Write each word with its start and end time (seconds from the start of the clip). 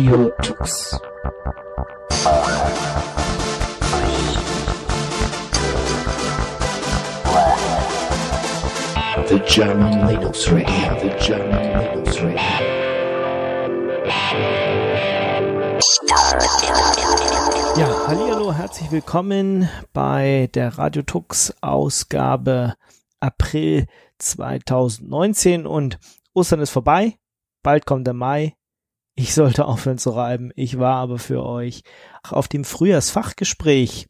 Radio 0.00 0.30
Tux. 0.40 0.98
The 9.28 9.38
German 9.46 10.08
Linux 10.08 10.50
Radio, 10.50 10.98
the 11.00 11.10
German 11.22 11.78
Linux 11.78 12.18
Radio. 12.22 12.40
Ja, 17.76 18.06
hallo, 18.06 18.54
herzlich 18.54 18.90
willkommen 18.90 19.68
bei 19.92 20.48
der 20.54 20.78
Radio 20.78 21.02
Tux 21.02 21.54
Ausgabe 21.60 22.74
April 23.20 23.86
2019 24.16 25.66
und 25.66 25.98
Ostern 26.32 26.60
ist 26.60 26.70
vorbei, 26.70 27.18
bald 27.62 27.84
kommt 27.84 28.06
der 28.06 28.14
Mai. 28.14 28.54
Ich 29.14 29.34
sollte 29.34 29.66
aufhören 29.66 29.98
zu 29.98 30.10
reiben. 30.10 30.50
Ich 30.54 30.78
war 30.78 30.96
aber 30.96 31.18
für 31.18 31.44
euch 31.44 31.82
auf 32.28 32.48
dem 32.48 32.64
Frühjahrsfachgespräch 32.64 34.08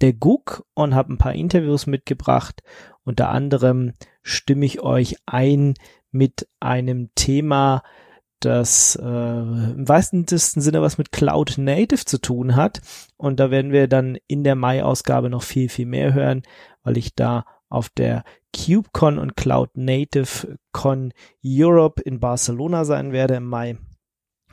der 0.00 0.12
GUK 0.12 0.64
und 0.74 0.94
habe 0.94 1.12
ein 1.12 1.18
paar 1.18 1.34
Interviews 1.34 1.86
mitgebracht. 1.86 2.62
Unter 3.04 3.30
anderem 3.30 3.92
stimme 4.22 4.66
ich 4.66 4.82
euch 4.82 5.16
ein 5.26 5.74
mit 6.10 6.48
einem 6.60 7.10
Thema, 7.14 7.82
das 8.40 8.96
äh, 8.96 9.04
im 9.04 9.88
weitesten 9.88 10.60
Sinne 10.60 10.82
was 10.82 10.98
mit 10.98 11.12
Cloud 11.12 11.58
Native 11.58 12.04
zu 12.04 12.18
tun 12.18 12.56
hat. 12.56 12.80
Und 13.16 13.40
da 13.40 13.50
werden 13.50 13.72
wir 13.72 13.88
dann 13.88 14.18
in 14.26 14.44
der 14.44 14.56
Mai-Ausgabe 14.56 15.30
noch 15.30 15.42
viel, 15.42 15.68
viel 15.68 15.86
mehr 15.86 16.12
hören, 16.12 16.42
weil 16.82 16.96
ich 16.98 17.14
da 17.14 17.44
auf 17.68 17.88
der 17.88 18.24
KubeCon 18.54 19.18
und 19.18 19.36
Cloud 19.36 19.70
Native 19.74 20.58
Con 20.72 21.12
Europe 21.44 22.02
in 22.02 22.20
Barcelona 22.20 22.84
sein 22.84 23.12
werde 23.12 23.36
im 23.36 23.46
Mai 23.46 23.78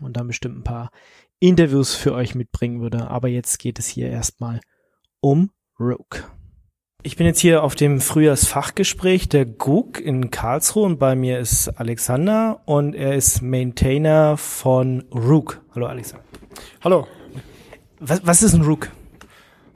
und 0.01 0.17
dann 0.17 0.27
bestimmt 0.27 0.57
ein 0.57 0.63
paar 0.63 0.91
Interviews 1.39 1.95
für 1.95 2.13
euch 2.13 2.35
mitbringen 2.35 2.81
würde. 2.81 3.09
Aber 3.09 3.27
jetzt 3.27 3.59
geht 3.59 3.79
es 3.79 3.87
hier 3.87 4.09
erstmal 4.09 4.59
um 5.21 5.51
Rook. 5.79 6.29
Ich 7.01 7.15
bin 7.15 7.25
jetzt 7.25 7.39
hier 7.39 7.63
auf 7.63 7.75
dem 7.75 8.01
Frühjahrsfachgespräch 8.01 9.29
der 9.29 9.45
GUG 9.45 10.01
in 10.01 10.31
Karlsruhe 10.31 10.85
und 10.85 10.99
bei 10.99 11.15
mir 11.15 11.39
ist 11.39 11.69
Alexander 11.69 12.61
und 12.65 12.93
er 12.93 13.15
ist 13.15 13.41
Maintainer 13.41 14.35
von 14.35 15.05
Rook. 15.13 15.61
Hallo 15.73 15.85
Alexander. 15.85 16.25
Hallo. 16.83 17.07
Was, 18.01 18.19
was 18.25 18.43
ist 18.43 18.53
ein 18.53 18.63
Rook? 18.63 18.89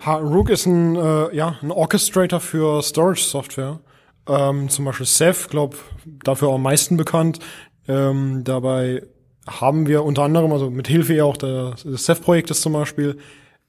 Ha, 0.05 0.15
Rook 0.15 0.49
ist 0.49 0.65
ein, 0.65 0.97
äh, 0.97 1.33
ja, 1.33 1.58
ein 1.61 1.71
Orchestrator 1.71 2.41
für 2.41 2.83
Storage-Software. 2.83 3.80
Ähm, 4.27 4.67
zum 4.67 4.83
Beispiel 4.83 5.05
Ceph, 5.05 5.47
glaube 5.47 5.77
dafür 6.05 6.49
auch 6.49 6.55
am 6.55 6.63
meisten 6.63 6.97
bekannt. 6.97 7.39
Ähm, 7.87 8.43
dabei 8.43 9.03
haben 9.47 9.88
wir 9.88 10.03
unter 10.03 10.23
anderem, 10.23 10.52
also 10.52 10.69
mit 10.69 10.88
Hilfe 10.88 11.13
ja 11.13 11.25
auch 11.25 11.38
des, 11.38 12.05
Ceph-Projektes 12.05 12.61
zum 12.61 12.73
Beispiel, 12.73 13.17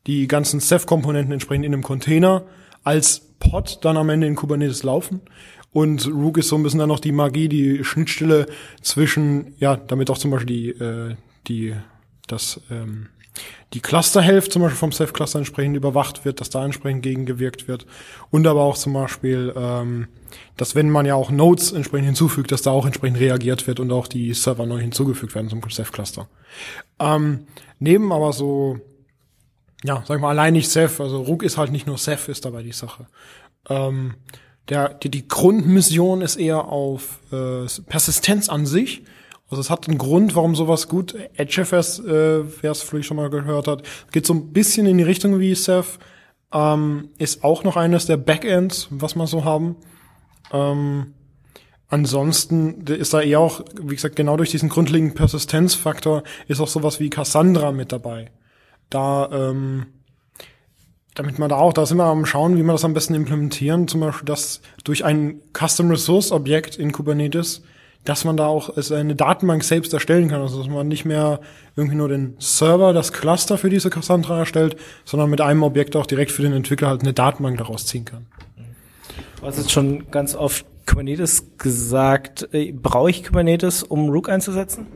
die 0.07 0.29
ganzen 0.29 0.61
Ceph-Komponenten 0.61 1.33
entsprechend 1.33 1.65
in 1.65 1.73
einem 1.73 1.83
Container 1.83 2.45
als 2.83 3.21
Pod 3.39 3.79
dann 3.83 3.97
am 3.97 4.11
Ende 4.11 4.27
in 4.27 4.37
Kubernetes 4.37 4.83
laufen. 4.83 5.21
Und 5.73 6.07
Rook 6.07 6.39
ist 6.39 6.49
so 6.49 6.57
ein 6.57 6.63
bisschen 6.63 6.79
dann 6.79 6.89
noch 6.89 7.01
die 7.01 7.13
Magie, 7.13 7.49
die 7.49 7.83
Schnittstelle 7.83 8.47
zwischen, 8.81 9.55
ja, 9.59 9.77
damit 9.77 10.09
auch 10.11 10.19
zum 10.19 10.31
Beispiel 10.31 10.47
die, 10.47 10.69
äh, 10.71 11.17
die, 11.49 11.75
das, 12.29 12.61
ähm, 12.71 13.09
die 13.73 13.81
Cluster-Health 13.81 14.53
zum 14.53 14.63
Beispiel 14.63 14.79
vom 14.79 14.93
Ceph-Cluster 14.93 15.39
entsprechend 15.39 15.77
überwacht 15.77 16.25
wird, 16.25 16.41
dass 16.41 16.51
da 16.51 16.65
entsprechend 16.65 17.03
gegengewirkt 17.03 17.67
wird. 17.67 17.87
Und 18.31 18.47
aber 18.47 18.63
auch 18.63 18.77
zum 18.77 18.93
Beispiel, 18.93 19.53
ähm, 19.57 20.09
dass 20.57 20.75
wenn 20.75 20.91
man 20.91 21.07
ja 21.07 21.15
auch 21.15 21.31
Nodes 21.31 21.73
entsprechend 21.73 22.07
hinzufügt, 22.07 22.53
dass 22.53 22.63
da 22.63 22.71
auch 22.71 22.87
entsprechend 22.87 23.19
reagiert 23.19 23.67
wird 23.67 23.81
und 23.81 23.91
auch 23.91 24.07
die 24.07 24.33
Server 24.35 24.67
neu 24.67 24.81
hinzugefügt 24.81 25.35
werden 25.35 25.51
zum 25.51 25.63
Ceph-Cluster. 25.69 26.29
Ähm, 27.01 27.47
neben 27.79 28.13
aber 28.13 28.33
so 28.33 28.79
ja, 29.85 30.03
sag 30.07 30.17
ich 30.17 30.23
mal, 30.23 30.31
allein 30.31 30.55
nicht 30.55 30.71
Ceph. 30.71 31.01
Also 31.01 31.21
Rook 31.21 31.43
ist 31.43 31.59
halt 31.59 31.71
nicht 31.71 31.87
nur 31.87 31.99
Ceph, 31.99 32.29
ist 32.29 32.45
dabei 32.45 32.63
die 32.63 32.73
Sache. 32.73 33.07
Ähm, 33.69 34.15
der, 34.71 34.95
die, 34.95 35.11
die 35.11 35.29
Grundmission 35.29 36.23
ist 36.23 36.37
eher 36.37 36.65
auf 36.65 37.21
äh, 37.31 37.67
Persistenz 37.87 38.49
an 38.49 38.65
sich. 38.65 39.03
Also 39.55 39.61
es 39.61 39.71
hat 39.71 39.89
einen 39.89 39.99
Grund, 39.99 40.35
warum 40.35 40.57
sowas 40.57 40.89
gut 40.89 41.15
Edgefs, 41.35 42.01
äh, 42.01 42.43
wer 42.61 42.73
es 42.73 42.83
vielleicht 42.83 43.07
schon 43.07 43.17
mal 43.17 43.31
gehört 43.31 43.69
hat, 43.69 43.85
geht 44.11 44.27
so 44.27 44.35
ein 44.35 44.53
bisschen 44.53 44.87
in 44.87 44.99
die 44.99 45.05
Richtung 45.05 45.39
wie 45.39 45.55
Ceph. 45.55 46.01
Ähm, 46.53 47.11
ist 47.19 47.45
auch 47.45 47.63
noch 47.63 47.77
eines 47.77 48.07
der 48.07 48.17
Backends, 48.17 48.89
was 48.91 49.15
wir 49.15 49.29
so 49.29 49.45
haben. 49.45 49.77
Ähm, 50.53 51.15
ansonsten 51.87 52.83
ist 52.83 53.15
da 53.15 53.21
eher 53.21 53.39
auch, 53.39 53.61
wie 53.81 53.95
gesagt, 53.95 54.17
genau 54.17 54.37
durch 54.37 54.51
diesen 54.51 54.69
grundlegenden 54.69 55.15
Persistenzfaktor 55.15 56.25
ist 56.49 56.61
auch 56.61 56.69
sowas 56.69 56.99
wie 56.99 57.11
Cassandra 57.11 57.71
mit 57.71 57.93
dabei 57.93 58.33
da, 58.91 59.29
ähm, 59.33 59.87
damit 61.15 61.39
man 61.39 61.49
da 61.49 61.57
auch, 61.57 61.73
da 61.73 61.87
sind 61.87 61.99
wir 61.99 62.07
am 62.07 62.27
Schauen, 62.27 62.57
wie 62.57 62.63
wir 62.63 62.73
das 62.73 62.85
am 62.85 62.95
besten 62.95 63.15
implementieren, 63.15 63.87
zum 63.87 64.01
Beispiel, 64.01 64.27
dass 64.27 64.61
durch 64.83 65.05
ein 65.05 65.41
Custom 65.53 65.91
Resource 65.91 66.33
Objekt 66.33 66.77
in 66.77 66.93
Kubernetes, 66.93 67.63
dass 68.05 68.25
man 68.25 68.37
da 68.37 68.47
auch 68.47 68.77
eine 68.91 69.15
Datenbank 69.15 69.65
selbst 69.65 69.93
erstellen 69.93 70.29
kann, 70.29 70.41
also 70.41 70.59
dass 70.59 70.69
man 70.69 70.89
nicht 70.89 71.05
mehr 71.05 71.41
irgendwie 71.77 71.97
nur 71.97 72.09
den 72.09 72.37
Server, 72.39 72.93
das 72.93 73.13
Cluster 73.13 73.59
für 73.59 73.71
diese 73.71 73.91
Cassandra 73.91 74.39
erstellt, 74.39 74.77
sondern 75.05 75.31
mit 75.31 75.41
einem 75.41 75.63
Objekt 75.63 75.97
auch 75.97 76.07
direkt 76.07 76.31
für 76.31 76.43
den 76.43 76.53
Entwickler 76.53 76.89
halt 76.89 77.03
eine 77.03 77.15
Datenbank 77.15 77.59
daraus 77.59 77.87
ziehen 77.87 78.05
kann. 78.05 78.27
Du 79.41 79.47
hast 79.47 79.59
jetzt 79.59 79.73
schon 79.73 80.11
ganz 80.11 80.35
oft 80.35 80.67
Kubernetes 80.87 81.57
gesagt. 81.59 82.49
Äh, 82.53 82.73
brauche 82.73 83.11
ich 83.11 83.25
Kubernetes, 83.25 83.83
um 83.83 84.11
Rook 84.11 84.29
einzusetzen? 84.29 84.87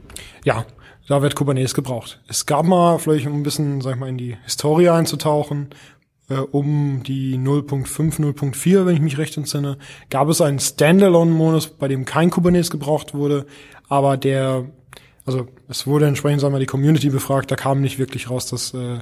Ja, 0.44 0.66
da 1.08 1.22
wird 1.22 1.34
Kubernetes 1.34 1.74
gebraucht. 1.74 2.20
Es 2.28 2.44
gab 2.46 2.66
mal, 2.66 2.98
vielleicht 2.98 3.26
um 3.26 3.34
ein 3.34 3.42
bisschen, 3.42 3.80
sag 3.80 3.94
ich 3.94 4.00
mal, 4.00 4.08
in 4.08 4.18
die 4.18 4.36
Historie 4.44 4.90
einzutauchen, 4.90 5.70
äh, 6.28 6.36
um 6.36 7.02
die 7.02 7.36
0.5, 7.38 8.20
0.4, 8.20 8.86
wenn 8.86 8.94
ich 8.94 9.00
mich 9.00 9.18
recht 9.18 9.36
entsinne, 9.36 9.78
gab 10.10 10.28
es 10.28 10.40
einen 10.40 10.58
Standalone-Modus, 10.58 11.68
bei 11.68 11.88
dem 11.88 12.04
kein 12.04 12.30
Kubernetes 12.30 12.70
gebraucht 12.70 13.14
wurde, 13.14 13.46
aber 13.88 14.16
der, 14.16 14.66
also 15.24 15.48
es 15.68 15.86
wurde 15.86 16.06
entsprechend, 16.06 16.40
sagen 16.40 16.54
wir, 16.54 16.60
die 16.60 16.66
Community 16.66 17.10
befragt, 17.10 17.50
da 17.50 17.56
kam 17.56 17.80
nicht 17.80 17.98
wirklich 17.98 18.30
raus, 18.30 18.46
dass 18.46 18.74
äh, 18.74 18.98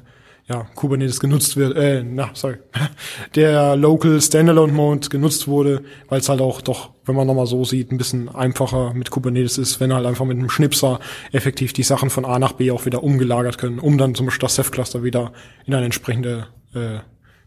ja, 0.49 0.69
Kubernetes 0.77 1.19
genutzt 1.19 1.57
wird, 1.57 1.77
äh, 1.77 2.05
na, 2.05 2.31
sorry, 2.35 2.59
der 3.35 3.75
Local 3.75 4.21
Standalone 4.21 4.73
Mode 4.73 5.09
genutzt 5.09 5.49
wurde, 5.49 5.83
weil 6.09 6.21
es 6.21 6.29
halt 6.29 6.41
auch 6.41 6.61
doch, 6.61 6.91
wenn 7.05 7.17
man 7.17 7.27
nochmal 7.27 7.47
so 7.47 7.65
sieht, 7.65 7.91
ein 7.91 7.99
bisschen 7.99 8.29
einfacher 8.29 8.95
mit 8.95 9.11
Kubernetes 9.11 9.59
ist, 9.59 9.81
wenn 9.81 9.93
halt 9.93 10.07
einfach 10.07 10.25
mit 10.25 10.39
einem 10.39 10.49
Schnipser 10.49 11.01
effektiv 11.33 11.73
die 11.73 11.83
Sachen 11.83 12.11
von 12.11 12.25
A 12.25 12.39
nach 12.39 12.53
B 12.53 12.71
auch 12.71 12.87
wieder 12.87 13.03
umgelagert 13.03 13.59
können, 13.59 13.81
um 13.81 13.99
dann 13.99 14.15
zum 14.15 14.27
Beispiel 14.27 14.43
das 14.43 14.55
Ceph-Cluster 14.55 15.03
wieder 15.03 15.33
in 15.65 15.75
eine 15.75 15.87
entsprechende 15.87 16.47
äh, 16.75 17.01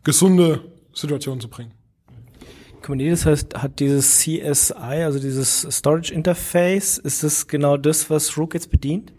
gesunde 0.04 0.62
Situation 0.94 1.40
zu 1.40 1.50
bringen. 1.50 1.74
Kubernetes 2.82 3.26
heißt, 3.26 3.56
hat 3.62 3.80
dieses 3.80 4.20
CSI, 4.20 5.04
also 5.04 5.20
dieses 5.20 5.68
Storage 5.70 6.14
Interface, 6.14 6.98
ist 6.98 7.24
das 7.24 7.48
genau 7.48 7.78
das, 7.78 8.10
was 8.10 8.38
Rook 8.38 8.54
jetzt 8.54 8.72
bedient? 8.72 9.12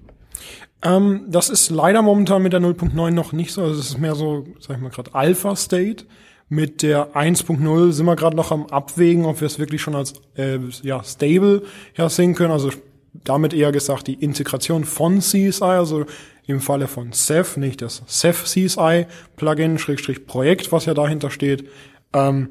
Ähm, 0.82 1.26
das 1.28 1.50
ist 1.50 1.70
leider 1.70 2.02
momentan 2.02 2.42
mit 2.42 2.52
der 2.52 2.60
0.9 2.60 3.10
noch 3.10 3.32
nicht 3.32 3.52
so. 3.52 3.62
Also 3.62 3.80
es 3.80 3.91
ist 3.91 3.98
mehr 3.98 4.14
so, 4.14 4.46
sag 4.60 4.76
ich 4.76 4.82
mal 4.82 4.91
gerade, 4.91 5.14
Alpha-State. 5.14 6.06
Mit 6.48 6.82
der 6.82 7.14
1.0 7.14 7.92
sind 7.92 8.06
wir 8.06 8.16
gerade 8.16 8.36
noch 8.36 8.50
am 8.50 8.66
Abwägen, 8.66 9.24
ob 9.24 9.41
wir 9.41 9.47
es 9.47 9.60
wirklich 9.60 9.80
schon 9.80 9.94
als 9.94 10.14
äh, 10.36 10.58
ja, 10.82 11.04
stable 11.04 11.62
hersehen 11.92 12.34
können. 12.34 12.50
Also 12.50 12.70
damit 13.12 13.53
eher 13.53 13.72
gesagt 13.72 14.06
die 14.06 14.15
Integration 14.15 14.84
von 14.84 15.21
CSI, 15.21 15.62
also 15.62 16.06
im 16.47 16.60
Falle 16.60 16.88
von 16.88 17.12
Ceph, 17.12 17.56
nicht 17.56 17.82
das 17.82 18.03
Ceph 18.09 18.44
CSI 18.44 19.06
Plugin, 19.37 19.78
Schrägstrich 19.78 20.26
Projekt, 20.26 20.72
was 20.72 20.87
ja 20.87 20.94
dahinter 20.94 21.31
steht. 21.31 21.69
Ähm, 22.12 22.50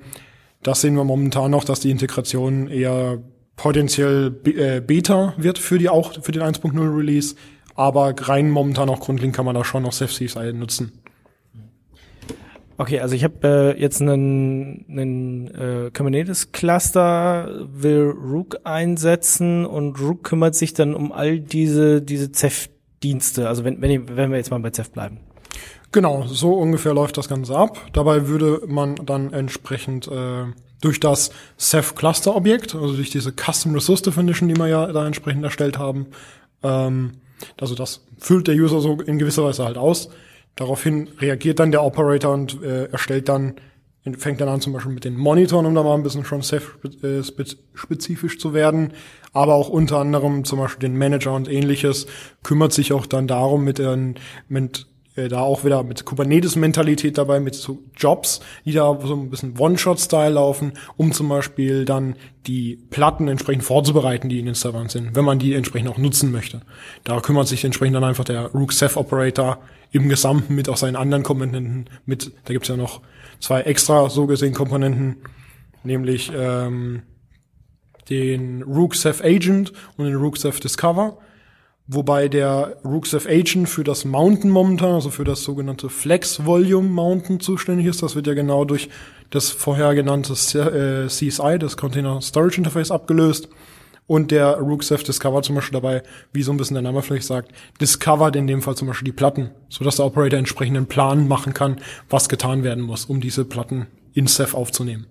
das 0.64 0.82
sehen 0.82 0.96
wir 0.96 1.04
momentan 1.04 1.52
noch, 1.52 1.64
dass 1.64 1.80
die 1.80 1.92
Integration 1.92 2.68
eher 2.68 3.20
potenziell 3.56 4.36
äh, 4.46 4.82
Beta 4.82 5.34
wird 5.38 5.58
für 5.58 5.78
die 5.78 5.90
auch 5.90 6.22
für 6.22 6.32
den 6.32 6.44
1.0 6.44 6.98
Release 6.98 7.36
aber 7.80 8.14
rein 8.28 8.52
momentan 8.52 8.90
auch 8.90 9.00
grundlegend 9.00 9.34
kann 9.34 9.46
man 9.46 9.56
da 9.56 9.64
schon 9.64 9.84
noch 9.84 9.94
CFCs 9.94 10.36
nutzen. 10.52 11.02
Okay, 12.80 13.02
also 13.02 13.14
ich 13.14 13.26
habe 13.26 13.76
äh, 13.76 13.82
jetzt 13.82 14.02
einen, 14.02 14.86
einen 14.88 15.48
äh, 15.54 15.92
Kubernetes 15.92 16.54
Cluster, 16.54 17.68
will 17.74 18.10
Rook 18.10 18.62
einsetzen 18.64 19.66
und 19.66 20.00
Rook 20.00 20.24
kümmert 20.24 20.56
sich 20.56 20.76
dann 20.76 20.96
um 20.96 21.12
all 21.12 21.42
diese 21.42 22.02
diese 22.02 22.32
Ceph 22.32 22.70
Dienste. 23.04 23.50
Also 23.50 23.66
wenn 23.66 23.82
wenn, 23.82 24.16
wenn 24.16 24.32
wir 24.32 24.38
jetzt 24.38 24.50
mal 24.50 24.62
bei 24.62 24.72
Ceph 24.72 24.92
bleiben. 24.92 25.20
Genau, 25.92 26.24
so 26.26 26.54
ungefähr 26.54 26.94
läuft 26.94 27.18
das 27.18 27.28
Ganze 27.28 27.54
ab. 27.54 27.86
Dabei 27.92 28.30
würde 28.30 28.62
man 28.66 28.96
dann 29.06 29.34
entsprechend 29.34 30.08
äh, 30.08 30.46
durch 30.80 31.02
das 31.02 31.32
Ceph 31.58 31.96
Cluster 31.96 32.34
Objekt, 32.34 32.76
also 32.76 32.96
durch 32.96 33.10
diese 33.10 33.34
Custom 33.34 33.74
Resource 33.74 34.04
Definition, 34.04 34.48
die 34.48 34.56
wir 34.56 34.68
ja 34.68 34.90
da 34.94 35.06
entsprechend 35.06 35.44
erstellt 35.44 35.78
haben, 35.78 36.08
ähm, 36.64 37.12
also 37.60 37.76
das 37.76 38.06
füllt 38.20 38.48
der 38.48 38.56
User 38.56 38.80
so 38.80 39.02
in 39.02 39.20
gewisser 39.20 39.44
Weise 39.44 39.66
halt 39.66 39.78
aus. 39.78 40.10
Daraufhin 40.60 41.08
reagiert 41.20 41.62
dann 41.62 41.72
der 41.72 41.86
Operator 41.86 42.34
und 42.34 42.62
äh, 42.62 42.88
erstellt 42.92 43.30
dann 43.30 43.56
fängt 44.18 44.42
dann 44.42 44.50
an 44.50 44.60
zum 44.60 44.74
Beispiel 44.74 44.92
mit 44.92 45.06
den 45.06 45.16
Monitoren, 45.16 45.66
um 45.66 45.76
da 45.76 45.84
mal 45.84 45.94
ein 45.94 46.04
bisschen 46.04 46.26
schon 46.26 46.42
spezifisch 47.74 48.40
zu 48.40 48.54
werden, 48.54 48.92
aber 49.32 49.56
auch 49.56 49.70
unter 49.70 50.00
anderem 50.00 50.44
zum 50.44 50.60
Beispiel 50.60 50.90
den 50.90 50.98
Manager 50.98 51.34
und 51.34 51.50
ähnliches, 51.50 52.08
kümmert 52.44 52.74
sich 52.74 52.92
auch 52.92 53.06
dann 53.06 53.28
darum 53.28 53.64
mit, 53.64 53.78
den, 53.78 54.16
mit 54.50 54.80
äh, 54.80 54.99
da 55.28 55.42
auch 55.42 55.66
wieder 55.66 55.84
mit 55.84 56.06
Kubernetes-Mentalität 56.06 57.18
dabei, 57.18 57.40
mit 57.40 57.56
so 57.56 57.80
Jobs, 57.98 58.40
die 58.66 58.72
da 58.72 58.98
so 59.04 59.16
ein 59.16 59.30
bisschen 59.30 59.58
One-Shot-Style 59.58 60.34
laufen, 60.34 60.74
um 60.98 61.12
zum 61.12 61.30
Beispiel 61.30 61.86
dann 61.86 62.16
die 62.48 62.78
Platten 62.90 63.28
entsprechend 63.28 63.64
vorzubereiten, 63.64 64.30
die 64.30 64.40
in 64.40 64.46
den 64.46 64.56
Servern 64.56 64.90
sind, 64.90 65.16
wenn 65.16 65.26
man 65.26 65.40
die 65.40 65.54
entsprechend 65.54 65.90
auch 65.90 65.98
nutzen 65.98 66.32
möchte. 66.32 66.62
Da 67.04 67.20
kümmert 67.20 67.48
sich 67.48 67.66
entsprechend 67.66 67.96
dann 67.96 68.04
einfach 68.04 68.24
der 68.24 68.48
Rook 68.48 68.72
Ceph 68.72 68.98
Operator 68.98 69.60
im 69.92 70.08
Gesamten 70.08 70.56
mit 70.56 70.70
auch 70.70 70.78
seinen 70.78 70.96
anderen 70.96 71.24
Komponenten 71.24 71.90
mit. 72.06 72.32
Da 72.46 72.54
gibt's 72.54 72.70
ja 72.70 72.78
noch 72.78 73.02
zwei 73.40 73.62
extra 73.62 74.10
so 74.10 74.28
gesehen 74.28 74.54
Komponenten, 74.54 75.18
nämlich 75.84 76.32
ähm, 76.36 77.02
den 78.10 78.64
Rook 78.64 78.96
Ceph 78.96 79.24
Agent 79.24 79.74
und 79.98 80.06
den 80.06 80.16
Rook 80.16 80.38
Ceph 80.38 80.60
Discover 80.60 81.18
wobei 81.92 82.28
der 82.28 82.78
Rooksev 82.86 83.28
Agent 83.28 83.68
für 83.68 83.84
das 83.84 84.06
Mountain 84.06 84.52
momentan, 84.52 84.94
also 84.94 85.10
für 85.10 85.24
das 85.24 85.44
sogenannte 85.44 85.90
Flex 85.90 86.46
Volume 86.46 86.88
Mountain 86.88 87.40
zuständig 87.40 87.88
ist. 87.88 88.04
Das 88.04 88.16
wird 88.16 88.28
ja 88.28 88.36
genau 88.36 88.64
durch 88.64 88.90
das 89.32 89.50
vorher 89.50 89.96
genannte 89.96 90.34
CSI, 90.34 91.58
das 91.60 91.78
Container 91.78 92.22
Storage 92.22 92.60
Interface, 92.60 92.92
abgelöst. 92.92 93.50
Und 94.06 94.32
der 94.32 94.58
Rooksev 94.58 95.04
Discover 95.04 95.44
zum 95.44 95.56
Beispiel 95.56 95.80
dabei, 95.80 96.04
wie 96.32 96.42
so 96.42 96.52
ein 96.52 96.58
bisschen 96.58 96.76
der 96.76 96.82
Name 96.82 97.02
vielleicht 97.02 97.28
sagt, 97.28 97.52
discovert 97.80 98.36
in 98.36 98.48
dem 98.48 98.62
Fall 98.62 98.76
zum 98.76 98.88
Beispiel 98.88 99.06
die 99.06 99.12
Platten, 99.12 99.52
sodass 99.70 99.98
der 99.98 100.06
Operator 100.06 100.40
entsprechenden 100.40 100.88
Plan 100.88 101.28
machen 101.28 101.54
kann, 101.54 101.80
was 102.10 102.30
getan 102.30 102.64
werden 102.64 102.84
muss, 102.84 103.06
um 103.06 103.22
diese 103.22 103.46
Platten 103.46 103.88
in 104.14 104.28
Ceph 104.28 104.56
aufzunehmen. 104.56 105.08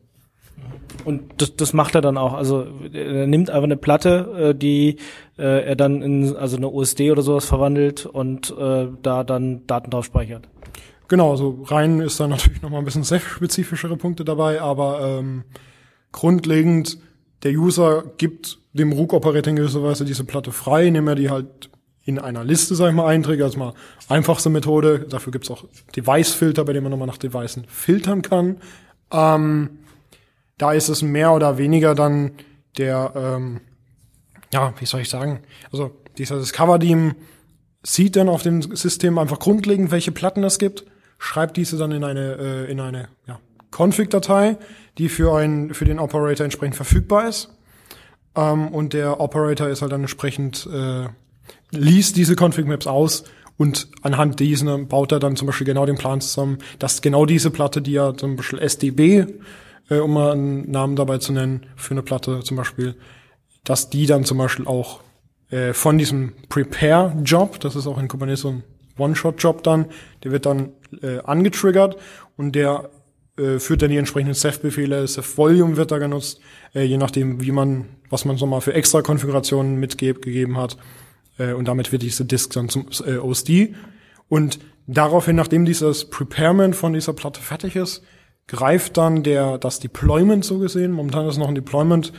Und 1.05 1.23
das, 1.39 1.57
das 1.57 1.73
macht 1.73 1.95
er 1.95 2.01
dann 2.01 2.19
auch. 2.19 2.35
Also 2.35 2.67
er 2.93 3.27
nimmt 3.27 3.51
einfach 3.51 3.65
eine 3.65 3.77
Platte, 3.77 4.51
äh, 4.51 4.55
die 4.55 4.97
äh, 5.39 5.65
er 5.67 5.77
dann 5.77 6.03
in 6.03 6.37
also 6.37 6.57
eine 6.57 6.69
USD 6.69 7.11
oder 7.11 7.23
sowas 7.23 7.45
verwandelt 7.45 8.05
und 8.07 8.55
äh, 8.59 8.89
da 9.03 9.25
dann 9.25 9.67
Daten 9.67 9.91
drauf 9.91 10.05
speichert. 10.05 10.49
Genau, 11.09 11.31
also 11.31 11.63
rein 11.65 12.01
ist 12.01 12.21
da 12.21 12.29
natürlich 12.29 12.61
noch 12.61 12.71
mal 12.71 12.79
ein 12.79 12.85
bisschen 12.85 13.05
spezifischere 13.05 13.97
Punkte 13.97 14.25
dabei, 14.25 14.61
aber 14.61 15.01
ähm, 15.01 15.45
grundlegend 16.13 16.99
der 17.43 17.53
User 17.53 18.05
gibt 18.19 18.59
dem 18.73 18.93
Rook-Operator 18.93 19.51
in 19.51 19.57
gewisser 19.57 19.83
Weise 19.83 20.05
diese 20.05 20.25
Platte 20.25 20.53
frei, 20.53 20.87
indem 20.87 21.09
er 21.09 21.15
die 21.15 21.31
halt 21.31 21.71
in 22.05 22.19
einer 22.19 22.43
Liste, 22.43 22.75
sag 22.75 22.89
ich 22.89 22.95
mal, 22.95 23.07
einträgt. 23.07 23.43
Also 23.43 23.59
mal 23.59 23.75
einfachste 24.09 24.51
Methode. 24.51 25.07
Dafür 25.09 25.31
gibt's 25.31 25.51
auch 25.51 25.65
Device-Filter, 25.95 26.65
bei 26.65 26.73
dem 26.73 26.85
man 26.85 26.91
nochmal 26.91 27.07
nach 27.07 27.19
Devices 27.19 27.65
filtern 27.69 28.23
kann. 28.23 28.57
Ähm, 29.13 29.79
da 30.59 30.73
ist 30.73 30.89
es 30.89 31.03
mehr 31.03 31.33
oder 31.33 31.57
weniger 31.57 31.95
dann 31.95 32.33
der, 32.77 33.13
ähm, 33.17 33.61
ja, 34.53 34.75
wie 34.79 34.87
soll 34.87 35.01
ich 35.01 35.09
sagen, 35.09 35.41
also 35.73 35.91
dieser 36.19 36.39
Discover-Team 36.39 37.15
sieht 37.83 38.17
dann 38.17 38.29
auf 38.29 38.43
dem 38.43 38.61
System 38.63 39.19
einfach 39.19 39.39
grundlegend, 39.39 39.91
welche 39.91 40.13
Platten 40.13 40.43
es 40.45 40.59
gibt, 40.59 40.85
schreibt 41.19 41.57
diese 41.57 41.79
dann 41.79 41.93
in 41.93 42.05
eine, 42.05 42.37
äh, 42.39 42.71
in 42.71 42.81
eine 42.81 43.09
ja, 43.27 43.39
Config-Datei, 43.71 44.57
die 44.99 45.09
für, 45.09 45.37
einen, 45.37 45.75
für 45.75 45.85
den 45.85 45.99
Operator 45.99 46.45
entsprechend 46.45 46.77
verfügbar 46.77 47.29
ist. 47.29 47.55
Ähm, 48.35 48.69
und 48.69 48.93
der 48.93 49.21
Operator 49.21 49.69
ist 49.69 49.83
halt 49.83 49.93
dann 49.93 50.03
entsprechend, 50.03 50.69
äh, 50.73 51.07
liest 51.71 52.17
diese 52.17 52.35
Config-Maps 52.35 52.87
aus 52.87 53.25
und 53.57 53.89
anhand 54.03 54.41
diesen 54.41 54.89
baut 54.89 55.13
er 55.13 55.19
dann 55.19 55.37
zum 55.37 55.47
Beispiel 55.47 55.67
genau 55.67 55.87
den 55.87 55.99
Plan 55.99 56.21
zusammen, 56.21 56.59
dass 56.79 57.03
genau 57.03 57.27
diese 57.27 57.51
Platte, 57.51 57.83
die 57.83 57.93
ja 57.93 58.15
zum 58.15 58.37
Beispiel 58.37 58.61
SDB 58.61 59.27
äh, 59.89 59.99
um 59.99 60.13
mal 60.13 60.33
einen 60.33 60.71
Namen 60.71 60.97
dabei 60.97 61.19
zu 61.19 61.33
nennen, 61.33 61.67
für 61.77 61.93
eine 61.93 62.03
Platte 62.03 62.41
zum 62.41 62.57
Beispiel, 62.57 62.97
dass 63.65 63.91
die 63.91 64.07
dann 64.07 64.25
zum 64.25 64.39
Beispiel 64.39 64.67
auch 64.67 65.01
äh, 65.51 65.73
von 65.73 65.99
diesem 65.99 66.35
Prepare-Job, 66.49 67.61
das 67.61 67.77
ist 67.77 67.87
auch 67.87 67.99
in 67.99 68.09
Kubernetes 68.09 68.43
so 68.43 68.51
ein 68.51 68.65
One-Shot-Job 68.99 69.63
dann, 69.63 69.87
der 70.25 70.33
wird 70.33 70.47
dann 70.47 70.73
äh, 71.03 71.19
angetriggert 71.21 71.97
und 72.37 72.53
der 72.53 72.91
äh, 73.39 73.59
führt 73.59 73.83
dann 73.83 73.91
die 73.91 73.97
entsprechenden 73.97 74.35
Ceph-Befehle, 74.35 75.07
Ceph-Volume 75.07 75.77
wird 75.77 75.91
da 75.91 75.99
genutzt, 75.99 76.41
äh, 76.75 76.83
je 76.83 76.97
nachdem, 76.97 77.41
wie 77.41 77.53
man, 77.53 77.87
was 78.11 78.25
man 78.25 78.37
so 78.37 78.47
mal 78.47 78.61
für 78.61 78.75
extra 78.75 79.03
Konfigurationen 79.03 79.77
mitgegeben 79.77 80.57
hat. 80.57 80.77
Äh, 81.39 81.53
und 81.53 81.69
damit 81.69 81.93
wird 81.93 82.03
diese 82.03 82.25
Disk 82.25 82.53
dann 82.53 82.69
zum 82.69 82.89
äh, 83.07 83.17
OSD. 83.17 83.75
Und 84.29 84.59
daraufhin, 84.87 85.37
nachdem 85.37 85.65
dieses 85.65 86.11
Preparement 86.11 86.75
von 86.75 86.93
dieser 86.93 87.13
Platte 87.13 87.41
fertig 87.41 87.77
ist, 87.77 88.03
greift 88.49 88.97
dann 88.97 89.23
der 89.23 89.59
das 89.59 89.79
Deployment 89.79 90.45
so 90.45 90.59
gesehen. 90.59 90.91
Momentan 90.91 91.29
ist 91.29 91.39
noch 91.39 91.49
ein 91.49 91.55
Deployment. 91.55 92.13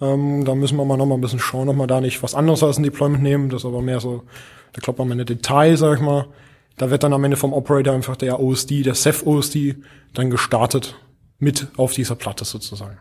Ähm, 0.00 0.44
da 0.44 0.54
müssen 0.54 0.76
wir 0.76 0.84
mal 0.84 0.96
noch 0.96 1.06
mal 1.06 1.14
ein 1.14 1.20
bisschen 1.20 1.38
schauen, 1.38 1.68
ob 1.68 1.76
wir 1.76 1.86
da 1.86 2.00
nicht 2.00 2.22
was 2.22 2.34
anderes 2.34 2.62
als 2.62 2.78
ein 2.78 2.82
Deployment 2.82 3.22
nehmen. 3.22 3.48
Das 3.48 3.62
ist 3.62 3.66
aber 3.66 3.80
mehr 3.80 4.00
so, 4.00 4.24
da 4.72 4.80
klappt 4.80 4.98
man 4.98 5.10
eine 5.10 5.24
Detail, 5.24 5.76
sag 5.76 5.96
ich 5.96 6.02
mal. 6.04 6.26
Da 6.76 6.90
wird 6.90 7.02
dann 7.02 7.12
am 7.12 7.24
Ende 7.24 7.36
vom 7.36 7.52
Operator 7.52 7.94
einfach 7.94 8.16
der 8.16 8.40
OSD, 8.40 8.82
der 8.82 8.94
Ceph 8.94 9.26
OSD, 9.26 9.76
dann 10.14 10.30
gestartet 10.30 10.96
mit 11.38 11.68
auf 11.76 11.92
dieser 11.92 12.14
Platte 12.14 12.44
sozusagen. 12.44 12.98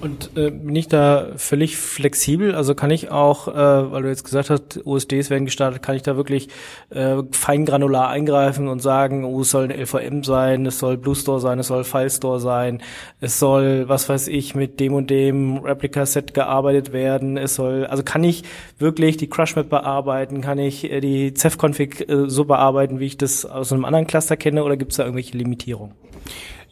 Und 0.00 0.30
äh, 0.36 0.50
bin 0.50 0.76
ich 0.76 0.86
da 0.86 1.28
völlig 1.36 1.76
flexibel? 1.76 2.54
Also 2.54 2.74
kann 2.74 2.90
ich 2.90 3.10
auch, 3.10 3.48
äh, 3.48 3.92
weil 3.92 4.02
du 4.02 4.08
jetzt 4.08 4.22
gesagt 4.22 4.48
hast, 4.48 4.80
USDs 4.86 5.28
werden 5.28 5.44
gestartet, 5.44 5.82
kann 5.82 5.96
ich 5.96 6.02
da 6.02 6.16
wirklich 6.16 6.48
äh, 6.90 7.16
fein 7.32 7.64
granular 7.64 8.08
eingreifen 8.08 8.68
und 8.68 8.80
sagen, 8.80 9.24
oh, 9.24 9.40
es 9.40 9.50
soll 9.50 9.64
ein 9.64 9.80
LVM 9.80 10.22
sein, 10.22 10.66
es 10.66 10.78
soll 10.78 10.98
Blue 10.98 11.16
Store 11.16 11.40
sein, 11.40 11.58
es 11.58 11.66
soll 11.66 11.82
File 11.82 12.10
Store 12.10 12.38
sein, 12.38 12.80
es 13.20 13.40
soll, 13.40 13.88
was 13.88 14.08
weiß 14.08 14.28
ich, 14.28 14.54
mit 14.54 14.78
dem 14.78 14.94
und 14.94 15.10
dem 15.10 15.58
Replica-Set 15.58 16.32
gearbeitet 16.32 16.92
werden, 16.92 17.36
es 17.36 17.56
soll, 17.56 17.84
also 17.86 18.04
kann 18.04 18.22
ich 18.22 18.44
wirklich 18.78 19.16
die 19.16 19.28
Crush-Map 19.28 19.68
bearbeiten, 19.68 20.42
kann 20.42 20.58
ich 20.58 20.84
äh, 20.90 21.00
die 21.00 21.34
Ceph-Config 21.34 22.08
äh, 22.08 22.28
so 22.30 22.44
bearbeiten, 22.44 23.00
wie 23.00 23.06
ich 23.06 23.18
das 23.18 23.44
aus 23.44 23.72
einem 23.72 23.84
anderen 23.84 24.06
Cluster 24.06 24.36
kenne, 24.36 24.62
oder 24.62 24.76
gibt 24.76 24.92
es 24.92 24.98
da 24.98 25.02
irgendwelche 25.02 25.36
Limitierungen? 25.36 25.94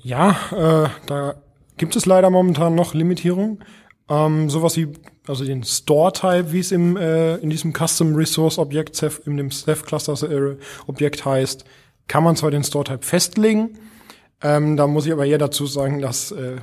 Ja, 0.02 0.36
äh, 0.52 0.88
da 1.06 1.34
gibt 1.76 1.96
es 1.96 2.06
leider 2.06 2.30
momentan 2.30 2.74
noch 2.74 2.94
Limitierungen. 2.94 3.64
Ähm, 4.08 4.48
sowas 4.48 4.76
wie, 4.76 4.88
also 5.26 5.44
den 5.44 5.64
Store-Type, 5.64 6.52
wie 6.52 6.60
es 6.60 6.70
im, 6.70 6.96
äh, 6.96 7.36
in 7.36 7.50
diesem 7.50 7.72
Custom 7.72 8.14
Resource 8.14 8.58
Objekt, 8.58 9.02
in 9.24 9.36
dem 9.36 9.50
Ceph 9.50 9.84
Cluster 9.84 10.14
äh, 10.30 10.56
Objekt 10.86 11.24
heißt, 11.24 11.64
kann 12.06 12.22
man 12.22 12.36
zwar 12.36 12.52
den 12.52 12.62
Store-Type 12.62 13.02
festlegen, 13.02 13.78
ähm, 14.42 14.76
da 14.76 14.86
muss 14.86 15.06
ich 15.06 15.12
aber 15.12 15.26
eher 15.26 15.38
dazu 15.38 15.66
sagen, 15.66 16.00
dass, 16.00 16.30
äh, 16.30 16.56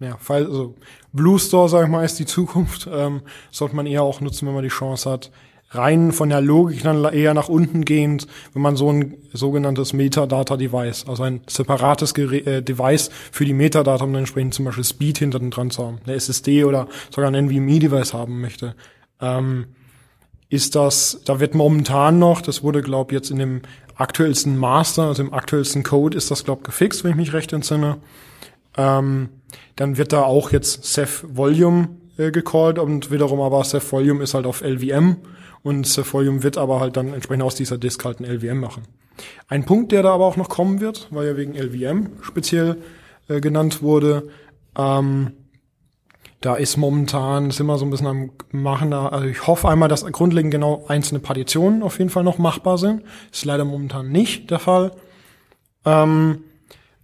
ja, 0.00 0.18
weil, 0.26 0.46
also 0.46 0.74
Blue 1.12 1.38
Store, 1.38 1.68
sag 1.68 1.84
ich 1.84 1.90
mal, 1.90 2.04
ist 2.04 2.18
die 2.18 2.26
Zukunft, 2.26 2.88
ähm, 2.92 3.22
sollte 3.50 3.76
man 3.76 3.86
eher 3.86 4.02
auch 4.02 4.20
nutzen, 4.20 4.46
wenn 4.46 4.54
man 4.54 4.64
die 4.64 4.68
Chance 4.68 5.10
hat, 5.10 5.30
rein 5.70 6.12
von 6.12 6.28
der 6.28 6.40
Logik 6.40 6.82
dann 6.82 7.04
eher 7.04 7.32
nach 7.32 7.48
unten 7.48 7.84
gehend, 7.84 8.26
wenn 8.52 8.62
man 8.62 8.76
so 8.76 8.90
ein 8.90 9.14
sogenanntes 9.32 9.92
Metadata-Device, 9.92 11.06
also 11.08 11.22
ein 11.22 11.42
separates 11.46 12.12
Gerät, 12.12 12.46
äh, 12.46 12.62
Device 12.62 13.10
für 13.30 13.44
die 13.44 13.52
Metadata, 13.52 14.04
um 14.04 14.12
dann 14.12 14.22
entsprechend 14.22 14.54
zum 14.54 14.64
Beispiel 14.64 14.84
Speed 14.84 15.18
hinten 15.18 15.50
dran 15.50 15.70
zu 15.70 15.86
haben, 15.86 16.00
eine 16.04 16.14
SSD 16.14 16.64
oder 16.64 16.88
sogar 17.14 17.30
ein 17.30 17.46
NVMe-Device 17.46 18.14
haben 18.14 18.40
möchte, 18.40 18.74
ähm, 19.20 19.66
ist 20.48 20.74
das, 20.74 21.20
da 21.24 21.38
wird 21.38 21.54
momentan 21.54 22.18
noch, 22.18 22.42
das 22.42 22.64
wurde, 22.64 22.82
glaube 22.82 23.14
jetzt 23.14 23.30
in 23.30 23.38
dem 23.38 23.62
aktuellsten 23.94 24.56
Master, 24.56 25.04
also 25.04 25.22
im 25.22 25.32
aktuellsten 25.32 25.84
Code 25.84 26.16
ist 26.16 26.32
das, 26.32 26.44
glaube 26.44 26.62
gefixt, 26.62 27.04
wenn 27.04 27.12
ich 27.12 27.16
mich 27.16 27.32
recht 27.32 27.52
entsinne. 27.52 27.98
Ähm, 28.76 29.28
dann 29.76 29.96
wird 29.96 30.12
da 30.12 30.22
auch 30.22 30.50
jetzt 30.50 30.84
Ceph 30.84 31.24
Volume 31.28 31.90
äh, 32.18 32.32
gecallt 32.32 32.80
und 32.80 33.12
wiederum 33.12 33.40
aber 33.40 33.62
Ceph 33.62 33.92
Volume 33.92 34.24
ist 34.24 34.34
halt 34.34 34.46
auf 34.46 34.62
LVM 34.62 35.16
und 35.62 35.86
Cephalium 35.86 36.42
wird 36.42 36.58
aber 36.58 36.80
halt 36.80 36.96
dann 36.96 37.12
entsprechend 37.12 37.42
aus 37.42 37.54
dieser 37.54 37.78
Disk 37.78 38.04
halt 38.04 38.20
ein 38.20 38.24
LVM 38.24 38.58
machen. 38.58 38.82
Ein 39.48 39.64
Punkt, 39.64 39.92
der 39.92 40.02
da 40.02 40.14
aber 40.14 40.24
auch 40.24 40.36
noch 40.36 40.48
kommen 40.48 40.80
wird, 40.80 41.08
weil 41.10 41.26
ja 41.26 41.36
wegen 41.36 41.54
LVM 41.54 42.22
speziell 42.22 42.78
äh, 43.28 43.40
genannt 43.40 43.82
wurde, 43.82 44.28
ähm, 44.76 45.32
da 46.40 46.54
ist 46.54 46.78
momentan, 46.78 47.50
sind 47.50 47.66
wir 47.66 47.76
so 47.76 47.84
ein 47.84 47.90
bisschen 47.90 48.06
am 48.06 48.30
Machen, 48.50 48.94
also 48.94 49.26
ich 49.26 49.46
hoffe 49.46 49.68
einmal, 49.68 49.90
dass 49.90 50.06
grundlegend 50.06 50.50
genau 50.50 50.86
einzelne 50.88 51.20
Partitionen 51.20 51.82
auf 51.82 51.98
jeden 51.98 52.10
Fall 52.10 52.24
noch 52.24 52.38
machbar 52.38 52.78
sind. 52.78 53.02
Ist 53.30 53.44
leider 53.44 53.66
momentan 53.66 54.10
nicht 54.10 54.50
der 54.50 54.58
Fall. 54.58 54.92
Ähm, 55.84 56.44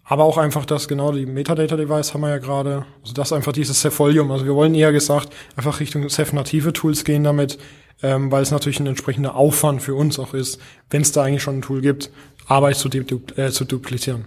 aber 0.05 0.25
auch 0.25 0.39
einfach 0.39 0.65
das, 0.65 0.89
genau, 0.89 1.13
die 1.13 1.27
Metadata-Device 1.27 2.15
haben 2.15 2.23
wir 2.23 2.31
ja 2.31 2.39
gerade. 2.39 2.87
Also 3.03 3.13
das 3.13 3.33
einfach 3.33 3.53
dieses 3.53 3.81
Cephalium. 3.81 4.31
Also 4.31 4.47
wir 4.47 4.55
wollen 4.55 4.75
eher 4.75 4.93
gesagt 4.93 5.35
einfach 5.55 5.81
Richtung 5.81 6.09
Ceph-native 6.09 6.73
Tools 6.73 7.05
gehen 7.05 7.25
damit, 7.25 7.59
ähm, 8.03 8.31
weil 8.31 8.43
es 8.43 8.51
natürlich 8.51 8.81
ein 8.81 8.87
entsprechender 8.87 9.35
Aufwand 9.35 9.83
für 9.83 9.95
uns 9.95 10.19
auch 10.19 10.35
ist, 10.35 10.61
wenn 10.91 11.03
es 11.03 11.13
da 11.13 11.23
eigentlich 11.23 11.43
schon 11.43 11.59
ein 11.59 11.63
Tool 11.63 11.81
gibt, 11.81 12.11
Arbeit 12.47 12.77
zu, 12.77 12.89
du 12.89 12.99
äh, 13.37 13.51
zu 13.51 13.65
duplizieren. 13.65 14.27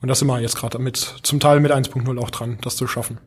Und 0.00 0.08
das 0.08 0.18
sind 0.18 0.28
wir 0.28 0.40
jetzt 0.40 0.56
gerade 0.56 0.78
mit, 0.78 0.96
zum 0.96 1.40
Teil 1.40 1.60
mit 1.60 1.72
1.0 1.72 2.18
auch 2.20 2.30
dran, 2.30 2.58
das 2.62 2.76
zu 2.76 2.86
schaffen. 2.86 3.18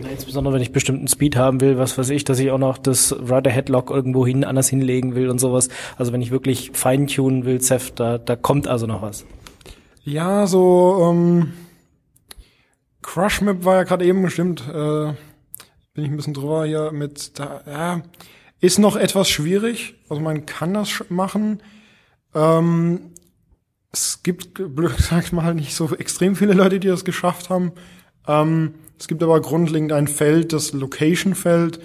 Ja, 0.00 0.08
insbesondere 0.08 0.54
wenn 0.54 0.62
ich 0.62 0.72
bestimmten 0.72 1.08
Speed 1.08 1.36
haben 1.36 1.60
will, 1.60 1.76
was 1.76 1.98
weiß 1.98 2.10
ich, 2.10 2.24
dass 2.24 2.38
ich 2.38 2.50
auch 2.50 2.58
noch 2.58 2.78
das 2.78 3.12
Rider 3.12 3.50
Headlock 3.50 3.90
irgendwo 3.90 4.26
hin 4.26 4.44
anders 4.44 4.68
hinlegen 4.68 5.14
will 5.14 5.28
und 5.28 5.38
sowas. 5.38 5.68
Also 5.98 6.12
wenn 6.12 6.22
ich 6.22 6.30
wirklich 6.30 6.70
feintunen 6.72 7.44
will, 7.44 7.60
Ceph, 7.60 7.92
da, 7.94 8.18
da 8.18 8.36
kommt 8.36 8.66
also 8.66 8.86
noch 8.86 9.02
was. 9.02 9.26
Ja, 10.02 10.46
so, 10.46 11.10
ähm, 11.10 11.52
Crush 13.02 13.40
Map 13.42 13.64
war 13.64 13.76
ja 13.76 13.82
gerade 13.82 14.04
eben 14.04 14.22
bestimmt, 14.22 14.62
äh, 14.68 15.12
bin 15.94 16.04
ich 16.04 16.10
ein 16.10 16.16
bisschen 16.16 16.34
drüber 16.34 16.64
hier 16.64 16.92
mit, 16.92 17.38
da, 17.38 17.62
ja, 17.66 18.02
ist 18.60 18.78
noch 18.78 18.96
etwas 18.96 19.28
schwierig. 19.28 19.94
Also 20.08 20.22
man 20.22 20.46
kann 20.46 20.74
das 20.74 21.04
machen. 21.08 21.62
Ähm, 22.34 23.12
es 23.92 24.22
gibt, 24.22 24.54
blöd 24.54 24.96
gesagt 24.96 25.32
mal, 25.32 25.54
nicht 25.54 25.74
so 25.74 25.94
extrem 25.96 26.36
viele 26.36 26.52
Leute, 26.52 26.80
die 26.80 26.88
das 26.88 27.04
geschafft 27.04 27.50
haben. 27.50 27.72
Ähm, 28.26 28.74
es 28.98 29.08
gibt 29.08 29.22
aber 29.22 29.40
grundlegend 29.40 29.92
ein 29.92 30.08
Feld, 30.08 30.52
das 30.52 30.72
Location-Feld, 30.72 31.80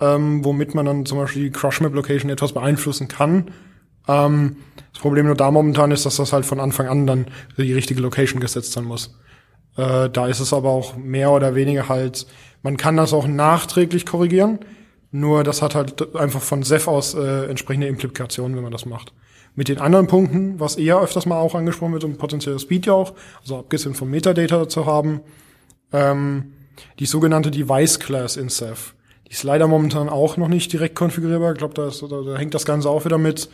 ähm, 0.00 0.44
womit 0.44 0.74
man 0.74 0.86
dann 0.86 1.06
zum 1.06 1.18
Beispiel 1.18 1.44
die 1.44 1.50
Crush 1.50 1.80
Map 1.80 1.94
Location 1.94 2.30
etwas 2.30 2.52
beeinflussen 2.52 3.08
kann. 3.08 3.52
Ähm, 4.08 4.56
das 4.92 5.00
Problem 5.00 5.26
nur 5.26 5.36
da 5.36 5.50
momentan 5.50 5.92
ist, 5.92 6.06
dass 6.06 6.16
das 6.16 6.32
halt 6.32 6.44
von 6.44 6.60
Anfang 6.60 6.88
an 6.88 7.06
dann 7.06 7.26
die 7.56 7.72
richtige 7.72 8.00
Location 8.00 8.40
gesetzt 8.40 8.72
sein 8.72 8.84
muss. 8.84 9.16
Äh, 9.76 10.10
da 10.10 10.26
ist 10.26 10.40
es 10.40 10.52
aber 10.52 10.70
auch 10.70 10.96
mehr 10.96 11.30
oder 11.30 11.54
weniger 11.54 11.88
halt, 11.88 12.26
man 12.62 12.76
kann 12.76 12.96
das 12.96 13.12
auch 13.12 13.26
nachträglich 13.26 14.06
korrigieren, 14.06 14.58
nur 15.20 15.44
das 15.44 15.62
hat 15.62 15.74
halt 15.74 16.14
einfach 16.14 16.42
von 16.42 16.62
Seth 16.62 16.88
aus 16.88 17.14
äh, 17.14 17.46
entsprechende 17.46 17.86
Implikationen, 17.86 18.56
wenn 18.56 18.62
man 18.62 18.72
das 18.72 18.86
macht. 18.86 19.12
Mit 19.54 19.68
den 19.68 19.78
anderen 19.78 20.06
Punkten, 20.06 20.60
was 20.60 20.76
eher 20.76 21.00
öfters 21.00 21.24
mal 21.24 21.38
auch 21.38 21.54
angesprochen 21.54 21.94
wird, 21.94 22.04
um 22.04 22.16
potenzielles 22.16 22.62
Speed 22.62 22.86
ja 22.86 22.92
auch, 22.92 23.14
also 23.40 23.58
abgesehen 23.58 23.94
vom 23.94 24.10
Metadata 24.10 24.68
zu 24.68 24.84
haben, 24.84 25.20
ähm, 25.92 26.52
die 26.98 27.06
sogenannte 27.06 27.50
Device 27.50 27.98
Class 27.98 28.36
in 28.36 28.50
Ceph. 28.50 28.94
Die 29.26 29.32
ist 29.32 29.44
leider 29.44 29.66
momentan 29.66 30.08
auch 30.08 30.36
noch 30.36 30.48
nicht 30.48 30.72
direkt 30.72 30.94
konfigurierbar. 30.94 31.52
Ich 31.52 31.58
glaube, 31.58 31.74
da, 31.74 31.88
da, 31.88 32.22
da 32.22 32.36
hängt 32.36 32.54
das 32.54 32.66
Ganze 32.66 32.90
auch 32.90 33.06
wieder 33.06 33.18
mit, 33.18 33.48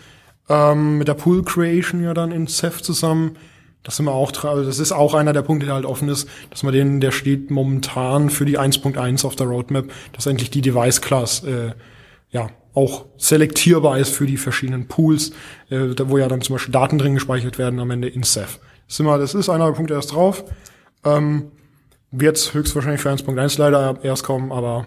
ähm, 0.48 0.98
mit 0.98 1.06
der 1.06 1.14
Pool 1.14 1.44
Creation 1.44 2.02
ja 2.02 2.12
dann 2.14 2.32
in 2.32 2.48
Ceph 2.48 2.82
zusammen. 2.82 3.36
Das 3.82 3.96
sind 3.96 4.06
wir 4.06 4.12
auch, 4.12 4.32
also 4.44 4.64
das 4.64 4.78
ist 4.78 4.92
auch 4.92 5.14
einer 5.14 5.32
der 5.32 5.42
Punkte, 5.42 5.66
der 5.66 5.74
halt 5.74 5.84
offen 5.84 6.08
ist, 6.08 6.28
dass 6.50 6.62
man 6.62 6.72
den, 6.72 7.00
der 7.00 7.10
steht 7.10 7.50
momentan 7.50 8.30
für 8.30 8.44
die 8.44 8.58
1.1 8.58 9.26
auf 9.26 9.34
der 9.34 9.46
Roadmap, 9.46 9.90
dass 10.12 10.26
endlich 10.26 10.50
die 10.50 10.60
Device 10.60 11.00
Class, 11.00 11.42
äh, 11.44 11.72
ja, 12.30 12.48
auch 12.74 13.04
selektierbar 13.18 13.98
ist 13.98 14.14
für 14.14 14.26
die 14.26 14.38
verschiedenen 14.38 14.88
Pools, 14.88 15.32
äh, 15.68 15.88
wo 16.04 16.16
ja 16.16 16.28
dann 16.28 16.40
zum 16.40 16.54
Beispiel 16.54 16.72
Daten 16.72 16.98
drin 16.98 17.14
gespeichert 17.14 17.58
werden 17.58 17.80
am 17.80 17.90
Ende 17.90 18.08
in 18.08 18.22
Ceph. 18.22 18.60
Das 18.86 18.94
ist, 18.94 19.00
immer, 19.00 19.18
das 19.18 19.34
ist 19.34 19.48
einer 19.48 19.66
der 19.66 19.72
Punkte 19.72 19.94
erst 19.94 20.12
drauf. 20.12 20.44
Ähm, 21.04 21.50
wird 22.12 22.54
höchstwahrscheinlich 22.54 23.00
für 23.00 23.10
1.1 23.10 23.58
leider 23.58 23.98
erst 24.02 24.22
kommen, 24.22 24.52
aber 24.52 24.86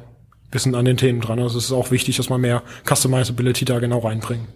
wir 0.51 0.59
sind 0.59 0.75
an 0.75 0.85
den 0.85 0.97
Themen 0.97 1.21
dran. 1.21 1.39
Also 1.39 1.57
es 1.57 1.65
ist 1.65 1.71
auch 1.71 1.91
wichtig, 1.91 2.17
dass 2.17 2.29
man 2.29 2.41
mehr 2.41 2.63
Customizability 2.87 3.65
da 3.65 3.79
genau 3.79 3.99
reinbringt. 3.99 4.47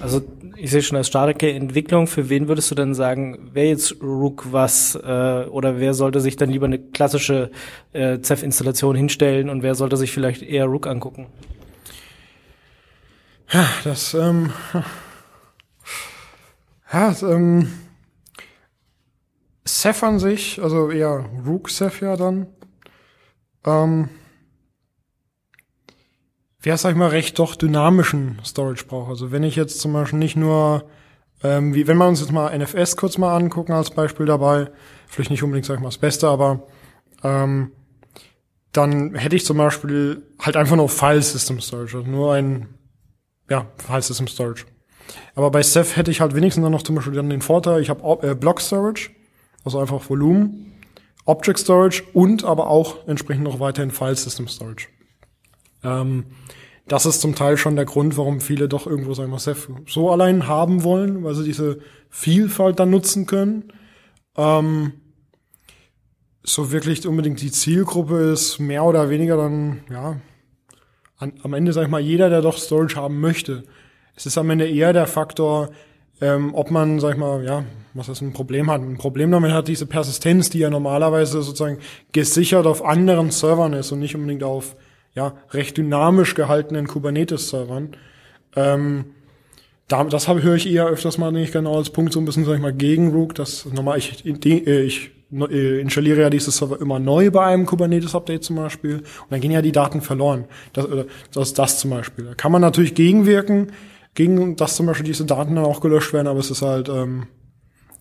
Also 0.00 0.22
ich 0.56 0.70
sehe 0.70 0.82
schon 0.82 0.96
als 0.96 1.08
starke 1.08 1.52
Entwicklung. 1.52 2.06
Für 2.06 2.28
wen 2.28 2.48
würdest 2.48 2.70
du 2.70 2.74
denn 2.74 2.94
sagen, 2.94 3.50
wer 3.52 3.68
jetzt 3.68 4.02
Rook 4.02 4.52
was 4.52 4.94
äh, 4.94 5.44
oder 5.48 5.78
wer 5.78 5.94
sollte 5.94 6.20
sich 6.20 6.36
dann 6.36 6.50
lieber 6.50 6.66
eine 6.66 6.78
klassische 6.78 7.50
äh, 7.92 8.18
Ceph-Installation 8.20 8.96
hinstellen 8.96 9.48
und 9.48 9.62
wer 9.62 9.74
sollte 9.74 9.96
sich 9.96 10.12
vielleicht 10.12 10.42
eher 10.42 10.66
Rook 10.66 10.86
angucken? 10.86 11.26
Ja, 13.52 13.68
das, 13.84 14.14
ähm, 14.14 14.52
ja, 16.92 17.08
das, 17.08 17.22
ähm, 17.22 17.68
Ceph 19.66 20.02
an 20.02 20.18
sich, 20.18 20.60
also 20.62 20.90
eher 20.90 21.24
Rook 21.46 21.70
Ceph 21.70 22.00
ja 22.00 22.16
dann, 22.16 22.46
ähm, 23.64 24.08
wer, 26.66 26.76
sag 26.76 26.90
ich 26.90 26.96
mal, 26.96 27.10
recht 27.10 27.38
doch 27.38 27.54
dynamischen 27.54 28.40
Storage 28.44 28.86
braucht. 28.86 29.08
Also 29.08 29.30
wenn 29.30 29.44
ich 29.44 29.54
jetzt 29.54 29.78
zum 29.78 29.92
Beispiel 29.92 30.18
nicht 30.18 30.34
nur, 30.34 30.84
ähm, 31.44 31.74
wie 31.74 31.86
wenn 31.86 31.96
wir 31.96 32.08
uns 32.08 32.18
jetzt 32.18 32.32
mal 32.32 32.58
NFS 32.58 32.96
kurz 32.96 33.18
mal 33.18 33.36
angucken 33.36 33.70
als 33.70 33.90
Beispiel 33.90 34.26
dabei, 34.26 34.72
vielleicht 35.06 35.30
nicht 35.30 35.44
unbedingt, 35.44 35.64
sag 35.64 35.76
ich 35.76 35.80
mal, 35.80 35.90
das 35.90 35.98
Beste, 35.98 36.26
aber 36.26 36.66
ähm, 37.22 37.70
dann 38.72 39.14
hätte 39.14 39.36
ich 39.36 39.46
zum 39.46 39.58
Beispiel 39.58 40.26
halt 40.40 40.56
einfach 40.56 40.74
nur 40.74 40.88
File 40.88 41.22
System 41.22 41.60
Storage, 41.60 41.98
also 41.98 42.10
nur 42.10 42.34
ein, 42.34 42.66
ja, 43.48 43.68
File 43.76 44.02
System 44.02 44.26
Storage. 44.26 44.64
Aber 45.36 45.52
bei 45.52 45.62
Ceph 45.62 45.96
hätte 45.96 46.10
ich 46.10 46.20
halt 46.20 46.34
wenigstens 46.34 46.64
dann 46.64 46.72
noch 46.72 46.82
zum 46.82 46.96
Beispiel 46.96 47.14
dann 47.14 47.30
den 47.30 47.42
Vorteil, 47.42 47.80
ich 47.80 47.90
habe 47.90 48.26
äh, 48.26 48.34
Block 48.34 48.60
Storage, 48.60 49.10
also 49.64 49.78
einfach 49.78 50.10
Volumen, 50.10 50.74
Object 51.26 51.60
Storage 51.60 52.02
und 52.12 52.42
aber 52.42 52.66
auch 52.66 53.06
entsprechend 53.06 53.44
noch 53.44 53.60
weiterhin 53.60 53.92
File 53.92 54.16
System 54.16 54.48
Storage. 54.48 54.88
Ähm, 55.82 56.24
das 56.88 57.04
ist 57.04 57.20
zum 57.20 57.34
Teil 57.34 57.56
schon 57.56 57.76
der 57.76 57.84
Grund, 57.84 58.16
warum 58.16 58.40
viele 58.40 58.68
doch 58.68 58.86
irgendwo, 58.86 59.14
sagen 59.14 59.32
wir, 59.32 59.38
Ceph 59.38 59.68
so 59.88 60.10
allein 60.10 60.46
haben 60.46 60.84
wollen, 60.84 61.24
weil 61.24 61.34
sie 61.34 61.44
diese 61.44 61.78
Vielfalt 62.10 62.78
dann 62.78 62.90
nutzen 62.90 63.26
können. 63.26 63.72
Ähm, 64.36 64.92
so 66.44 66.70
wirklich 66.70 67.06
unbedingt 67.06 67.42
die 67.42 67.50
Zielgruppe 67.50 68.30
ist 68.32 68.60
mehr 68.60 68.84
oder 68.84 69.10
weniger 69.10 69.36
dann, 69.36 69.80
ja, 69.90 70.20
an, 71.18 71.32
am 71.42 71.54
Ende, 71.54 71.72
sag 71.72 71.84
ich 71.84 71.90
mal, 71.90 72.00
jeder, 72.00 72.30
der 72.30 72.40
doch 72.42 72.56
Storage 72.56 72.96
haben 72.96 73.20
möchte. 73.20 73.64
Es 74.14 74.26
ist 74.26 74.38
am 74.38 74.48
Ende 74.50 74.68
eher 74.68 74.92
der 74.92 75.06
Faktor, 75.06 75.70
ähm, 76.20 76.54
ob 76.54 76.70
man, 76.70 77.00
sag 77.00 77.14
ich 77.14 77.18
mal, 77.18 77.44
ja, 77.44 77.64
was 77.94 78.06
das 78.06 78.20
ein 78.20 78.32
Problem 78.32 78.70
hat. 78.70 78.80
Ein 78.80 78.98
Problem 78.98 79.30
damit 79.32 79.52
hat 79.52 79.66
diese 79.66 79.86
Persistenz, 79.86 80.50
die 80.50 80.60
ja 80.60 80.70
normalerweise 80.70 81.42
sozusagen 81.42 81.78
gesichert 82.12 82.66
auf 82.66 82.84
anderen 82.84 83.30
Servern 83.30 83.72
ist 83.72 83.90
und 83.90 83.98
nicht 83.98 84.14
unbedingt 84.14 84.44
auf 84.44 84.76
ja, 85.16 85.34
recht 85.50 85.76
dynamisch 85.78 86.34
gehaltenen 86.34 86.86
Kubernetes-Servern. 86.86 87.96
Ähm, 88.54 89.06
da, 89.88 90.04
das 90.04 90.28
habe, 90.28 90.42
höre 90.42 90.56
ich 90.56 90.70
eher 90.70 90.86
öfters 90.86 91.16
mal 91.16 91.32
nicht 91.32 91.52
genau 91.52 91.78
als 91.78 91.90
Punkt 91.90 92.12
so 92.12 92.20
ein 92.20 92.26
bisschen, 92.26 92.44
sag 92.44 92.56
ich 92.56 92.60
mal, 92.60 92.72
gegen 92.72 93.12
Rook. 93.12 93.34
Das 93.34 93.64
nochmal, 93.64 93.98
ich, 93.98 94.24
äh, 94.26 94.82
ich 94.82 95.10
äh, 95.32 95.80
installiere 95.80 96.20
ja 96.20 96.30
diese 96.30 96.50
Server 96.50 96.80
immer 96.80 96.98
neu 96.98 97.30
bei 97.30 97.46
einem 97.46 97.64
Kubernetes-Update 97.64 98.44
zum 98.44 98.56
Beispiel 98.56 98.98
und 98.98 99.30
dann 99.30 99.40
gehen 99.40 99.50
ja 99.50 99.62
die 99.62 99.72
Daten 99.72 100.02
verloren. 100.02 100.44
Das, 100.74 100.86
das 101.32 101.48
ist 101.48 101.58
das 101.58 101.80
zum 101.80 101.90
Beispiel. 101.90 102.26
Da 102.26 102.34
kann 102.34 102.52
man 102.52 102.60
natürlich 102.60 102.94
gegenwirken, 102.94 103.72
gegen 104.14 104.56
dass 104.56 104.76
zum 104.76 104.86
Beispiel 104.86 105.06
diese 105.06 105.24
Daten 105.24 105.56
dann 105.56 105.64
auch 105.64 105.80
gelöscht 105.80 106.12
werden, 106.12 106.26
aber 106.26 106.40
es 106.40 106.50
ist 106.50 106.62
halt 106.62 106.90
ähm, 106.90 107.26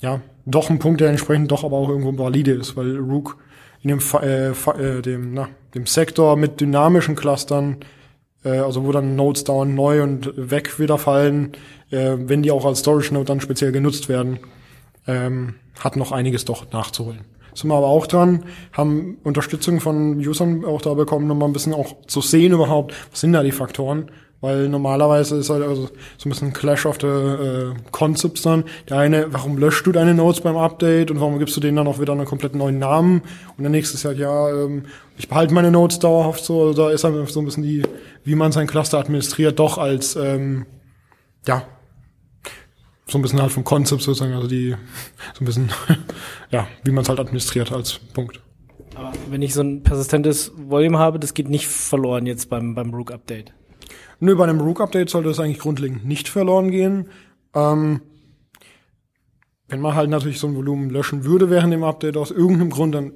ja 0.02 0.22
doch 0.46 0.70
ein 0.70 0.80
Punkt, 0.80 1.02
der 1.02 1.10
entsprechend 1.10 1.52
doch 1.52 1.64
aber 1.64 1.78
auch 1.78 1.90
irgendwo 1.90 2.18
valide 2.18 2.52
ist, 2.52 2.76
weil 2.76 2.98
Rook 2.98 3.38
in 3.86 3.90
dem, 3.90 4.00
äh, 4.22 4.50
äh, 4.50 5.02
dem, 5.04 5.34
na, 5.36 5.48
dem 5.76 5.86
Sektor 5.86 6.36
mit 6.38 6.60
dynamischen 6.60 7.16
Clustern, 7.16 7.78
äh, 8.44 8.58
also 8.58 8.84
wo 8.84 8.92
dann 8.92 9.16
Nodes 9.16 9.44
dauernd 9.44 9.76
neu 9.76 10.02
und 10.02 10.34
weg 10.36 10.80
wieder 10.80 10.98
fallen, 10.98 11.52
äh, 11.92 12.16
wenn 12.18 12.42
die 12.42 12.50
auch 12.50 12.66
als 12.66 12.80
Storage 12.80 13.14
Node 13.14 13.26
dann 13.26 13.42
speziell 13.42 13.72
genutzt 13.72 14.10
werden, 14.10 14.40
ähm, 15.06 15.54
hat 15.80 15.98
noch 15.98 16.12
einiges 16.12 16.46
doch 16.46 16.72
nachzuholen. 16.72 17.26
Sind 17.54 17.70
wir 17.70 17.76
aber 17.76 17.88
auch 17.88 18.08
dran, 18.08 18.46
haben 18.74 19.18
Unterstützung 19.24 19.80
von 19.80 20.18
Usern 20.18 20.66
auch 20.66 20.82
da 20.82 20.96
bekommen, 20.96 21.30
um 21.30 21.38
mal 21.38 21.46
ein 21.46 21.54
bisschen 21.54 21.74
auch 21.74 21.96
zu 22.08 22.22
sehen 22.22 22.54
überhaupt, 22.54 22.96
was 23.12 23.22
sind 23.22 23.34
da 23.34 23.44
die 23.44 23.52
Faktoren 23.52 24.10
weil 24.42 24.70
normalerweise 24.70 25.38
ist 25.38 25.50
halt 25.50 25.64
also 25.64 25.90
so 26.18 26.28
ein 26.28 26.30
bisschen 26.30 26.54
Clash 26.54 26.86
of 26.86 26.98
the 27.02 27.08
äh, 27.08 27.74
Concepts 27.92 28.42
dann. 28.42 28.66
Der 28.90 29.00
eine, 29.00 29.34
warum 29.34 29.58
löscht 29.58 29.86
du 29.88 29.92
deine 29.92 30.14
Notes 30.14 30.42
beim 30.42 30.58
Update 30.58 31.10
und 31.12 31.20
warum 31.20 31.40
gibst 31.40 31.56
du 31.56 31.62
denen 31.62 31.78
dann 31.78 31.88
auch 31.88 32.00
wieder 32.00 32.14
einen 32.14 32.26
komplett 32.26 32.56
neuen 32.56 32.78
Namen? 32.78 33.22
Und 33.58 33.64
der 33.64 33.70
nächste 33.70 33.96
ist 33.96 34.06
halt, 34.06 34.18
ja, 34.18 34.50
ähm, 34.50 34.86
ich 35.18 35.30
behalte 35.30 35.54
meine 35.54 35.72
Notes 35.72 36.00
dauerhaft 36.00 36.44
so. 36.44 36.68
Also 36.68 36.84
da 36.84 36.92
ist 36.92 37.04
halt 37.04 37.30
so 37.30 37.40
ein 37.40 37.46
bisschen 37.46 37.64
die, 37.64 37.84
wie 38.24 38.36
man 38.36 38.52
sein 38.52 38.68
Cluster 38.68 39.00
administriert, 39.00 39.58
doch 39.60 39.78
als, 39.78 40.16
ähm, 40.16 40.66
ja, 41.48 41.64
so 43.08 43.18
ein 43.18 43.22
bisschen 43.22 43.42
halt 43.42 43.52
vom 43.52 43.64
Concept 43.64 44.02
sozusagen, 44.02 44.34
also 44.34 44.48
die, 44.48 44.76
so 45.34 45.44
ein 45.44 45.46
bisschen, 45.46 45.70
ja, 46.52 46.68
wie 46.84 46.92
man 46.92 47.04
es 47.04 47.10
halt 47.10 47.20
administriert 47.20 47.72
als 47.72 48.00
Punkt. 48.14 48.42
Aber 48.96 49.12
wenn 49.30 49.42
ich 49.42 49.54
so 49.54 49.62
ein 49.62 49.84
persistentes 49.84 50.52
Volume 50.56 50.98
habe, 50.98 51.20
das 51.20 51.34
geht 51.34 51.50
nicht 51.50 51.68
verloren 51.68 52.26
jetzt 52.26 52.50
beim, 52.50 52.76
beim 52.76 52.94
Rook-Update. 52.94 53.54
Nö, 54.20 54.36
bei 54.36 54.44
einem 54.44 54.62
Rook-Update 54.62 55.10
sollte 55.10 55.30
das 55.30 55.40
eigentlich 55.40 55.60
grundlegend 55.60 56.06
nicht 56.06 56.30
verloren 56.30 56.72
gehen. 56.72 57.10
Ähm, 57.54 58.02
wenn 59.68 59.82
man 59.82 59.96
halt 59.96 60.10
natürlich 60.10 60.40
so 60.40 60.48
ein 60.48 60.56
Volumen 60.56 60.90
löschen 60.90 61.26
würde 61.26 61.50
während 61.50 61.74
dem 61.74 61.84
Update 61.84 62.18
aus 62.18 62.32
irgendeinem 62.32 62.70
Grund, 62.70 62.96
dann 62.96 63.14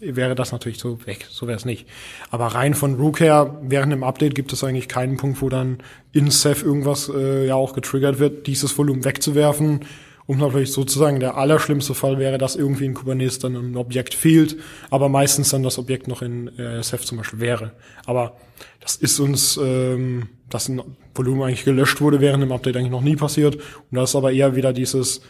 wäre 0.00 0.34
das 0.34 0.52
natürlich 0.52 0.78
so 0.78 1.06
weg. 1.06 1.26
So 1.30 1.46
wäre 1.46 1.56
es 1.56 1.64
nicht. 1.64 1.86
Aber 2.30 2.46
rein 2.46 2.74
von 2.74 2.94
Rook 2.94 3.20
her, 3.20 3.58
während 3.62 3.92
dem 3.92 4.04
Update 4.04 4.34
gibt 4.34 4.52
es 4.52 4.64
eigentlich 4.64 4.88
keinen 4.88 5.16
Punkt, 5.16 5.42
wo 5.42 5.48
dann 5.48 5.78
in 6.12 6.30
Ceph 6.30 6.62
irgendwas 6.62 7.10
äh, 7.14 7.46
ja 7.46 7.54
auch 7.54 7.74
getriggert 7.74 8.18
wird, 8.18 8.46
dieses 8.46 8.76
Volumen 8.76 9.04
wegzuwerfen. 9.04 9.80
Und 10.26 10.38
natürlich 10.38 10.72
sozusagen 10.72 11.20
der 11.20 11.36
allerschlimmste 11.36 11.94
Fall 11.94 12.18
wäre, 12.18 12.36
dass 12.36 12.56
irgendwie 12.56 12.86
in 12.86 12.94
Kubernetes 12.94 13.38
dann 13.38 13.54
ein 13.54 13.76
Objekt 13.76 14.12
fehlt, 14.12 14.56
aber 14.90 15.08
meistens 15.08 15.50
dann 15.50 15.62
das 15.62 15.78
Objekt 15.78 16.08
noch 16.08 16.20
in 16.20 16.48
äh, 16.58 16.82
Ceph 16.82 17.04
zum 17.04 17.18
Beispiel 17.18 17.38
wäre. 17.38 17.72
Aber 18.06 18.36
das 18.80 18.96
ist 18.96 19.20
uns 19.20 19.56
ähm, 19.62 20.28
dass 20.48 20.68
ein 20.68 20.80
Volumen 21.14 21.42
eigentlich 21.42 21.64
gelöscht 21.64 22.00
wurde 22.00 22.20
während 22.20 22.42
dem 22.42 22.52
Update 22.52 22.76
eigentlich 22.76 22.90
noch 22.90 23.02
nie 23.02 23.16
passiert. 23.16 23.56
Und 23.56 23.62
das 23.92 24.10
ist 24.10 24.16
aber 24.16 24.32
eher 24.32 24.54
wieder 24.54 24.72
dieses, 24.72 25.22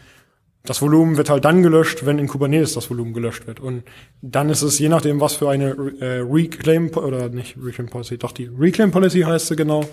das 0.63 0.81
Volumen 0.81 1.17
wird 1.17 1.29
halt 1.29 1.45
dann 1.45 1.63
gelöscht, 1.63 2.05
wenn 2.05 2.19
in 2.19 2.27
Kubernetes 2.27 2.73
das 2.73 2.89
Volumen 2.89 3.13
gelöscht 3.13 3.47
wird. 3.47 3.59
Und 3.59 3.83
dann 4.21 4.49
ist 4.49 4.61
es 4.61 4.79
je 4.79 4.89
nachdem, 4.89 5.19
was 5.19 5.35
für 5.35 5.49
eine 5.49 5.75
äh, 5.99 6.19
Reclaim 6.19 6.89
oder 6.89 7.29
nicht 7.29 7.57
Reclaim 7.61 7.89
Policy, 7.89 8.17
doch 8.17 8.31
die 8.31 8.45
Reclaim 8.45 8.91
Policy 8.91 9.21
heißt 9.21 9.47
sie 9.47 9.55
genau, 9.55 9.83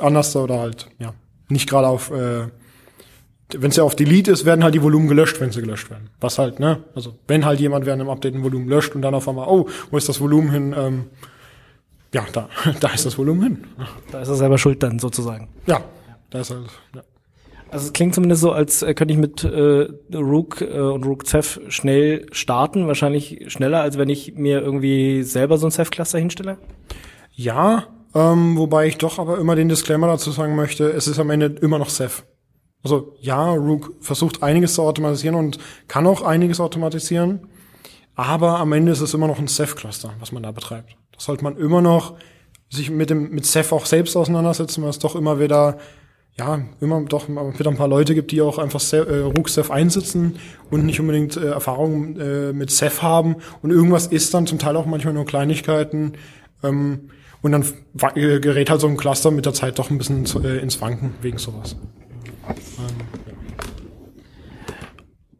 anders 0.00 0.34
oder 0.34 0.60
halt 0.60 0.88
ja 0.98 1.14
nicht 1.48 1.68
gerade 1.68 1.88
auf 1.88 2.10
äh, 2.10 2.48
wenn 3.54 3.70
es 3.70 3.76
ja 3.76 3.82
auf 3.82 3.96
Delete 3.96 4.30
ist, 4.30 4.44
werden 4.44 4.62
halt 4.62 4.74
die 4.74 4.82
Volumen 4.82 5.08
gelöscht, 5.08 5.40
wenn 5.40 5.50
sie 5.50 5.60
gelöscht 5.60 5.90
werden. 5.90 6.10
Was 6.20 6.38
halt, 6.38 6.60
ne? 6.60 6.84
Also 6.94 7.14
wenn 7.26 7.44
halt 7.44 7.60
jemand 7.60 7.86
während 7.86 8.02
einem 8.02 8.10
Update 8.10 8.34
ein 8.34 8.44
Volumen 8.44 8.68
löscht 8.68 8.94
und 8.94 9.02
dann 9.02 9.14
auf 9.14 9.28
einmal, 9.28 9.48
oh, 9.48 9.68
wo 9.90 9.96
ist 9.96 10.08
das 10.08 10.20
Volumen 10.20 10.50
hin? 10.50 10.74
Ähm, 10.76 11.04
ja, 12.12 12.26
da, 12.32 12.48
da 12.80 12.88
ist 12.88 13.06
das 13.06 13.18
Volumen 13.18 13.42
hin. 13.42 13.64
Da 14.10 14.20
ist 14.20 14.28
er 14.28 14.34
selber 14.34 14.58
schuld 14.58 14.82
dann 14.82 14.98
sozusagen. 14.98 15.48
Ja, 15.66 15.82
da 16.30 16.40
ist 16.40 16.50
halt, 16.50 16.66
ja. 16.94 17.02
Also 17.70 17.86
es 17.86 17.92
klingt 17.92 18.14
zumindest 18.14 18.40
so, 18.40 18.52
als 18.52 18.82
äh, 18.82 18.94
könnte 18.94 19.12
ich 19.12 19.20
mit 19.20 19.44
äh, 19.44 19.88
Rook 20.14 20.62
äh, 20.62 20.80
und 20.80 21.04
Rook 21.04 21.26
Ceph 21.26 21.60
schnell 21.68 22.26
starten. 22.32 22.86
Wahrscheinlich 22.86 23.44
schneller, 23.48 23.82
als 23.82 23.98
wenn 23.98 24.08
ich 24.08 24.34
mir 24.36 24.62
irgendwie 24.62 25.22
selber 25.22 25.58
so 25.58 25.66
ein 25.66 25.70
Ceph-Cluster 25.70 26.18
hinstelle. 26.18 26.56
Ja, 27.34 27.88
ähm, 28.14 28.56
wobei 28.56 28.86
ich 28.86 28.96
doch 28.96 29.18
aber 29.18 29.38
immer 29.38 29.54
den 29.54 29.68
Disclaimer 29.68 30.06
dazu 30.06 30.30
sagen 30.30 30.56
möchte, 30.56 30.90
es 30.90 31.06
ist 31.06 31.18
am 31.18 31.30
Ende 31.30 31.46
immer 31.60 31.78
noch 31.78 31.90
Ceph. 31.90 32.24
Also 32.82 33.14
ja, 33.20 33.52
Rook 33.52 33.94
versucht 34.00 34.42
einiges 34.42 34.74
zu 34.74 34.82
automatisieren 34.82 35.36
und 35.36 35.58
kann 35.88 36.06
auch 36.06 36.22
einiges 36.22 36.60
automatisieren, 36.60 37.48
aber 38.14 38.60
am 38.60 38.72
Ende 38.72 38.92
ist 38.92 39.00
es 39.00 39.14
immer 39.14 39.26
noch 39.26 39.38
ein 39.38 39.48
Ceph-Cluster, 39.48 40.14
was 40.20 40.32
man 40.32 40.42
da 40.42 40.52
betreibt. 40.52 40.96
Sollte 41.18 41.44
man 41.44 41.56
immer 41.56 41.82
noch 41.82 42.14
sich 42.70 42.90
mit 42.90 43.10
dem 43.10 43.30
mit 43.30 43.44
Ceph 43.44 43.72
auch 43.72 43.86
selbst 43.86 44.16
auseinandersetzen, 44.16 44.82
weil 44.82 44.90
es 44.90 44.98
doch 44.98 45.14
immer 45.14 45.40
wieder 45.40 45.78
ja, 46.38 46.60
immer 46.80 47.02
doch 47.02 47.28
wieder 47.28 47.70
ein 47.70 47.76
paar 47.76 47.88
Leute 47.88 48.14
gibt, 48.14 48.30
die 48.30 48.40
auch 48.40 48.58
einfach 48.58 48.80
Ceph, 48.80 49.08
äh, 49.08 49.48
Ceph 49.48 49.72
einsitzen 49.72 50.38
und 50.70 50.86
nicht 50.86 51.00
unbedingt 51.00 51.36
äh, 51.36 51.46
Erfahrung 51.46 52.16
äh, 52.16 52.52
mit 52.52 52.70
Ceph 52.70 53.02
haben 53.02 53.36
und 53.62 53.70
irgendwas 53.72 54.06
ist 54.06 54.32
dann 54.34 54.46
zum 54.46 54.58
Teil 54.58 54.76
auch 54.76 54.86
manchmal 54.86 55.14
nur 55.14 55.24
Kleinigkeiten 55.24 56.12
ähm, 56.62 57.10
und 57.42 57.52
dann 57.52 57.64
äh, 58.14 58.38
gerät 58.38 58.70
halt 58.70 58.80
so 58.80 58.86
ein 58.86 58.96
Cluster 58.96 59.32
mit 59.32 59.46
der 59.46 59.54
Zeit 59.54 59.78
doch 59.78 59.90
ein 59.90 59.98
bisschen 59.98 60.26
zu, 60.26 60.40
äh, 60.40 60.58
ins 60.58 60.80
Wanken 60.80 61.14
wegen 61.22 61.38
sowas. 61.38 61.76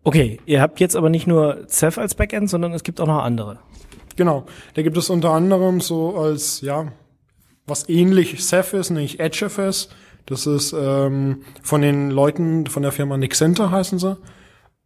Okay, 0.02 0.40
ihr 0.46 0.60
habt 0.60 0.80
jetzt 0.80 0.96
aber 0.96 1.10
nicht 1.10 1.26
nur 1.26 1.66
Ceph 1.68 1.98
als 1.98 2.14
Backend, 2.14 2.50
sondern 2.50 2.72
es 2.72 2.82
gibt 2.82 3.00
auch 3.00 3.06
noch 3.06 3.22
andere. 3.22 3.58
Genau, 4.18 4.46
da 4.74 4.82
gibt 4.82 4.96
es 4.96 5.10
unter 5.10 5.30
anderem 5.30 5.80
so 5.80 6.16
als, 6.16 6.60
ja, 6.60 6.90
was 7.68 7.88
ähnlich 7.88 8.44
Ceph 8.44 8.72
ist, 8.72 8.90
nämlich 8.90 9.20
EdgeFS. 9.20 9.90
Das 10.26 10.44
ist 10.44 10.74
ähm, 10.76 11.42
von 11.62 11.82
den 11.82 12.10
Leuten 12.10 12.66
von 12.66 12.82
der 12.82 12.90
Firma 12.90 13.16
Nixenter 13.16 13.70
heißen 13.70 14.00
sie. 14.00 14.16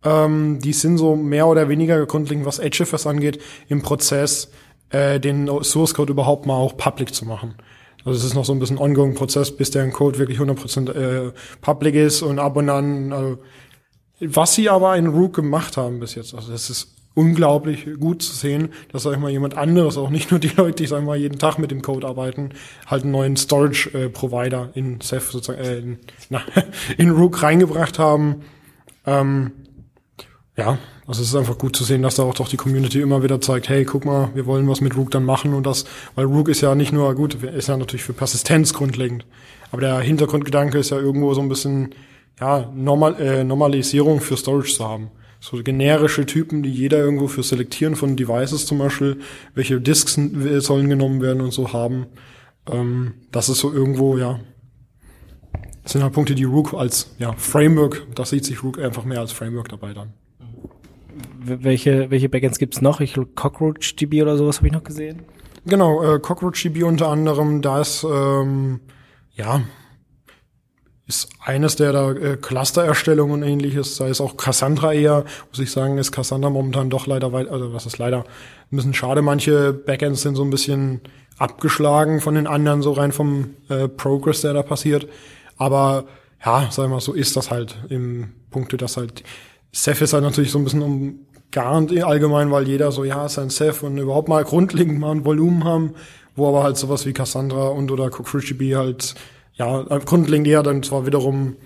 Ähm, 0.05 0.59
die 0.61 0.75
sind 0.75 0.99
so 0.99 1.17
mehr 1.17 1.47
oder 1.47 1.71
weniger 1.71 2.05
grundlegend, 2.05 2.45
was 2.45 2.59
EdgeFS 2.59 3.07
angeht, 3.07 3.41
im 3.69 3.81
Prozess, 3.81 4.51
äh, 4.91 5.19
den 5.19 5.49
Source 5.63 5.95
Code 5.95 6.13
überhaupt 6.13 6.45
mal 6.45 6.57
auch 6.57 6.77
public 6.77 7.15
zu 7.15 7.25
machen. 7.25 7.55
Also 8.05 8.19
es 8.19 8.25
ist 8.25 8.35
noch 8.35 8.45
so 8.45 8.53
ein 8.53 8.59
bisschen 8.59 8.77
ongoing 8.77 9.15
Prozess, 9.15 9.57
bis 9.57 9.71
der 9.71 9.89
Code 9.93 10.19
wirklich 10.19 10.41
100% 10.41 10.93
äh, 10.93 11.33
public 11.63 11.95
ist 11.95 12.21
und 12.21 12.39
ab 12.39 12.55
und 12.57 12.69
an. 12.69 13.15
Also, 13.15 13.39
was 14.21 14.55
sie 14.55 14.69
aber 14.69 14.95
in 14.99 15.07
Rook 15.07 15.37
gemacht 15.37 15.79
haben 15.79 16.01
bis 16.01 16.17
jetzt, 16.17 16.35
also 16.35 16.53
das 16.53 16.69
ist 16.69 17.02
unglaublich 17.15 17.87
gut 17.99 18.23
zu 18.23 18.35
sehen, 18.35 18.71
dass 18.91 19.03
sag 19.03 19.13
ich 19.13 19.19
mal 19.19 19.31
jemand 19.31 19.57
anderes, 19.57 19.97
auch 19.97 20.11
nicht 20.11 20.31
nur 20.31 20.41
die 20.41 20.49
Leute, 20.57 20.83
die 20.83 20.87
sag 20.87 21.01
ich 21.01 21.07
mal 21.07 21.17
jeden 21.17 21.39
Tag 21.39 21.59
mit 21.59 21.71
dem 21.71 21.83
Code 21.83 22.07
arbeiten, 22.07 22.51
halt 22.87 23.03
einen 23.03 23.13
neuen 23.13 23.37
Storage 23.37 23.91
äh, 23.93 24.09
Provider 24.09 24.71
in 24.75 25.01
Ceph 25.01 25.31
sozusagen 25.31 25.63
äh, 25.63 25.79
in, 25.79 25.99
na, 26.31 26.43
in 26.97 27.11
Rook 27.11 27.43
reingebracht 27.43 27.99
haben. 27.99 28.43
Ähm, 29.07 29.53
ja, 30.57 30.79
also 31.07 31.23
es 31.23 31.29
ist 31.29 31.37
einfach 31.37 31.59
gut 31.59 31.75
zu 31.75 31.85
sehen, 31.85 32.03
dass 32.03 32.17
da 32.17 32.23
auch 32.23 32.35
doch 32.35 32.49
die 32.49 32.57
Community 32.57 33.01
immer 33.01 33.23
wieder 33.23 33.41
zeigt, 33.41 33.69
hey, 33.69 33.85
guck 33.85 34.05
mal, 34.05 34.31
wir 34.35 34.47
wollen 34.47 34.69
was 34.69 34.81
mit 34.81 34.97
Rook 34.97 35.11
dann 35.11 35.25
machen 35.25 35.55
und 35.55 35.67
das, 35.67 35.85
weil 36.15 36.27
Rook 36.27 36.49
ist 36.49 36.61
ja 36.61 36.75
nicht 36.75 36.93
nur 36.93 37.15
gut, 37.15 37.43
ist 37.43 37.69
ja 37.69 37.77
natürlich 37.77 38.05
für 38.05 38.13
Persistenz 38.13 38.73
grundlegend, 38.73 39.27
aber 39.71 39.81
der 39.81 40.01
Hintergrundgedanke 40.01 40.79
ist 40.79 40.91
ja 40.91 40.99
irgendwo 40.99 41.33
so 41.35 41.41
ein 41.41 41.49
bisschen, 41.49 41.95
ja, 42.39 42.71
Normal, 42.75 43.21
äh, 43.21 43.45
Normalisierung 43.45 44.21
für 44.21 44.37
Storage 44.37 44.75
zu 44.75 44.87
haben. 44.87 45.11
So 45.43 45.61
generische 45.63 46.25
Typen, 46.25 46.63
die 46.63 46.71
jeder 46.71 46.99
irgendwo 46.99 47.27
für 47.27 47.43
Selektieren 47.43 47.97
von 47.97 48.17
Devices 48.17 48.65
zum 48.65 48.79
Beispiel, 48.79 49.19
welche 49.55 49.81
Disks 49.81 50.15
sollen 50.15 50.89
genommen 50.89 51.21
werden 51.21 51.41
und 51.41 51.51
so 51.51 51.73
haben. 51.73 52.07
Ähm, 52.71 53.15
das 53.33 53.49
ist 53.49 53.59
so 53.59 53.73
irgendwo, 53.73 54.17
ja, 54.17 54.39
das 55.83 55.93
sind 55.93 56.05
halt 56.05 56.13
Punkte, 56.13 56.37
die 56.37 56.45
Rook 56.45 56.75
als 56.75 57.17
ja, 57.19 57.33
Framework, 57.33 58.07
da 58.15 58.25
sieht 58.25 58.45
sich 58.45 58.63
Rook 58.63 58.79
einfach 58.79 59.05
mehr 59.05 59.19
als 59.19 59.33
Framework 59.33 59.69
dabei 59.69 59.93
dann 59.93 60.15
welche, 61.45 62.11
welche 62.11 62.29
Backends 62.29 62.59
gibt's 62.59 62.81
noch? 62.81 63.01
Ich 63.01 63.15
CockroachDB 63.35 64.23
oder 64.23 64.37
sowas 64.37 64.59
habe 64.59 64.69
ich 64.69 64.73
noch 64.73 64.85
gesehen. 64.85 65.23
Genau, 65.67 66.03
äh, 66.03 66.19
CockroachDB 66.19 66.83
unter 66.83 67.09
anderem, 67.09 67.63
da 67.63 67.81
ist, 67.81 68.05
ähm, 68.05 68.81
ja, 69.35 69.63
ist 71.07 71.29
eines 71.41 71.77
der 71.77 71.93
da 71.93 72.13
äh, 72.13 72.37
Cluster-Erstellung 72.37 73.31
und 73.33 73.43
ähnliches. 73.43 73.97
Da 73.97 74.07
ist 74.07 74.21
auch 74.21 74.37
Cassandra 74.37 74.93
eher, 74.93 75.25
muss 75.51 75.59
ich 75.59 75.71
sagen, 75.71 75.99
ist 75.99 76.13
Cassandra 76.13 76.51
momentan 76.51 76.91
doch 76.91 77.07
leider 77.07 77.33
weit, 77.33 77.49
also 77.49 77.73
was 77.73 77.87
ist 77.87 77.99
leider 77.99 78.21
ein 78.71 78.77
bisschen 78.77 78.95
schade. 78.95 79.23
Manche 79.23 79.73
Backends 79.73 80.23
sind 80.23 80.37
so 80.37 80.45
ein 80.45 80.51
bisschen 80.51 81.01
abgeschlagen 81.39 82.21
von 82.21 82.35
den 82.35 82.47
anderen, 82.47 82.83
so 82.83 82.93
rein 82.93 83.13
vom 83.13 83.57
äh, 83.69 83.89
Progress, 83.89 84.43
der 84.43 84.53
da 84.53 84.63
passiert. 84.63 85.09
Aber 85.57 86.05
ja, 86.45 86.69
sag 86.71 86.89
mal, 86.89 87.01
so 87.01 87.13
ist 87.13 87.37
das 87.37 87.51
halt 87.51 87.77
im 87.89 88.33
Punkte, 88.51 88.77
dass 88.77 88.97
halt 88.97 89.23
Ceph 89.75 90.03
ist 90.03 90.13
halt 90.13 90.25
natürlich 90.25 90.51
so 90.51 90.59
ein 90.59 90.65
bisschen 90.65 90.83
um 90.83 91.19
umgarnt 91.53 91.93
allgemein, 92.03 92.51
weil 92.51 92.67
jeder 92.67 92.93
so, 92.93 93.05
ja, 93.05 93.27
ist 93.27 93.39
ein 93.39 93.51
Ceph 93.51 93.83
und 93.83 93.99
überhaupt 93.99 94.29
mal 94.29 94.45
grundlegend 94.53 94.99
mal 94.99 95.13
ein 95.13 95.25
Volumen 95.25 95.65
haben, 95.65 95.95
wo 96.35 96.49
aber 96.49 96.63
halt 96.63 96.77
sowas 96.77 97.07
wie 97.07 97.13
Cassandra 97.13 97.69
und 97.69 97.91
oder 97.91 98.11
CookFreeGB 98.11 98.77
halt, 98.77 99.15
ja, 99.55 99.83
grundlegend 99.83 100.47
eher 100.47 100.63
dann 100.63 100.83
zwar 100.83 101.07
wiederum 101.07 101.57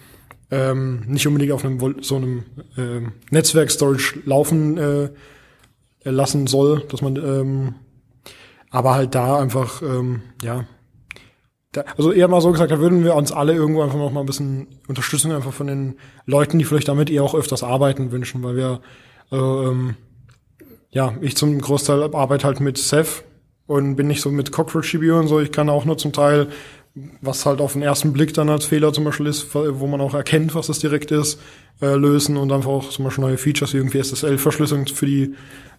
ähm, 0.51 1.03
nicht 1.07 1.27
unbedingt 1.27 1.53
auf 1.53 1.65
einem 1.65 2.03
so 2.03 2.17
einem 2.17 2.45
ähm, 2.77 3.13
Netzwerk-Storage 3.31 4.21
laufen 4.25 4.79
äh, 4.79 5.11
lassen 6.05 6.47
soll, 6.47 6.83
dass 6.89 7.03
man 7.03 7.17
ähm, 7.17 7.75
aber 8.71 8.95
halt 8.95 9.15
da 9.15 9.39
einfach, 9.39 9.83
ähm, 9.83 10.23
ja, 10.43 10.67
da, 11.73 11.85
also 11.97 12.13
eher 12.13 12.29
mal 12.29 12.41
so 12.41 12.53
gesagt, 12.53 12.71
da 12.71 12.79
würden 12.79 13.05
wir 13.05 13.15
uns 13.15 13.33
alle 13.33 13.55
irgendwo 13.55 13.83
einfach 13.83 13.99
noch 13.99 14.13
mal 14.13 14.21
ein 14.21 14.27
bisschen 14.27 14.67
Unterstützung 14.89 15.33
einfach 15.33 15.53
von 15.53 15.67
den 15.67 15.97
Leuten, 16.27 16.59
die 16.59 16.65
vielleicht 16.65 16.89
damit 16.89 17.11
eher 17.11 17.23
auch 17.23 17.35
öfters 17.35 17.63
arbeiten, 17.63 18.13
wünschen, 18.13 18.43
weil 18.43 18.57
wir 18.57 18.81
also, 19.31 19.71
ähm, 19.71 19.97
ja, 20.91 21.15
ich 21.21 21.37
zum 21.37 21.61
Großteil 21.61 22.15
arbeite 22.15 22.47
halt 22.47 22.61
mit 22.61 22.79
Ceph 22.79 23.25
und 23.67 23.97
bin 23.97 24.07
nicht 24.07 24.21
so 24.21 24.31
mit 24.31 24.53
CockroachDB 24.53 25.11
und 25.11 25.29
so. 25.29 25.41
Ich 25.41 25.53
kann 25.53 25.69
auch 25.69 25.85
nur 25.85 25.99
zum 25.99 26.13
Teil, 26.13 26.49
was 27.21 27.45
halt 27.45 27.61
auf 27.61 27.75
den 27.75 27.83
ersten 27.83 28.13
Blick 28.13 28.33
dann 28.35 28.49
als 28.49 28.65
Fehler 28.65 28.93
zum 28.93 29.05
Beispiel 29.05 29.27
ist, 29.27 29.55
wo 29.55 29.87
man 29.87 30.01
auch 30.01 30.15
erkennt, 30.15 30.55
was 30.55 30.69
das 30.69 30.79
direkt 30.79 31.11
ist, 31.11 31.39
äh, 31.83 31.95
lösen 31.95 32.37
und 32.37 32.51
einfach 32.53 32.71
auch 32.71 32.89
zum 32.89 33.05
Beispiel 33.05 33.25
neue 33.25 33.37
Features 33.37 33.75
wie 33.75 33.79
irgendwie 33.79 33.99
SSL-Verschlüsselung 33.99 34.87
für 34.87 35.07
die 35.07 35.35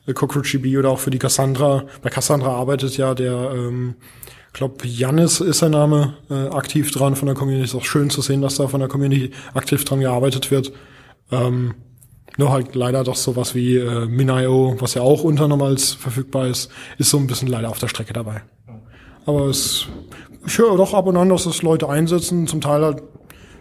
äh, 0.06 0.14
CockroachDB 0.14 0.78
oder 0.78 0.90
auch 0.90 1.00
für 1.00 1.10
die 1.10 1.18
Cassandra. 1.18 1.86
Bei 2.04 2.10
Cassandra 2.10 2.50
arbeitet 2.50 2.98
ja 2.98 3.16
der, 3.16 3.52
ähm, 3.56 3.96
ich 4.48 4.54
glaube, 4.54 4.88
Jannis 4.88 5.40
ist 5.40 5.60
sein 5.60 5.72
Name, 5.72 6.18
äh, 6.30 6.50
aktiv 6.50 6.92
dran 6.92 7.16
von 7.16 7.26
der 7.26 7.36
Community. 7.36 7.66
Ist 7.66 7.76
auch 7.76 7.86
schön 7.86 8.12
zu 8.12 8.22
sehen, 8.22 8.42
dass 8.42 8.56
da 8.56 8.68
von 8.68 8.80
der 8.80 8.90
Community 8.90 9.32
aktiv 9.56 9.84
dran 9.86 10.02
gearbeitet 10.02 10.52
wird. 10.52 10.72
Ähm, 11.32 11.74
nur 12.38 12.52
halt 12.52 12.76
leider 12.76 13.04
doch 13.04 13.16
sowas 13.16 13.56
wie 13.56 13.78
äh, 13.78 14.06
Min.io, 14.06 14.76
was 14.80 14.94
ja 14.94 15.02
auch 15.02 15.24
unternormals 15.24 15.94
verfügbar 15.94 16.48
ist, 16.48 16.70
ist 17.00 17.10
so 17.10 17.18
ein 17.18 17.26
bisschen 17.26 17.48
leider 17.48 17.70
auf 17.70 17.80
der 17.80 17.88
Strecke 17.88 18.14
dabei. 18.14 18.44
Aber 19.26 19.48
es, 19.48 19.88
ich 20.48 20.58
höre 20.58 20.78
doch 20.78 20.94
ab 20.94 21.06
und 21.08 21.18
an, 21.18 21.30
dass 21.30 21.44
das 21.44 21.62
Leute 21.62 21.90
einsetzen, 21.90 22.48
zum 22.48 22.62
Teil 22.62 22.82
halt, 22.82 23.04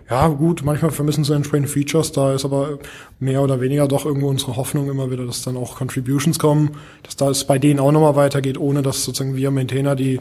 ja 0.08 0.28
gut, 0.28 0.62
manchmal 0.64 0.92
vermissen 0.92 1.24
sie 1.24 1.34
entsprechende 1.34 1.68
Features, 1.68 2.12
da 2.12 2.32
ist 2.32 2.44
aber 2.44 2.78
mehr 3.18 3.42
oder 3.42 3.60
weniger 3.60 3.88
doch 3.88 4.06
irgendwo 4.06 4.28
unsere 4.28 4.56
Hoffnung 4.56 4.88
immer 4.88 5.10
wieder, 5.10 5.26
dass 5.26 5.42
dann 5.42 5.56
auch 5.56 5.76
Contributions 5.76 6.38
kommen, 6.38 6.76
dass 7.02 7.16
da 7.16 7.28
es 7.28 7.44
bei 7.44 7.58
denen 7.58 7.80
auch 7.80 7.90
nochmal 7.90 8.14
weitergeht, 8.14 8.56
ohne 8.56 8.82
dass 8.82 9.04
sozusagen 9.04 9.34
wir 9.34 9.50
Maintainer 9.50 9.96
die, 9.96 10.20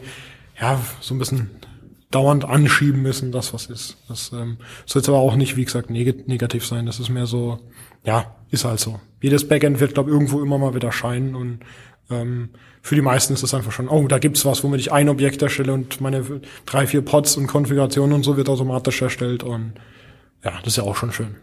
ja, 0.60 0.80
so 1.01 1.13
ein 1.13 1.19
bisschen 1.19 1.51
dauernd 2.10 2.45
anschieben 2.45 3.01
müssen, 3.04 3.32
das 3.32 3.54
was 3.54 3.67
ist. 3.67 3.97
Das 4.08 4.32
ähm, 4.34 4.58
soll 4.88 5.01
jetzt 5.01 5.10
aber 5.10 5.19
auch 5.19 5.36
nicht, 5.36 5.58
wie 5.58 5.65
gesagt, 5.65 5.91
neg 5.91 6.28
negativ 6.28 6.65
sein. 6.65 6.86
Das 6.86 6.99
ist 6.99 7.10
mehr 7.10 7.25
so, 7.28 7.60
ja, 8.06 8.36
ist 8.49 8.65
halt 8.65 8.80
so. 8.80 8.99
Jedes 9.21 9.47
Backend 9.47 9.80
wird, 9.80 9.93
glaube 9.93 10.10
irgendwo 10.10 10.41
immer 10.41 10.58
mal 10.58 10.73
wieder 10.73 10.91
scheinen 10.91 11.36
und 11.36 11.60
für 12.07 12.95
die 12.95 13.01
meisten 13.01 13.33
ist 13.33 13.43
es 13.43 13.53
einfach 13.53 13.71
schon, 13.71 13.89
oh, 13.89 14.07
da 14.07 14.19
gibt's 14.19 14.45
was, 14.45 14.63
womit 14.63 14.79
ich 14.79 14.91
ein 14.91 15.09
Objekt 15.09 15.41
erstelle 15.41 15.73
und 15.73 16.01
meine 16.01 16.41
drei, 16.65 16.85
vier 16.85 17.01
Pods 17.01 17.35
und 17.37 17.47
Konfigurationen 17.47 18.13
und 18.13 18.23
so 18.23 18.37
wird 18.37 18.47
automatisch 18.47 19.01
erstellt 19.01 19.43
und 19.43 19.73
ja, 20.43 20.51
das 20.59 20.73
ist 20.73 20.77
ja 20.77 20.83
auch 20.83 20.95
schon 20.95 21.11
schön. 21.11 21.35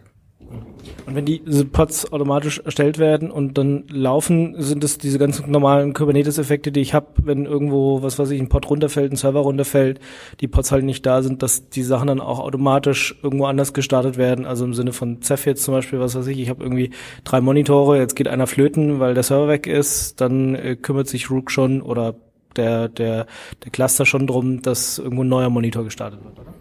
Und 1.05 1.15
wenn 1.15 1.25
diese 1.25 1.65
Pods 1.65 2.11
automatisch 2.11 2.59
erstellt 2.59 2.97
werden 2.97 3.31
und 3.31 3.57
dann 3.57 3.83
laufen, 3.89 4.55
sind 4.61 4.83
es 4.83 4.97
diese 4.97 5.19
ganzen 5.19 5.51
normalen 5.51 5.93
Kubernetes-Effekte, 5.93 6.71
die 6.71 6.81
ich 6.81 6.93
habe, 6.93 7.07
wenn 7.23 7.45
irgendwo, 7.45 8.01
was 8.01 8.19
weiß 8.19 8.29
ich, 8.31 8.39
ein 8.39 8.49
Pod 8.49 8.69
runterfällt, 8.69 9.11
ein 9.11 9.15
Server 9.15 9.41
runterfällt, 9.41 9.99
die 10.39 10.47
Pods 10.47 10.71
halt 10.71 10.83
nicht 10.83 11.05
da 11.05 11.21
sind, 11.21 11.43
dass 11.43 11.69
die 11.69 11.83
Sachen 11.83 12.07
dann 12.07 12.21
auch 12.21 12.39
automatisch 12.39 13.15
irgendwo 13.21 13.45
anders 13.45 13.73
gestartet 13.73 14.17
werden. 14.17 14.45
Also 14.45 14.65
im 14.65 14.73
Sinne 14.73 14.93
von 14.93 15.21
Ceph 15.21 15.45
jetzt 15.45 15.63
zum 15.63 15.73
Beispiel, 15.73 15.99
was 15.99 16.15
weiß 16.15 16.27
ich, 16.27 16.39
ich 16.39 16.49
habe 16.49 16.63
irgendwie 16.63 16.91
drei 17.23 17.41
Monitore, 17.41 17.97
jetzt 17.97 18.15
geht 18.15 18.27
einer 18.27 18.47
flöten, 18.47 18.99
weil 18.99 19.13
der 19.13 19.23
Server 19.23 19.47
weg 19.47 19.67
ist, 19.67 20.21
dann 20.21 20.55
äh, 20.55 20.75
kümmert 20.75 21.07
sich 21.07 21.29
Rook 21.29 21.51
schon 21.51 21.81
oder 21.81 22.15
der, 22.55 22.87
der, 22.87 23.25
der 23.63 23.71
Cluster 23.71 24.05
schon 24.05 24.27
drum, 24.27 24.61
dass 24.61 24.99
irgendwo 24.99 25.23
ein 25.23 25.29
neuer 25.29 25.49
Monitor 25.49 25.83
gestartet 25.83 26.23
wird, 26.23 26.39
oder? 26.39 26.53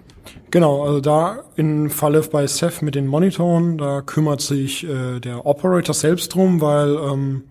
Genau, 0.50 0.84
also 0.84 1.00
da 1.00 1.44
im 1.56 1.90
Falle 1.90 2.20
bei 2.30 2.46
Ceph 2.46 2.82
mit 2.82 2.94
den 2.94 3.06
Monitoren, 3.06 3.78
da 3.78 4.02
kümmert 4.02 4.40
sich 4.40 4.84
äh, 4.84 5.18
der 5.18 5.46
Operator 5.46 5.94
selbst 5.94 6.34
drum, 6.34 6.60
weil 6.60 6.94
ähm, 6.94 7.44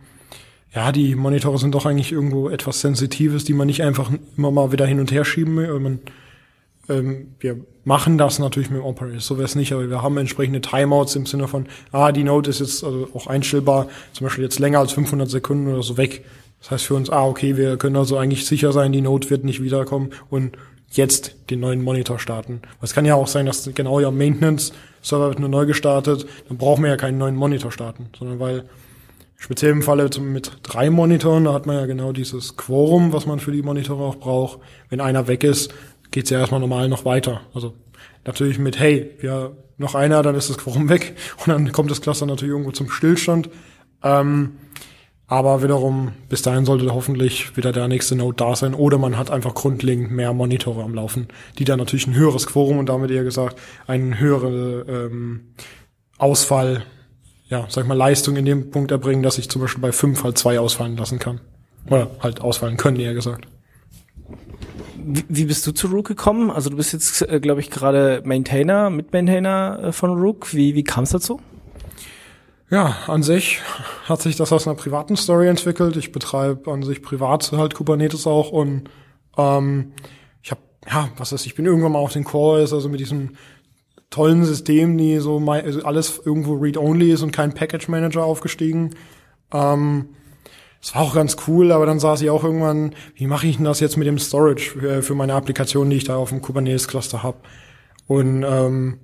ja, 0.74 0.92
die 0.92 1.16
Monitore 1.16 1.58
sind 1.58 1.76
doch 1.76 1.86
eigentlich 1.86 2.12
irgendwo 2.12 2.50
etwas 2.50 2.80
Sensitives, 2.82 3.44
die 3.44 3.54
man 3.54 3.68
nicht 3.68 3.84
einfach 3.84 4.10
immer 4.38 4.52
mal 4.52 4.72
wieder 4.72 4.86
hin 4.86 5.00
und 5.00 5.12
her 5.12 5.26
schieben 5.26 5.58
will. 5.58 5.80
Man, 5.80 6.00
ähm, 6.88 7.36
wir 7.40 7.60
machen 7.84 8.18
das 8.18 8.40
natürlich 8.40 8.70
mit 8.70 8.80
dem 8.80 8.86
Operator, 8.86 9.20
so 9.20 9.38
wäre 9.38 9.46
es 9.46 9.56
nicht, 9.56 9.74
aber 9.74 9.90
wir 9.90 10.02
haben 10.02 10.18
entsprechende 10.18 10.62
Timeouts 10.62 11.16
im 11.16 11.26
Sinne 11.26 11.48
von, 11.48 11.66
ah, 11.92 12.12
die 12.12 12.24
Note 12.24 12.50
ist 12.50 12.60
jetzt 12.60 12.84
also 12.84 13.10
auch 13.14 13.28
einstellbar, 13.28 13.88
zum 14.14 14.26
Beispiel 14.26 14.44
jetzt 14.44 14.60
länger 14.60 14.80
als 14.80 14.94
500 14.94 15.30
Sekunden 15.30 15.68
oder 15.68 15.84
so 15.84 15.98
weg. 15.98 16.24
Das 16.60 16.72
heißt 16.72 16.86
für 16.86 16.94
uns, 16.94 17.10
ah, 17.10 17.26
okay, 17.26 17.58
wir 17.58 17.78
können 17.78 17.96
also 17.96 18.18
eigentlich 18.18 18.46
sicher 18.46 18.72
sein, 18.72 18.92
die 18.92 19.02
Note 19.02 19.30
wird 19.30 19.44
nicht 19.44 19.64
wiederkommen 19.64 20.12
und 20.30 20.58
jetzt 20.92 21.36
den 21.50 21.60
neuen 21.60 21.82
Monitor 21.82 22.20
starten. 22.20 22.62
Es 22.82 22.94
kann 22.94 23.06
ja 23.06 23.16
auch 23.16 23.28
sein, 23.28 23.46
dass 23.46 23.70
genau 23.74 24.00
ja 24.00 24.12
Maintenance 24.12 24.74
Server 25.02 25.30
wird 25.30 25.40
nur 25.40 25.50
neu 25.50 25.66
gestartet, 25.66 26.28
dann 26.48 26.58
brauchen 26.58 26.84
wir 26.84 26.92
ja 26.92 26.98
keinen 26.98 27.18
neuen 27.18 27.36
Monitor 27.36 27.72
starten, 27.72 28.10
sondern 28.18 28.40
weil 28.40 28.66
speziell 29.36 29.72
im 29.72 29.82
Falle 29.82 30.10
mit 30.20 30.52
drei 30.62 30.90
Monitoren, 30.90 31.46
da 31.46 31.54
hat 31.54 31.66
man 31.66 31.78
ja 31.78 31.86
genau 31.88 32.12
dieses 32.12 32.56
Quorum, 32.56 33.12
was 33.12 33.26
man 33.26 33.40
für 33.40 33.52
die 33.52 33.64
Monitore 33.64 34.04
auch 34.04 34.18
braucht. 34.18 34.60
Wenn 34.90 35.02
einer 35.02 35.28
weg 35.28 35.44
ist, 35.44 35.74
geht's 36.12 36.30
ja 36.30 36.40
erstmal 36.40 36.60
normal 36.60 36.90
noch 36.90 37.06
weiter. 37.06 37.42
Also 37.54 37.74
natürlich 38.24 38.60
mit, 38.60 38.80
hey, 38.80 39.12
wir 39.20 39.56
noch 39.78 39.96
einer, 39.96 40.22
dann 40.22 40.36
ist 40.36 40.50
das 40.50 40.60
Quorum 40.60 40.90
weg 40.90 41.16
und 41.38 41.48
dann 41.48 41.72
kommt 41.72 41.90
das 41.90 42.02
Cluster 42.02 42.28
natürlich 42.28 42.52
irgendwo 42.52 42.72
zum 42.72 42.90
Stillstand. 42.90 43.50
Ähm, 44.04 44.58
aber 45.32 45.64
wiederum, 45.64 46.12
bis 46.28 46.42
dahin 46.42 46.66
sollte 46.66 46.94
hoffentlich 46.94 47.56
wieder 47.56 47.72
der 47.72 47.88
nächste 47.88 48.18
Node 48.18 48.36
da 48.36 48.54
sein 48.54 48.74
oder 48.74 48.98
man 48.98 49.18
hat 49.18 49.32
einfach 49.32 49.54
grundlegend 49.54 50.12
mehr 50.12 50.34
Monitore 50.34 50.84
am 50.84 50.94
Laufen, 50.94 51.30
die 51.58 51.64
dann 51.64 51.80
natürlich 51.80 52.06
ein 52.06 52.16
höheres 52.16 52.48
Quorum 52.48 52.80
und 52.80 52.90
damit 52.90 53.12
eher 53.12 53.24
gesagt 53.24 53.58
einen 53.88 54.20
höheren 54.20 54.84
ähm, 54.90 55.54
Ausfall, 56.18 56.84
ja, 57.48 57.66
sag 57.70 57.84
ich 57.84 57.88
mal, 57.88 57.96
Leistung 57.96 58.36
in 58.36 58.44
dem 58.44 58.72
Punkt 58.72 58.92
erbringen, 58.92 59.24
dass 59.24 59.38
ich 59.38 59.50
zum 59.50 59.62
Beispiel 59.62 59.82
bei 59.82 59.94
fünf 59.94 60.22
halt 60.26 60.38
zwei 60.38 60.60
ausfallen 60.60 60.98
lassen 60.98 61.18
kann. 61.18 61.40
Oder 61.88 62.12
halt 62.20 62.42
ausfallen 62.42 62.76
können, 62.76 63.00
eher 63.00 63.14
gesagt. 63.14 63.48
Wie, 64.98 65.24
wie 65.30 65.46
bist 65.46 65.66
du 65.66 65.72
zu 65.72 65.88
Rook 65.88 66.08
gekommen? 66.08 66.52
Also 66.52 66.70
du 66.70 66.76
bist 66.76 66.92
jetzt, 66.92 67.22
äh, 67.22 67.40
glaube 67.40 67.62
ich, 67.62 67.70
gerade 67.70 68.22
Maintainer, 68.26 68.90
Mitmaintainer 68.90 69.80
äh, 69.82 69.92
von 69.94 70.10
Rook. 70.10 70.54
Wie, 70.54 70.76
wie 70.76 70.84
kam 70.84 71.06
es 71.06 71.12
dazu? 71.12 71.40
Ja, 72.70 72.98
an 73.08 73.24
sich 73.24 73.62
hat 74.06 74.22
sich 74.22 74.36
das 74.36 74.52
aus 74.52 74.68
einer 74.68 74.76
privaten 74.76 75.16
Story 75.16 75.48
entwickelt. 75.48 75.96
Ich 75.96 76.12
betreibe 76.12 76.72
an 76.72 76.84
sich 76.84 77.02
privat 77.02 77.52
halt 77.52 77.76
Kubernetes 77.76 78.28
auch 78.28 78.52
und 78.52 78.90
ähm, 79.38 79.94
ich 80.42 80.52
habe, 80.52 80.62
ja, 80.90 81.10
was 81.18 81.32
ist, 81.32 81.46
ich 81.46 81.56
bin 81.56 81.66
irgendwann 81.66 81.92
mal 81.94 82.00
auf 82.00 82.14
den 82.14 82.26
Calls, 82.26 82.74
also 82.74 82.90
mit 82.90 83.00
diesem 83.00 83.36
tollen 84.10 84.44
System, 84.44 84.98
die 84.98 85.18
so 85.20 85.38
also 85.50 85.84
alles 85.84 86.22
irgendwo 86.24 86.56
read-only 86.56 87.12
ist 87.12 87.22
und 87.22 87.32
kein 87.32 87.54
Package 87.54 87.88
Manager 87.88 88.24
aufgestiegen. 88.24 88.96
Ähm, 89.54 90.10
das 90.82 90.96
war 90.96 91.04
auch 91.04 91.14
ganz 91.14 91.38
cool, 91.48 91.72
aber 91.72 91.86
dann 91.86 92.00
saß 92.00 92.22
ich 92.22 92.30
auch 92.32 92.44
irgendwann, 92.44 92.96
wie 93.16 93.28
mache 93.28 93.46
ich 93.48 93.58
denn 93.58 93.66
das 93.66 93.80
jetzt 93.80 93.98
mit 93.98 94.08
dem 94.08 94.18
Storage 94.18 94.72
für, 94.72 95.04
für 95.04 95.16
meine 95.16 95.36
Applikation, 95.36 95.90
die 95.90 95.98
ich 95.98 96.06
da 96.06 96.16
auf 96.16 96.30
dem 96.30 96.42
Kubernetes-Cluster 96.42 97.22
habe? 97.22 97.38
Und 98.08 98.44
ähm, 98.44 99.00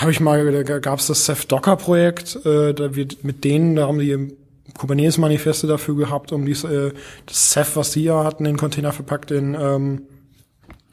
habe 0.00 0.10
ich 0.10 0.20
mal, 0.20 0.64
da 0.64 0.78
gab 0.78 0.98
es 0.98 1.06
das 1.06 1.24
Ceph 1.24 1.46
Docker 1.46 1.76
Projekt, 1.76 2.36
äh, 2.46 2.72
da 2.72 2.94
wird 2.94 3.24
mit 3.24 3.44
denen, 3.44 3.76
da 3.76 3.86
haben 3.86 3.98
die 3.98 4.36
Kubernetes 4.78 5.18
Manifeste 5.18 5.66
dafür 5.66 5.96
gehabt, 5.96 6.32
um 6.32 6.46
dies, 6.46 6.64
äh, 6.64 6.92
das 7.26 7.50
Ceph, 7.50 7.76
was 7.76 7.90
die 7.90 8.04
ja 8.04 8.24
hatten, 8.24 8.46
in 8.46 8.56
Container 8.56 8.92
verpackt, 8.92 9.30
in, 9.30 9.54
ähm, 9.54 10.02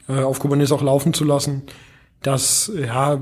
äh, 0.08 0.22
auf 0.22 0.40
Kubernetes 0.40 0.72
auch 0.72 0.82
laufen 0.82 1.14
zu 1.14 1.24
lassen. 1.24 1.64
Das, 2.22 2.72
ja, 2.76 3.20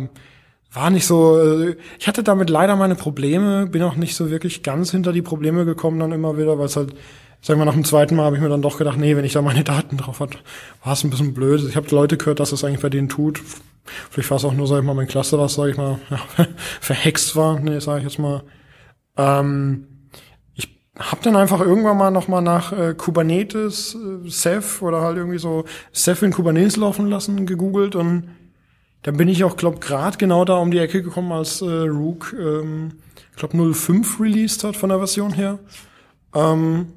war 0.74 0.90
nicht 0.90 1.06
so, 1.06 1.40
äh, 1.40 1.76
ich 2.00 2.08
hatte 2.08 2.24
damit 2.24 2.50
leider 2.50 2.76
meine 2.76 2.96
Probleme, 2.96 3.68
bin 3.68 3.84
auch 3.84 3.96
nicht 3.96 4.16
so 4.16 4.30
wirklich 4.30 4.64
ganz 4.64 4.92
hinter 4.92 5.14
die 5.14 5.22
Probleme 5.22 5.66
gekommen 5.66 6.00
dann 6.00 6.12
immer 6.12 6.38
wieder, 6.38 6.58
weil 6.58 6.66
es 6.66 6.76
halt, 6.76 6.94
sagen 7.42 7.60
wir 7.60 7.66
nach 7.66 7.74
dem 7.74 7.86
zweiten 7.86 8.16
Mal 8.16 8.26
habe 8.26 8.36
ich 8.36 8.42
mir 8.42 8.50
dann 8.50 8.62
doch 8.62 8.78
gedacht, 8.78 8.98
nee, 8.98 9.16
wenn 9.16 9.26
ich 9.26 9.34
da 9.34 9.42
meine 9.42 9.64
Daten 9.64 9.98
drauf 9.98 10.20
hat, 10.20 10.38
war 10.84 10.94
es 10.94 11.04
ein 11.04 11.10
bisschen 11.10 11.34
blöd. 11.34 11.64
Ich 11.68 11.76
habe 11.76 11.88
Leute 11.92 12.18
gehört, 12.18 12.40
dass 12.40 12.50
das 12.50 12.64
eigentlich 12.64 12.82
bei 12.82 12.90
denen 12.90 13.10
tut. 13.10 13.42
Vielleicht 14.10 14.30
war 14.30 14.38
es 14.38 14.46
auch 14.46 14.54
nur, 14.54 14.68
sag 14.68 14.80
ich 14.80 14.86
mal, 14.86 14.94
mein 14.94 15.08
Cluster, 15.08 15.40
was, 15.40 15.56
sag 15.56 15.70
ich 15.70 15.78
mal, 15.78 16.00
ja, 16.10 16.20
verhext 16.82 17.36
war, 17.36 17.60
nee, 17.60 17.80
sag 17.80 18.00
ich 18.00 18.04
jetzt 18.04 18.20
mal. 18.20 18.44
Ähm, 19.16 19.88
ich 20.56 20.70
habe 20.98 21.22
dann 21.24 21.36
einfach 21.36 21.62
irgendwann 21.62 21.98
mal 21.98 22.12
noch 22.12 22.28
mal 22.28 22.42
nach 22.42 22.74
äh, 22.74 22.94
Kubernetes, 22.96 23.96
äh, 23.96 24.30
Ceph 24.30 24.82
oder 24.82 25.02
halt 25.02 25.18
irgendwie 25.18 25.40
so 25.40 25.66
Ceph 25.94 26.24
in 26.24 26.34
Kubernetes 26.34 26.76
laufen 26.76 27.08
lassen, 27.10 27.46
gegoogelt 27.46 27.96
und 27.96 28.30
dann 29.04 29.16
bin 29.16 29.30
ich 29.30 29.44
auch, 29.44 29.56
glaub, 29.56 29.80
gerade 29.80 30.18
genau 30.18 30.44
da 30.44 30.58
um 30.58 30.72
die 30.72 30.80
Ecke 30.80 31.02
gekommen, 31.02 31.32
als 31.32 31.62
äh, 31.62 31.66
Rook, 31.66 32.36
ähm, 32.38 32.94
glaub, 33.38 33.54
05 33.54 34.20
released 34.20 34.64
hat 34.66 34.76
von 34.76 34.90
der 34.90 34.98
Version 34.98 35.32
her. 35.32 35.60
Ähm, 36.36 36.88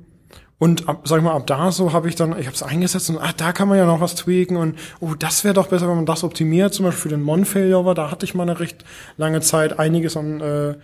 und 0.60 0.90
ab, 0.90 1.08
sag 1.08 1.18
ich 1.18 1.24
mal, 1.24 1.34
ab 1.34 1.46
da 1.46 1.72
so 1.72 1.94
habe 1.94 2.08
ich 2.08 2.16
dann, 2.16 2.38
ich 2.38 2.46
habe 2.46 2.54
es 2.54 2.62
eingesetzt 2.62 3.08
und 3.08 3.18
ah, 3.18 3.32
da 3.34 3.52
kann 3.52 3.66
man 3.66 3.78
ja 3.78 3.86
noch 3.86 4.00
was 4.00 4.14
tweaken 4.14 4.56
und 4.56 4.78
oh, 5.00 5.14
das 5.18 5.42
wäre 5.42 5.54
doch 5.54 5.68
besser, 5.68 5.88
wenn 5.88 5.96
man 5.96 6.06
das 6.06 6.22
optimiert. 6.22 6.74
Zum 6.74 6.84
Beispiel 6.84 7.00
für 7.00 7.08
den 7.08 7.22
Mon-Failure, 7.22 7.94
da 7.94 8.10
hatte 8.10 8.26
ich 8.26 8.34
mal 8.34 8.42
eine 8.42 8.60
recht 8.60 8.84
lange 9.16 9.40
Zeit 9.40 9.78
einiges 9.78 10.18
an 10.18 10.40
äh, 10.40 10.74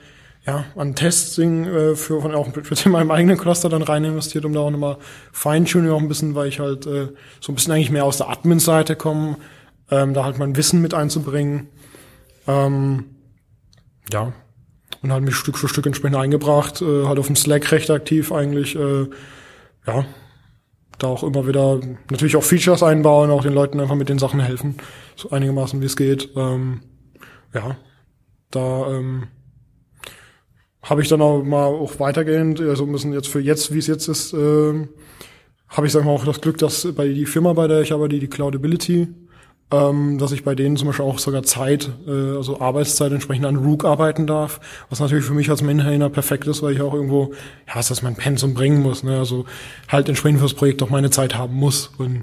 ja, 0.46 0.64
an 0.76 0.94
Testing 0.94 1.66
äh, 1.66 1.94
für 1.94 2.22
von 2.22 2.34
auch 2.34 2.46
mit 2.54 2.86
meinem 2.86 3.10
eigenen 3.10 3.36
Cluster 3.36 3.68
dann 3.68 3.82
rein 3.82 4.04
investiert, 4.04 4.46
um 4.46 4.54
da 4.54 4.60
auch 4.60 4.70
nochmal 4.70 4.96
Feintuning 5.32 5.90
auch 5.90 6.00
ein 6.00 6.08
bisschen, 6.08 6.34
weil 6.34 6.48
ich 6.48 6.58
halt 6.58 6.86
äh, 6.86 7.08
so 7.40 7.52
ein 7.52 7.56
bisschen 7.56 7.72
eigentlich 7.72 7.90
mehr 7.90 8.04
aus 8.04 8.16
der 8.16 8.30
Admin-Seite 8.30 8.96
komme, 8.96 9.36
ähm, 9.90 10.14
da 10.14 10.24
halt 10.24 10.38
mein 10.38 10.56
Wissen 10.56 10.80
mit 10.80 10.94
einzubringen. 10.94 11.68
Ähm, 12.46 13.04
ja. 14.10 14.32
Und 15.02 15.12
halt 15.12 15.22
mich 15.22 15.34
Stück 15.34 15.58
für 15.58 15.68
Stück 15.68 15.84
entsprechend 15.84 16.16
eingebracht, 16.16 16.80
äh, 16.80 17.06
halt 17.06 17.18
auf 17.18 17.26
dem 17.26 17.36
Slack 17.36 17.70
recht 17.72 17.90
aktiv 17.90 18.32
eigentlich, 18.32 18.74
äh, 18.74 19.06
ja, 19.86 20.04
da 20.98 21.06
auch 21.08 21.22
immer 21.22 21.46
wieder 21.46 21.80
natürlich 22.10 22.36
auch 22.36 22.42
Features 22.42 22.82
einbauen, 22.82 23.30
auch 23.30 23.42
den 23.42 23.52
Leuten 23.52 23.80
einfach 23.80 23.94
mit 23.94 24.08
den 24.08 24.18
Sachen 24.18 24.40
helfen, 24.40 24.76
so 25.14 25.30
einigermaßen 25.30 25.80
wie 25.80 25.86
es 25.86 25.96
geht. 25.96 26.30
Ähm, 26.36 26.80
ja, 27.54 27.76
da 28.50 28.92
ähm, 28.92 29.28
habe 30.82 31.02
ich 31.02 31.08
dann 31.08 31.20
auch 31.20 31.42
mal 31.42 31.64
auch 31.64 31.98
weitergehend, 32.00 32.60
also 32.60 32.84
ein 32.84 32.92
bisschen 32.92 33.12
jetzt 33.12 33.28
für 33.28 33.40
jetzt, 33.40 33.74
wie 33.74 33.78
es 33.78 33.86
jetzt 33.86 34.08
ist, 34.08 34.32
äh, 34.32 34.86
habe 35.68 35.86
ich 35.86 35.92
sag 35.92 36.04
mal 36.04 36.12
auch 36.12 36.24
das 36.24 36.40
Glück, 36.40 36.58
dass 36.58 36.92
bei 36.94 37.08
die 37.08 37.26
Firma, 37.26 37.52
bei 37.52 37.66
der 37.66 37.80
ich 37.80 37.92
arbeite, 37.92 38.18
die 38.18 38.28
Cloudability, 38.28 39.08
ähm, 39.72 40.18
dass 40.18 40.32
ich 40.32 40.44
bei 40.44 40.54
denen 40.54 40.76
zum 40.76 40.86
Beispiel 40.86 41.04
auch 41.04 41.18
sogar 41.18 41.42
Zeit, 41.42 41.90
äh, 42.06 42.36
also 42.36 42.60
Arbeitszeit 42.60 43.10
entsprechend 43.10 43.46
an 43.46 43.56
Rook 43.56 43.84
arbeiten 43.84 44.26
darf, 44.26 44.60
was 44.90 45.00
natürlich 45.00 45.24
für 45.24 45.34
mich 45.34 45.50
als 45.50 45.62
Maintainer 45.62 46.08
perfekt 46.08 46.46
ist, 46.46 46.62
weil 46.62 46.74
ich 46.74 46.80
auch 46.80 46.94
irgendwo, 46.94 47.32
ja, 47.66 47.74
was 47.74 47.88
das 47.88 48.02
mein 48.02 48.14
Pensum 48.14 48.54
bringen 48.54 48.80
muss, 48.80 49.02
ne, 49.02 49.18
also 49.18 49.44
halt 49.88 50.08
entsprechend 50.08 50.38
fürs 50.38 50.54
Projekt 50.54 50.82
auch 50.82 50.90
meine 50.90 51.10
Zeit 51.10 51.36
haben 51.36 51.54
muss 51.54 51.88
und 51.98 52.22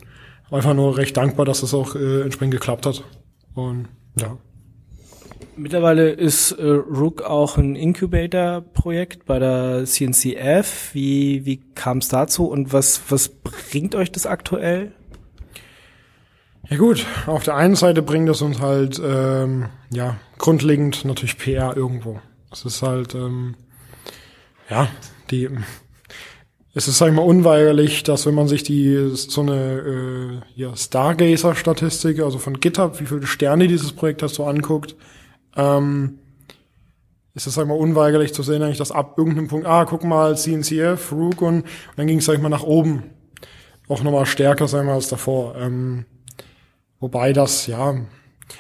einfach 0.52 0.74
nur 0.74 0.98
recht 0.98 1.18
dankbar, 1.18 1.46
dass 1.46 1.62
das 1.62 1.74
auch 1.74 1.96
äh, 1.96 2.22
entsprechend 2.22 2.54
geklappt 2.54 2.86
hat 2.86 3.04
und 3.56 3.90
ja. 4.18 4.38
Mittlerweile 5.56 6.10
ist 6.10 6.54
äh, 6.54 6.66
Rook 6.66 7.22
auch 7.22 7.58
ein 7.58 7.76
Incubator-Projekt 7.76 9.26
bei 9.26 9.38
der 9.38 9.84
CNCF. 9.86 10.90
Wie, 10.94 11.46
wie 11.46 11.58
kam 11.76 12.00
es 12.00 12.08
dazu 12.08 12.48
und 12.48 12.74
was, 12.74 13.02
was 13.10 13.30
bringt 13.30 13.94
euch 13.94 14.12
das 14.12 14.26
aktuell? 14.26 14.94
Ja 16.70 16.78
gut, 16.78 17.06
auf 17.28 17.44
der 17.44 17.56
einen 17.56 17.76
Seite 17.76 18.02
bringt 18.02 18.30
es 18.30 18.42
uns 18.42 18.62
halt, 18.62 19.00
ähm, 19.04 19.68
ja, 19.92 20.16
grundlegend 20.38 21.04
natürlich 21.04 21.38
PR 21.38 21.76
irgendwo. 21.76 22.22
Es 22.52 22.64
ist 22.64 22.82
halt, 22.82 23.16
ähm, 23.16 23.56
ja, 24.70 24.88
die, 25.30 25.50
es 26.74 26.88
ist, 26.88 27.00
sag 27.00 27.10
ich 27.10 27.14
mal, 27.14 27.22
unweigerlich, 27.22 28.04
dass 28.04 28.26
wenn 28.26 28.34
man 28.34 28.48
sich 28.48 28.64
die, 28.64 29.10
so 29.14 29.42
eine, 29.42 30.42
äh, 30.56 30.60
ja, 30.60 30.76
Stargazer-Statistik, 30.76 32.22
also 32.22 32.40
von 32.40 32.60
GitHub, 32.60 33.00
wie 33.02 33.06
viele 33.06 33.28
Sterne 33.28 33.68
dieses 33.68 33.92
Projekt 33.92 34.24
hast, 34.24 34.36
so 34.36 34.46
anguckt, 34.46 34.96
ähm, 35.58 36.20
ist 37.36 37.46
es, 37.46 37.56
sag 37.56 37.64
ich 37.64 37.68
mal, 37.68 37.78
unweigerlich 37.78 38.34
zu 38.34 38.42
sehen, 38.42 38.64
eigentlich, 38.64 38.78
dass 38.78 38.92
ab 38.92 39.16
irgendeinem 39.18 39.50
Punkt, 39.50 39.68
ah, 39.68 39.84
guck 39.84 40.06
mal, 40.06 40.38
CNCF, 40.38 41.12
Rook 41.12 41.42
und, 41.42 41.64
und 41.64 41.66
dann 41.98 42.08
ging 42.08 42.20
es, 42.20 42.26
sag 42.26 42.36
ich 42.36 42.42
mal, 42.42 42.50
nach 42.50 42.64
oben. 42.64 43.04
Auch 43.90 44.02
nochmal 44.02 44.26
stärker, 44.26 44.68
sag 44.70 44.82
ich 44.82 44.86
mal, 44.86 44.94
als 44.94 45.10
davor. 45.10 45.56
Ähm, 45.58 46.06
Wobei 47.04 47.34
das, 47.34 47.68
ja, 47.68 47.98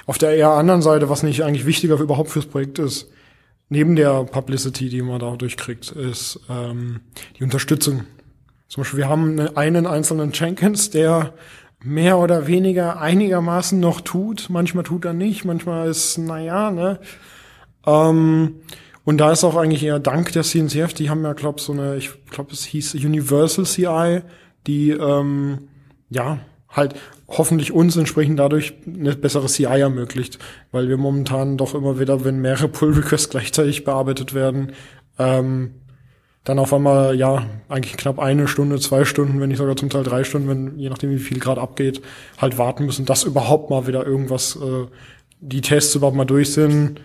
auf 0.06 0.18
der 0.18 0.36
eher 0.36 0.50
anderen 0.50 0.82
Seite, 0.82 1.08
was 1.08 1.24
nicht 1.24 1.46
eigentlich 1.46 1.66
wichtiger 1.66 1.98
überhaupt 1.98 2.30
fürs 2.30 2.46
Projekt 2.46 2.78
ist, 2.78 3.10
neben 3.70 3.96
der 3.96 4.26
Publicity, 4.26 4.90
die 4.90 5.02
man 5.02 5.20
dadurch 5.20 5.56
kriegt, 5.56 5.92
ist 5.92 6.42
ähm, 6.50 7.00
die 7.40 7.46
Unterstützung. 7.46 8.04
Zum 8.68 8.82
Beispiel, 8.82 9.00
wir 9.00 9.08
haben 9.08 9.40
einen 9.56 9.88
einzelnen 9.88 10.34
Jenkins, 10.34 10.90
der 10.90 11.34
mehr 11.82 12.18
oder 12.18 12.46
weniger 12.46 13.00
einigermaßen 13.00 13.80
noch 13.80 14.02
tut. 14.02 14.50
Manchmal 14.50 14.84
tut 14.84 15.06
er 15.06 15.14
nicht, 15.14 15.46
manchmal 15.46 15.88
ist, 15.88 16.18
naja, 16.18 16.70
ne. 16.70 17.00
Ähm, 17.86 18.56
und 19.06 19.20
da 19.20 19.32
ist 19.32 19.46
auch 19.46 19.56
eigentlich 19.56 19.84
eher 19.84 20.00
dank 20.00 20.34
der 20.34 20.44
CNCF, 20.44 20.94
die 20.94 21.10
haben 21.10 21.24
ja, 21.24 21.32
glaub 21.32 21.62
so 21.62 21.72
eine, 21.72 21.96
ich 21.96 22.12
glaube, 22.30 22.52
es 22.52 22.66
hieß 22.66 22.96
Universal 22.96 23.64
CI, 23.64 24.20
die 24.68 24.90
ähm, 24.90 25.70
ja 26.10 26.40
halt 26.76 26.96
hoffentlich 27.38 27.72
uns 27.72 27.96
entsprechend 27.96 28.40
dadurch 28.40 28.74
eine 28.86 29.16
bessere 29.16 29.48
CI 29.48 29.66
ermöglicht, 29.66 30.40
weil 30.72 30.90
wir 30.90 30.98
momentan 30.98 31.58
doch 31.58 31.76
immer 31.76 32.00
wieder, 32.00 32.24
wenn 32.26 32.40
mehrere 32.40 32.68
Pull 32.68 32.94
Requests 32.94 33.30
gleichzeitig 33.30 33.84
bearbeitet 33.84 34.34
werden, 34.34 34.74
ähm, 35.20 35.76
dann 36.44 36.60
auf 36.60 36.74
einmal, 36.74 37.16
ja, 37.16 37.46
eigentlich 37.70 37.96
knapp 37.96 38.20
eine 38.20 38.48
Stunde, 38.48 38.80
zwei 38.80 39.06
Stunden, 39.06 39.40
wenn 39.40 39.50
nicht 39.50 39.60
sogar 39.60 39.78
zum 39.78 39.90
Teil 39.90 40.04
drei 40.04 40.24
Stunden, 40.24 40.50
wenn, 40.50 40.78
je 40.78 40.90
nachdem 40.90 41.12
wie 41.12 41.20
viel 41.20 41.40
gerade 41.40 41.62
abgeht, 41.62 42.02
halt 42.38 42.58
warten 42.58 42.86
müssen, 42.86 43.06
dass 43.06 43.24
überhaupt 43.24 43.70
mal 43.70 43.88
wieder 43.88 44.06
irgendwas, 44.06 44.58
äh, 44.58 44.88
die 45.40 45.62
Tests 45.62 45.96
überhaupt 45.96 46.18
mal 46.18 46.26
durch 46.26 46.52
sind, 46.52 47.00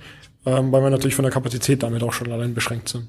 ähm, 0.44 0.72
weil 0.72 0.82
wir 0.82 0.90
natürlich 0.90 1.14
von 1.14 1.24
der 1.24 1.32
Kapazität 1.32 1.82
damit 1.82 2.02
auch 2.02 2.12
schon 2.12 2.32
allein 2.32 2.54
beschränkt 2.54 2.88
sind. 2.88 3.08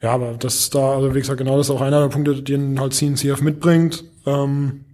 Ja, 0.00 0.10
aber 0.10 0.32
das 0.32 0.56
ist 0.56 0.74
da, 0.74 0.94
also 0.94 1.14
wie 1.14 1.20
gesagt, 1.20 1.38
genau 1.38 1.56
das 1.56 1.68
ist 1.68 1.70
auch 1.70 1.80
einer 1.80 2.00
der 2.00 2.08
Punkte, 2.08 2.42
den 2.42 2.80
halt 2.80 2.92
CNCF 2.92 3.40
mitbringt. 3.40 4.04
Ähm, 4.26 4.84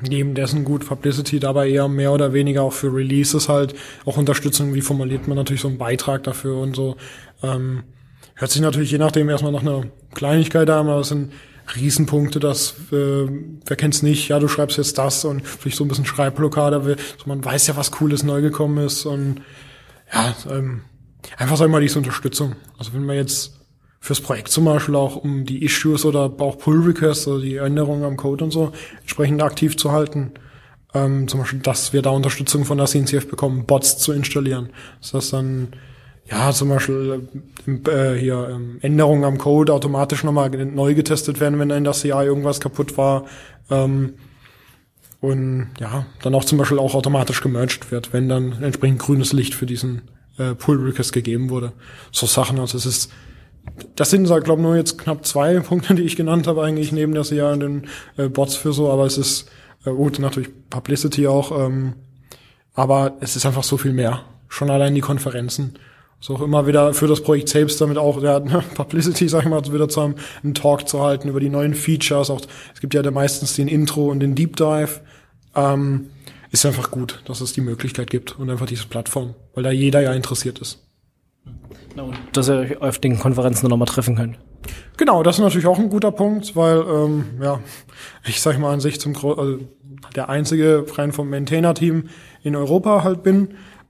neben 0.00 0.34
dessen 0.34 0.64
gut 0.64 0.86
Publicity 0.86 1.40
dabei 1.40 1.70
eher 1.70 1.88
mehr 1.88 2.12
oder 2.12 2.32
weniger 2.32 2.62
auch 2.62 2.72
für 2.72 2.92
Releases 2.92 3.48
halt 3.48 3.74
auch 4.04 4.16
Unterstützung, 4.16 4.74
wie 4.74 4.82
formuliert 4.82 5.26
man 5.26 5.36
natürlich 5.36 5.62
so 5.62 5.68
einen 5.68 5.78
Beitrag 5.78 6.22
dafür 6.24 6.58
und 6.58 6.76
so. 6.76 6.96
Ähm, 7.42 7.84
hört 8.34 8.50
sich 8.50 8.60
natürlich 8.60 8.90
je 8.90 8.98
nachdem 8.98 9.28
erstmal 9.28 9.52
noch 9.52 9.62
eine 9.62 9.90
Kleinigkeit 10.14 10.68
an, 10.68 10.88
aber 10.88 11.00
es 11.00 11.08
sind 11.08 11.32
Riesenpunkte, 11.74 12.38
dass, 12.38 12.74
äh, 12.92 13.26
wer 13.66 13.76
kennt's 13.76 14.02
nicht, 14.02 14.28
ja, 14.28 14.38
du 14.38 14.48
schreibst 14.48 14.76
jetzt 14.78 14.98
das 14.98 15.24
und 15.24 15.46
vielleicht 15.46 15.76
so 15.76 15.84
ein 15.84 15.88
bisschen 15.88 16.06
Schreibblockade, 16.06 16.96
so 17.18 17.24
man 17.26 17.44
weiß 17.44 17.66
ja, 17.66 17.76
was 17.76 17.90
Cooles 17.90 18.22
neu 18.22 18.40
gekommen 18.40 18.84
ist 18.84 19.04
und 19.06 19.40
ja, 20.12 20.34
ähm, 20.50 20.82
einfach 21.36 21.56
sag 21.56 21.66
ich 21.66 21.72
mal 21.72 21.80
diese 21.80 21.98
Unterstützung. 21.98 22.54
Also 22.78 22.92
wenn 22.92 23.04
man 23.04 23.16
jetzt 23.16 23.65
fürs 24.00 24.20
Projekt 24.20 24.48
zum 24.48 24.64
Beispiel 24.64 24.94
auch, 24.94 25.16
um 25.16 25.44
die 25.44 25.64
Issues 25.64 26.04
oder 26.04 26.32
auch 26.38 26.58
Pull 26.58 26.80
Requests, 26.80 27.26
also 27.26 27.40
die 27.40 27.56
Änderungen 27.56 28.04
am 28.04 28.16
Code 28.16 28.44
und 28.44 28.50
so, 28.50 28.72
entsprechend 29.00 29.42
aktiv 29.42 29.76
zu 29.76 29.92
halten. 29.92 30.32
Ähm, 30.94 31.28
zum 31.28 31.40
Beispiel, 31.40 31.58
dass 31.60 31.92
wir 31.92 32.02
da 32.02 32.10
Unterstützung 32.10 32.64
von 32.64 32.78
der 32.78 32.86
CNCF 32.86 33.28
bekommen, 33.28 33.66
Bots 33.66 33.98
zu 33.98 34.12
installieren. 34.12 34.70
Dass 35.00 35.12
das 35.12 35.30
dann, 35.30 35.68
ja, 36.30 36.52
zum 36.52 36.68
Beispiel 36.68 37.28
äh, 37.66 38.14
hier 38.14 38.48
ähm, 38.50 38.78
Änderungen 38.80 39.24
am 39.24 39.38
Code 39.38 39.72
automatisch 39.72 40.24
nochmal 40.24 40.50
neu 40.50 40.94
getestet 40.94 41.40
werden, 41.40 41.58
wenn 41.58 41.70
in 41.70 41.84
der 41.84 41.92
CI 41.92 42.10
irgendwas 42.10 42.60
kaputt 42.60 42.96
war. 42.96 43.26
Ähm, 43.70 44.14
und 45.20 45.70
ja, 45.80 46.06
dann 46.22 46.34
auch 46.34 46.44
zum 46.44 46.58
Beispiel 46.58 46.78
auch 46.78 46.94
automatisch 46.94 47.40
gemerged 47.40 47.90
wird, 47.90 48.12
wenn 48.12 48.28
dann 48.28 48.62
entsprechend 48.62 49.00
grünes 49.00 49.32
Licht 49.32 49.54
für 49.54 49.66
diesen 49.66 50.02
äh, 50.38 50.54
Pull 50.54 50.78
Request 50.78 51.12
gegeben 51.12 51.50
wurde. 51.50 51.72
So 52.12 52.26
Sachen, 52.26 52.58
also 52.58 52.78
es 52.78 52.86
ist 52.86 53.10
das 53.96 54.10
sind, 54.10 54.26
glaube 54.26 54.52
ich, 54.52 54.58
nur 54.58 54.76
jetzt 54.76 54.98
knapp 54.98 55.26
zwei 55.26 55.60
Punkte, 55.60 55.94
die 55.94 56.02
ich 56.02 56.16
genannt 56.16 56.46
habe, 56.46 56.62
eigentlich 56.62 56.92
neben 56.92 57.14
der 57.14 57.24
CA 57.24 57.52
und 57.52 57.60
den 57.60 57.88
äh, 58.16 58.28
Bots 58.28 58.56
für 58.56 58.72
so, 58.72 58.90
aber 58.90 59.06
es 59.06 59.18
ist 59.18 59.50
äh, 59.84 59.90
gut, 59.90 60.18
natürlich 60.18 60.50
Publicity 60.70 61.26
auch, 61.26 61.66
ähm, 61.66 61.94
aber 62.74 63.16
es 63.20 63.36
ist 63.36 63.46
einfach 63.46 63.64
so 63.64 63.76
viel 63.76 63.92
mehr. 63.92 64.22
Schon 64.48 64.70
allein 64.70 64.94
die 64.94 65.00
Konferenzen. 65.00 65.78
So 66.20 66.36
auch 66.36 66.42
immer 66.42 66.66
wieder 66.66 66.94
für 66.94 67.06
das 67.06 67.22
Projekt 67.22 67.48
selbst 67.48 67.80
damit 67.80 67.98
auch 67.98 68.22
ja, 68.22 68.40
Publicity, 68.74 69.28
sag 69.28 69.44
ich 69.44 69.48
mal, 69.48 69.72
wieder 69.72 69.88
zu 69.88 70.02
haben, 70.02 70.14
einen 70.42 70.54
Talk 70.54 70.88
zu 70.88 71.02
halten 71.02 71.28
über 71.28 71.40
die 71.40 71.50
neuen 71.50 71.74
Features. 71.74 72.30
Auch 72.30 72.40
es 72.74 72.80
gibt 72.80 72.94
ja 72.94 73.10
meistens 73.10 73.54
den 73.54 73.68
Intro 73.68 74.10
und 74.10 74.20
den 74.20 74.34
Deep 74.34 74.56
Dive. 74.56 75.00
Ähm, 75.54 76.10
ist 76.52 76.64
einfach 76.64 76.90
gut, 76.90 77.22
dass 77.26 77.40
es 77.40 77.52
die 77.52 77.60
Möglichkeit 77.60 78.08
gibt 78.08 78.38
und 78.38 78.50
einfach 78.50 78.66
diese 78.66 78.86
Plattform, 78.86 79.34
weil 79.54 79.64
da 79.64 79.70
jeder 79.70 80.00
ja 80.00 80.12
interessiert 80.12 80.58
ist. 80.58 80.85
Und 81.96 82.14
dass 82.32 82.48
ihr 82.48 82.56
euch 82.56 82.82
auf 82.82 82.98
den 82.98 83.18
Konferenzen 83.18 83.68
nochmal 83.68 83.88
treffen 83.88 84.16
könnt. 84.16 84.38
Genau, 84.96 85.22
das 85.22 85.36
ist 85.36 85.42
natürlich 85.42 85.66
auch 85.66 85.78
ein 85.78 85.88
guter 85.88 86.12
Punkt, 86.12 86.56
weil, 86.56 86.78
ähm, 86.78 87.24
ja, 87.40 87.60
ich 88.26 88.40
sag 88.40 88.58
mal 88.58 88.72
an 88.72 88.80
sich 88.80 89.00
zum 89.00 89.12
Gro 89.12 89.32
also 89.34 89.58
der 90.14 90.28
einzige 90.28 90.84
rein 90.96 91.12
vom 91.12 91.30
Maintainer-Team 91.30 92.04
in 92.42 92.56
Europa 92.56 93.02
halt 93.04 93.22
bin. 93.22 93.48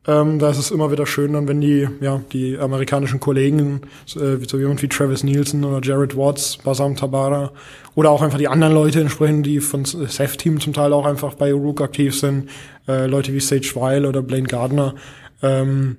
Ähm, 0.09 0.39
da 0.39 0.51
ist 0.51 0.59
es 0.59 0.71
immer 0.71 0.93
wieder 0.93 1.05
schön, 1.05 1.33
dann 1.33 1.49
wenn 1.49 1.61
die, 1.61 1.89
ja, 2.01 2.21
die 2.33 2.57
amerikanischen 2.59 3.19
Kollegen, 3.19 3.81
äh, 4.15 4.37
so 4.47 4.59
jemand 4.59 4.81
wie 4.83 4.89
Travis 4.89 5.25
Nielsen 5.25 5.65
oder 5.65 5.81
Jared 5.83 6.17
Watts, 6.17 6.59
Basam 6.59 6.95
Tabara 6.95 7.51
oder 7.97 8.11
auch 8.11 8.23
einfach 8.23 8.39
die 8.39 8.47
anderen 8.47 8.73
Leute 8.73 9.01
entsprechend, 9.01 9.47
die 9.47 9.59
von 9.59 9.85
Seth-Team 9.85 10.61
zum 10.61 10.73
Teil 10.73 10.93
auch 10.93 11.07
einfach 11.07 11.35
bei 11.35 11.53
Rook 11.53 11.81
aktiv 11.81 12.17
sind, 12.19 12.51
äh, 12.87 13.07
Leute 13.07 13.33
wie 13.33 13.41
Sage 13.41 13.73
Weil 13.75 14.07
oder 14.07 14.23
Blaine 14.23 14.47
Gardner, 14.47 14.95
ähm, 15.43 15.97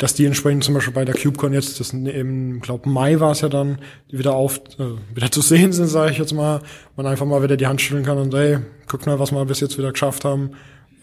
dass 0.00 0.14
die 0.14 0.24
entsprechend 0.24 0.64
zum 0.64 0.72
Beispiel 0.72 0.94
bei 0.94 1.04
der 1.04 1.14
CubeCon 1.14 1.52
jetzt, 1.52 1.78
das 1.78 1.92
im, 1.92 2.60
glaub 2.60 2.86
Mai 2.86 3.20
war 3.20 3.32
es 3.32 3.42
ja 3.42 3.50
dann, 3.50 3.78
wieder 4.08 4.34
auf, 4.34 4.58
äh, 4.78 5.14
wieder 5.14 5.30
zu 5.30 5.42
sehen 5.42 5.74
sind, 5.74 5.88
sage 5.88 6.12
ich 6.12 6.18
jetzt 6.18 6.32
mal, 6.32 6.62
man 6.96 7.06
einfach 7.06 7.26
mal 7.26 7.42
wieder 7.42 7.58
die 7.58 7.66
Hand 7.66 7.82
schütteln 7.82 8.06
kann 8.06 8.16
und 8.16 8.32
ey, 8.32 8.58
guck 8.88 9.04
mal, 9.04 9.18
was 9.18 9.30
wir 9.30 9.44
bis 9.44 9.60
jetzt 9.60 9.76
wieder 9.76 9.92
geschafft 9.92 10.24
haben. 10.24 10.52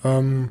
Ähm, 0.03 0.49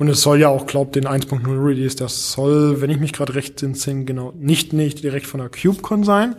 und 0.00 0.08
es 0.08 0.20
soll 0.20 0.40
ja 0.40 0.48
auch, 0.48 0.66
glaub, 0.66 0.92
den 0.92 1.06
1.0 1.06 1.46
Release, 1.64 1.96
das 1.96 2.32
soll, 2.32 2.80
wenn 2.80 2.90
ich 2.90 2.98
mich 2.98 3.12
gerade 3.12 3.36
recht 3.36 3.62
entsinne, 3.62 4.04
genau, 4.04 4.32
nicht, 4.36 4.72
nicht 4.72 5.04
direkt 5.04 5.26
von 5.26 5.38
der 5.38 5.48
CubeCon 5.48 6.02
sein, 6.02 6.34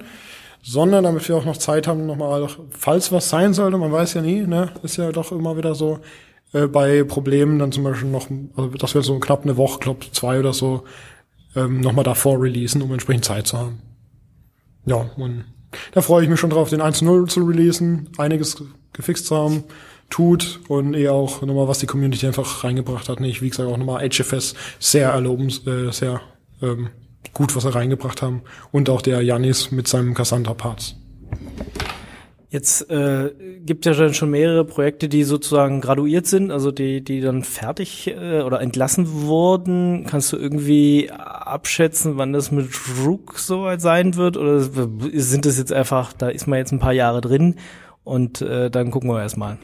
sondern 0.61 1.05
damit 1.05 1.29
wir 1.29 1.37
auch 1.37 1.45
noch 1.45 1.55
Zeit 1.55 1.87
haben, 1.87 2.05
nochmal, 2.05 2.45
falls 2.71 3.13
was 3.13 3.29
sein 3.29 3.53
sollte, 3.53 3.77
man 3.77 3.93
weiß 3.93 4.15
ja 4.15 4.21
nie, 4.21 4.41
ne, 4.41 4.71
ist 4.83 4.97
ja 4.97 5.13
doch 5.13 5.31
immer 5.31 5.55
wieder 5.55 5.75
so, 5.75 5.99
äh, 6.51 6.67
bei 6.67 7.05
Problemen 7.05 7.57
dann 7.57 7.71
zum 7.71 7.85
Beispiel 7.85 8.09
noch, 8.09 8.27
also 8.57 8.69
dass 8.71 8.95
wir 8.95 9.01
so 9.01 9.17
knapp 9.19 9.43
eine 9.43 9.55
Woche, 9.55 9.79
glaub, 9.79 10.03
zwei 10.13 10.39
oder 10.39 10.51
so, 10.51 10.83
ähm, 11.57 11.81
nochmal 11.81 12.05
davor 12.05 12.41
releasen, 12.41 12.81
um 12.81 12.91
entsprechend 12.93 13.25
Zeit 13.25 13.47
zu 13.47 13.57
haben. 13.57 13.81
Ja, 14.85 15.09
und 15.17 15.43
da 15.91 16.01
freue 16.01 16.23
ich 16.23 16.29
mich 16.29 16.39
schon 16.39 16.49
drauf, 16.49 16.69
den 16.69 16.81
1.0 16.81 17.27
zu 17.27 17.43
releasen, 17.43 18.09
einiges 18.17 18.63
gefixt 18.93 19.25
zu 19.25 19.35
haben, 19.35 19.63
tut 20.09 20.61
und 20.69 20.93
eher 20.93 21.13
auch 21.13 21.41
nochmal, 21.41 21.67
was 21.67 21.79
die 21.79 21.87
Community 21.87 22.25
einfach 22.25 22.63
reingebracht 22.63 23.09
hat. 23.09 23.19
Nicht, 23.19 23.41
wie 23.41 23.49
gesagt, 23.49 23.69
auch 23.69 23.77
nochmal 23.77 24.07
HFS 24.07 24.55
sehr 24.79 25.09
erlobens, 25.09 25.65
äh, 25.67 25.91
sehr 25.91 26.21
ähm, 26.61 26.89
gut, 27.33 27.55
was 27.55 27.65
er 27.65 27.75
reingebracht 27.75 28.21
haben. 28.21 28.43
Und 28.71 28.89
auch 28.89 29.01
der 29.01 29.21
Janis 29.21 29.71
mit 29.71 29.87
seinem 29.87 30.13
Cassandra-Parts. 30.13 30.95
Jetzt 32.49 32.89
äh, 32.89 33.31
gibt 33.65 33.85
ja 33.85 34.13
schon 34.13 34.29
mehrere 34.29 34.63
Projekte, 34.63 35.09
die 35.09 35.23
sozusagen 35.23 35.81
graduiert 35.81 36.27
sind, 36.27 36.49
also 36.49 36.71
die, 36.71 37.03
die 37.03 37.19
dann 37.19 37.43
fertig 37.43 38.07
äh, 38.07 38.41
oder 38.41 38.61
entlassen 38.61 39.11
wurden. 39.23 40.05
Kannst 40.09 40.31
du 40.31 40.37
irgendwie 40.37 41.11
abschätzen, 41.11 42.15
wann 42.15 42.31
das 42.31 42.51
mit 42.51 42.69
Rook 43.03 43.37
soweit 43.37 43.81
sein 43.81 44.15
wird? 44.15 44.37
Oder 44.37 44.61
sind 44.61 45.45
das 45.45 45.57
jetzt 45.57 45.73
einfach, 45.73 46.13
da 46.13 46.29
ist 46.29 46.47
man 46.47 46.59
jetzt 46.59 46.71
ein 46.71 46.79
paar 46.79 46.93
Jahre 46.93 47.19
drin 47.19 47.55
und 48.05 48.41
äh, 48.41 48.71
dann 48.71 48.91
gucken 48.91 49.09
wir 49.09 49.21
erstmal. 49.21 49.57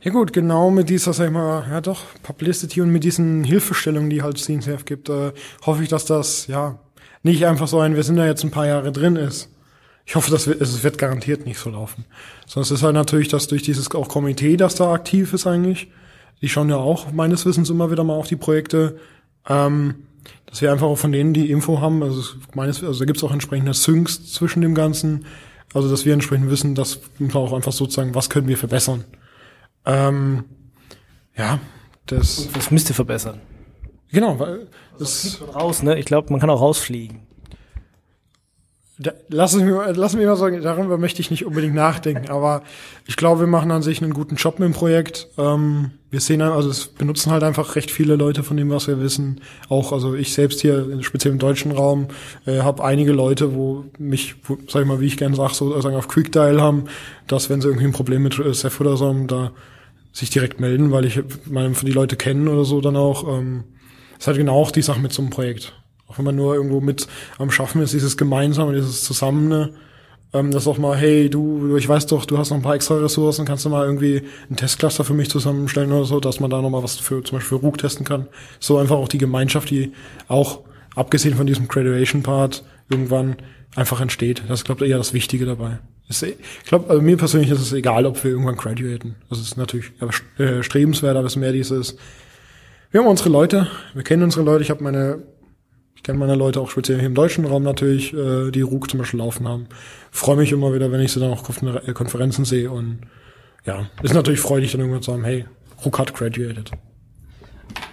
Ja 0.00 0.10
gut, 0.10 0.32
genau 0.32 0.70
mit 0.70 0.88
dieser, 0.88 1.12
sag 1.12 1.26
ich 1.26 1.32
mal, 1.32 1.66
ja 1.68 1.82
doch, 1.82 2.00
Publicity 2.22 2.80
und 2.80 2.90
mit 2.90 3.04
diesen 3.04 3.44
Hilfestellungen, 3.44 4.08
die 4.08 4.22
halt 4.22 4.38
CNCF 4.38 4.86
gibt, 4.86 5.10
äh, 5.10 5.32
hoffe 5.66 5.82
ich, 5.82 5.90
dass 5.90 6.06
das, 6.06 6.46
ja, 6.46 6.78
nicht 7.22 7.44
einfach 7.44 7.68
so 7.68 7.78
ein, 7.80 7.94
wir 7.94 8.04
sind 8.04 8.16
da 8.16 8.24
jetzt 8.24 8.42
ein 8.42 8.50
paar 8.50 8.66
Jahre 8.66 8.90
drin 8.90 9.16
ist 9.16 9.50
ich 10.08 10.16
hoffe, 10.16 10.30
dass 10.30 10.46
wir, 10.48 10.58
es 10.58 10.82
wird 10.82 10.96
garantiert 10.96 11.44
nicht 11.44 11.58
so 11.58 11.68
laufen. 11.68 12.06
Sonst 12.46 12.70
ist 12.70 12.82
halt 12.82 12.94
natürlich, 12.94 13.28
dass 13.28 13.46
durch 13.46 13.62
dieses 13.62 13.94
auch 13.94 14.08
Komitee, 14.08 14.56
das 14.56 14.74
da 14.74 14.90
aktiv 14.90 15.34
ist 15.34 15.46
eigentlich, 15.46 15.88
die 16.40 16.48
schauen 16.48 16.70
ja 16.70 16.76
auch 16.76 17.12
meines 17.12 17.44
Wissens 17.44 17.68
immer 17.68 17.90
wieder 17.90 18.04
mal 18.04 18.14
auf 18.14 18.26
die 18.26 18.36
Projekte, 18.36 18.98
ähm, 19.46 20.06
dass 20.46 20.62
wir 20.62 20.72
einfach 20.72 20.86
auch 20.86 20.96
von 20.96 21.12
denen 21.12 21.34
die 21.34 21.50
Info 21.50 21.82
haben. 21.82 22.02
Also 22.02 22.22
meines, 22.54 22.82
also 22.82 23.00
da 23.00 23.04
gibt's 23.04 23.22
auch 23.22 23.32
entsprechende 23.32 23.74
Syncs 23.74 24.32
zwischen 24.32 24.62
dem 24.62 24.74
Ganzen. 24.74 25.26
Also 25.74 25.90
dass 25.90 26.06
wir 26.06 26.14
entsprechend 26.14 26.48
wissen, 26.48 26.74
dass 26.74 27.00
wir 27.18 27.36
auch 27.36 27.52
einfach 27.52 27.72
sozusagen, 27.72 28.14
was 28.14 28.30
können 28.30 28.48
wir 28.48 28.56
verbessern. 28.56 29.04
Ähm, 29.84 30.44
ja, 31.36 31.60
das. 32.06 32.46
Und 32.46 32.56
was 32.56 32.70
müsst 32.70 32.88
ihr 32.88 32.94
verbessern? 32.94 33.42
Genau, 34.10 34.38
weil 34.38 34.68
das 34.98 35.42
raus, 35.54 35.82
ne? 35.82 35.98
Ich 35.98 36.06
glaube, 36.06 36.30
man 36.30 36.40
kann 36.40 36.48
auch 36.48 36.62
rausfliegen. 36.62 37.27
Da, 39.00 39.12
lass, 39.28 39.54
mich, 39.54 39.64
lass 39.94 40.14
mich 40.14 40.26
mal 40.26 40.36
sagen, 40.36 40.60
darüber 40.60 40.98
möchte 40.98 41.20
ich 41.20 41.30
nicht 41.30 41.46
unbedingt 41.46 41.74
nachdenken, 41.74 42.30
aber 42.30 42.64
ich 43.06 43.16
glaube, 43.16 43.42
wir 43.42 43.46
machen 43.46 43.70
an 43.70 43.80
sich 43.80 44.02
einen 44.02 44.12
guten 44.12 44.34
Job 44.34 44.58
mit 44.58 44.66
dem 44.66 44.72
Projekt. 44.72 45.28
Ähm, 45.38 45.92
wir 46.10 46.20
sehen, 46.20 46.42
also 46.42 46.68
es 46.68 46.88
benutzen 46.88 47.30
halt 47.30 47.44
einfach 47.44 47.76
recht 47.76 47.92
viele 47.92 48.16
Leute 48.16 48.42
von 48.42 48.56
dem, 48.56 48.70
was 48.70 48.88
wir 48.88 49.00
wissen. 49.00 49.40
Auch, 49.68 49.92
also 49.92 50.14
ich 50.14 50.32
selbst 50.32 50.62
hier, 50.62 51.00
speziell 51.02 51.32
im 51.32 51.38
deutschen 51.38 51.70
Raum, 51.70 52.08
äh, 52.44 52.60
habe 52.60 52.82
einige 52.82 53.12
Leute, 53.12 53.54
wo 53.54 53.84
mich, 53.98 54.34
wo, 54.42 54.58
sag 54.66 54.82
ich 54.82 54.88
mal, 54.88 55.00
wie 55.00 55.06
ich 55.06 55.16
gerne 55.16 55.36
sage, 55.36 55.54
so 55.54 55.80
sagen 55.80 55.94
auf 55.94 56.08
Quickdial 56.08 56.60
haben, 56.60 56.84
dass 57.28 57.50
wenn 57.50 57.60
sie 57.60 57.68
irgendwie 57.68 57.86
ein 57.86 57.92
Problem 57.92 58.24
mit 58.24 58.36
äh, 58.40 58.52
Ceph 58.52 58.80
oder 58.80 58.96
so 58.96 59.06
haben, 59.06 59.28
da 59.28 59.52
sich 60.12 60.30
direkt 60.30 60.58
melden, 60.58 60.90
weil 60.90 61.04
ich 61.04 61.22
meine, 61.44 61.70
die 61.70 61.92
Leute 61.92 62.16
kennen 62.16 62.48
oder 62.48 62.64
so 62.64 62.80
dann 62.80 62.96
auch. 62.96 63.28
Ähm, 63.28 63.62
ist 64.18 64.26
halt 64.26 64.36
genau 64.36 64.54
auch 64.54 64.72
die 64.72 64.82
Sache 64.82 65.00
mit 65.00 65.12
so 65.12 65.22
einem 65.22 65.30
Projekt. 65.30 65.77
Auch 66.08 66.18
wenn 66.18 66.24
man 66.24 66.36
nur 66.36 66.54
irgendwo 66.54 66.80
mit 66.80 67.06
am 67.38 67.50
Schaffen 67.50 67.82
ist, 67.82 67.92
dieses 67.92 68.16
Gemeinsame, 68.16 68.74
dieses 68.74 69.04
Zusammene, 69.04 69.74
ähm, 70.32 70.50
das 70.50 70.66
auch 70.66 70.78
mal, 70.78 70.96
hey, 70.96 71.30
du, 71.30 71.76
ich 71.76 71.88
weiß 71.88 72.06
doch, 72.06 72.24
du 72.24 72.38
hast 72.38 72.50
noch 72.50 72.56
ein 72.56 72.62
paar 72.62 72.74
extra 72.74 72.96
Ressourcen, 72.96 73.46
kannst 73.46 73.64
du 73.64 73.70
mal 73.70 73.84
irgendwie 73.86 74.22
ein 74.50 74.56
Testcluster 74.56 75.04
für 75.04 75.14
mich 75.14 75.30
zusammenstellen 75.30 75.92
oder 75.92 76.04
so, 76.04 76.20
dass 76.20 76.40
man 76.40 76.50
da 76.50 76.60
nochmal 76.60 76.82
was 76.82 76.96
für, 76.96 77.22
zum 77.22 77.38
Beispiel 77.38 77.58
für 77.58 77.64
RUG 77.64 77.78
testen 77.78 78.04
kann. 78.04 78.26
So 78.58 78.78
einfach 78.78 78.96
auch 78.96 79.08
die 79.08 79.18
Gemeinschaft, 79.18 79.70
die 79.70 79.92
auch, 80.28 80.60
abgesehen 80.94 81.34
von 81.34 81.46
diesem 81.46 81.68
Graduation-Part, 81.68 82.64
irgendwann 82.90 83.36
einfach 83.76 84.00
entsteht. 84.00 84.42
Das 84.48 84.60
ist, 84.60 84.64
glaube 84.64 84.84
ich, 84.84 84.90
eher 84.90 84.98
das 84.98 85.12
Wichtige 85.12 85.46
dabei. 85.46 85.78
Ist, 86.08 86.22
ich 86.22 86.36
glaube, 86.64 86.88
also 86.88 87.02
mir 87.02 87.16
persönlich 87.16 87.50
ist 87.50 87.60
es 87.60 87.72
egal, 87.72 88.06
ob 88.06 88.22
wir 88.24 88.30
irgendwann 88.30 88.56
graduaten. 88.56 89.16
Das 89.28 89.40
ist 89.40 89.56
natürlich 89.56 89.92
äh, 90.38 90.62
strebenswert, 90.62 91.16
aber 91.16 91.26
es 91.26 91.36
mehr 91.36 91.52
dieses. 91.52 91.96
Wir 92.90 93.00
haben 93.00 93.08
unsere 93.08 93.28
Leute, 93.28 93.68
wir 93.92 94.02
kennen 94.02 94.22
unsere 94.22 94.42
Leute. 94.44 94.62
Ich 94.62 94.70
habe 94.70 94.82
meine, 94.82 95.22
ich 95.98 96.04
kenne 96.04 96.20
meine 96.20 96.36
Leute 96.36 96.60
auch 96.60 96.70
speziell 96.70 96.98
hier 96.98 97.08
im 97.08 97.16
deutschen 97.16 97.44
Raum 97.44 97.64
natürlich, 97.64 98.14
äh, 98.14 98.52
die 98.52 98.60
RUG 98.60 98.88
zum 98.88 99.00
Beispiel 99.00 99.18
laufen 99.18 99.48
haben. 99.48 99.66
Freue 100.12 100.36
mich 100.36 100.52
immer 100.52 100.72
wieder, 100.72 100.92
wenn 100.92 101.00
ich 101.00 101.12
sie 101.12 101.18
dann 101.18 101.32
auch 101.32 101.48
auf 101.48 101.60
äh, 101.60 101.92
Konferenzen 101.92 102.44
sehe 102.44 102.70
und 102.70 103.00
ja, 103.66 103.90
ist 104.04 104.14
natürlich 104.14 104.38
freudig, 104.38 104.70
dann 104.70 104.80
irgendwann 104.80 105.02
zu 105.02 105.10
sagen, 105.10 105.24
hey, 105.24 105.46
RUG 105.84 105.98
hat 105.98 106.14
graduated. 106.14 106.70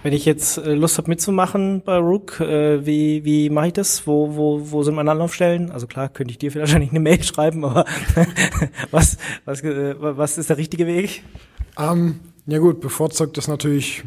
Wenn 0.04 0.12
ich 0.12 0.24
jetzt 0.24 0.56
äh, 0.58 0.74
Lust 0.74 0.98
habe 0.98 1.10
mitzumachen 1.10 1.82
bei 1.84 1.96
Rook, 1.96 2.38
äh, 2.38 2.86
wie, 2.86 3.24
wie 3.24 3.50
mache 3.50 3.66
ich 3.66 3.72
das? 3.72 4.06
Wo, 4.06 4.36
wo, 4.36 4.70
wo 4.70 4.84
sind 4.84 4.94
meine 4.94 5.10
Anlaufstellen? 5.10 5.72
Also 5.72 5.88
klar, 5.88 6.08
könnte 6.08 6.30
ich 6.30 6.38
dir 6.38 6.54
wahrscheinlich 6.60 6.90
eine 6.90 7.00
Mail 7.00 7.24
schreiben, 7.24 7.64
aber 7.64 7.86
was, 8.92 9.18
was, 9.44 9.62
äh, 9.62 9.96
was 9.98 10.38
ist 10.38 10.48
der 10.48 10.58
richtige 10.58 10.86
Weg? 10.86 11.24
Um, 11.76 11.84
ähm, 11.84 12.20
ja 12.46 12.58
gut, 12.58 12.80
bevorzugt 12.80 13.36
ist 13.36 13.48
natürlich 13.48 14.04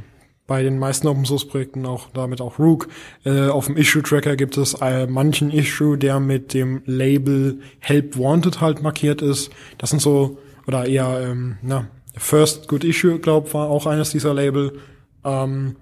bei 0.50 0.64
den 0.64 0.80
meisten 0.80 1.08
Open 1.08 1.24
Source 1.24 1.48
Projekten 1.48 1.86
auch 1.86 2.10
damit 2.14 2.42
auch 2.42 2.60
Rook. 2.60 2.90
Äh, 3.24 3.48
auf 3.48 3.68
dem 3.68 3.78
Issue 3.78 4.04
Tracker 4.04 4.36
gibt 4.36 4.58
es 4.58 4.74
äh, 4.82 5.06
manchen 5.08 5.52
Issue, 5.52 5.98
der 5.98 6.20
mit 6.20 6.54
dem 6.54 6.82
Label 6.86 7.60
Help 7.80 8.18
Wanted 8.18 8.60
halt 8.60 8.82
markiert 8.82 9.22
ist. 9.22 9.52
Das 9.78 9.92
sind 9.92 10.02
so 10.02 10.40
oder 10.68 10.88
eher 10.88 11.22
ähm, 11.24 11.58
na 11.62 11.88
First 12.18 12.68
Good 12.68 12.84
Issue, 12.84 13.20
glaube 13.20 13.54
war 13.54 13.70
auch 13.70 13.86
eines 13.86 14.10
dieser 14.10 14.34
Label. 14.34 14.80
Ähm, 15.24 15.76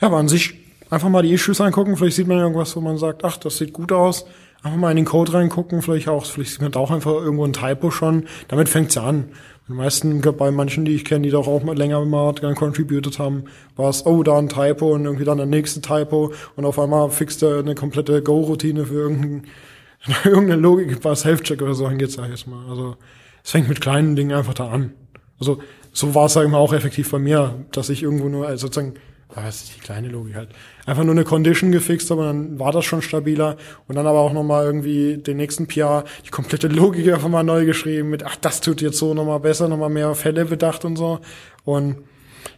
ja, 0.00 0.08
aber 0.08 0.16
an 0.16 0.28
sich 0.28 0.54
einfach 0.88 1.10
mal 1.10 1.22
die 1.22 1.32
Issues 1.32 1.60
angucken. 1.60 1.96
Vielleicht 1.96 2.16
sieht 2.16 2.26
man 2.26 2.38
irgendwas, 2.38 2.74
wo 2.74 2.80
man 2.80 2.96
sagt, 2.96 3.22
ach, 3.24 3.36
das 3.36 3.58
sieht 3.58 3.74
gut 3.74 3.92
aus. 3.92 4.24
Einfach 4.62 4.78
mal 4.78 4.90
in 4.90 4.96
den 4.96 5.06
Code 5.06 5.32
reingucken, 5.32 5.80
vielleicht 5.80 6.08
auch, 6.08 6.26
vielleicht 6.26 6.52
sieht 6.52 6.62
man 6.62 6.72
da 6.72 6.80
auch 6.80 6.90
einfach 6.90 7.12
irgendwo 7.12 7.44
ein 7.44 7.52
Typo 7.52 7.90
schon. 7.90 8.24
Damit 8.48 8.68
fängt's 8.68 8.94
ja 8.94 9.04
an. 9.04 9.30
Die 9.70 9.76
meisten, 9.76 10.20
bei 10.20 10.50
manchen, 10.50 10.84
die 10.84 10.96
ich 10.96 11.04
kenne, 11.04 11.22
die 11.22 11.30
doch 11.30 11.46
auch 11.46 11.62
mal 11.62 11.78
länger 11.78 12.04
mal 12.04 12.32
dran 12.32 12.56
contributed 12.56 13.20
haben, 13.20 13.44
war 13.76 13.88
es, 13.88 14.04
oh, 14.04 14.24
da 14.24 14.36
ein 14.36 14.48
Typo 14.48 14.92
und 14.92 15.04
irgendwie 15.04 15.24
dann 15.24 15.36
der 15.36 15.46
nächste 15.46 15.80
Typo 15.80 16.32
und 16.56 16.64
auf 16.64 16.76
einmal 16.76 17.08
fixt 17.10 17.44
er 17.44 17.60
eine 17.60 17.76
komplette 17.76 18.20
Go-Routine 18.20 18.86
für 18.86 18.94
irgendein, 18.94 19.44
irgendeine 20.24 20.60
Logik, 20.60 21.04
was 21.04 21.24
Health-Check 21.24 21.62
oder 21.62 21.74
so 21.74 21.88
ich 21.88 22.00
jetzt 22.00 22.48
mal. 22.48 22.68
Also, 22.68 22.96
es 23.44 23.52
fängt 23.52 23.68
mit 23.68 23.80
kleinen 23.80 24.16
Dingen 24.16 24.32
einfach 24.32 24.54
da 24.54 24.70
an. 24.70 24.92
Also, 25.38 25.60
so 25.92 26.16
war 26.16 26.26
es, 26.26 26.32
sag 26.32 26.46
ich 26.46 26.50
mal, 26.50 26.58
auch 26.58 26.72
effektiv 26.72 27.08
bei 27.08 27.20
mir, 27.20 27.64
dass 27.70 27.90
ich 27.90 28.02
irgendwo 28.02 28.28
nur, 28.28 28.48
also 28.48 28.66
sozusagen, 28.66 28.94
was 29.34 29.62
ist 29.62 29.76
die 29.76 29.80
kleine 29.80 30.08
Logik 30.08 30.34
halt, 30.34 30.48
einfach 30.86 31.04
nur 31.04 31.14
eine 31.14 31.24
Condition 31.24 31.72
gefixt 31.72 32.10
und 32.10 32.18
dann 32.18 32.58
war 32.58 32.72
das 32.72 32.84
schon 32.84 33.02
stabiler. 33.02 33.56
Und 33.88 33.96
dann 33.96 34.06
aber 34.06 34.20
auch 34.20 34.32
nochmal 34.32 34.64
irgendwie 34.64 35.16
den 35.16 35.36
nächsten 35.36 35.66
PR 35.66 36.04
die 36.24 36.30
komplette 36.30 36.68
Logik 36.68 37.12
einfach 37.12 37.28
mal 37.28 37.42
neu 37.42 37.64
geschrieben 37.64 38.10
mit, 38.10 38.24
ach, 38.24 38.36
das 38.36 38.60
tut 38.60 38.80
jetzt 38.80 38.98
so 38.98 39.14
nochmal 39.14 39.40
besser, 39.40 39.68
nochmal 39.68 39.90
mehr 39.90 40.14
Fälle 40.14 40.44
bedacht 40.44 40.84
und 40.84 40.96
so. 40.96 41.20
Und 41.64 41.96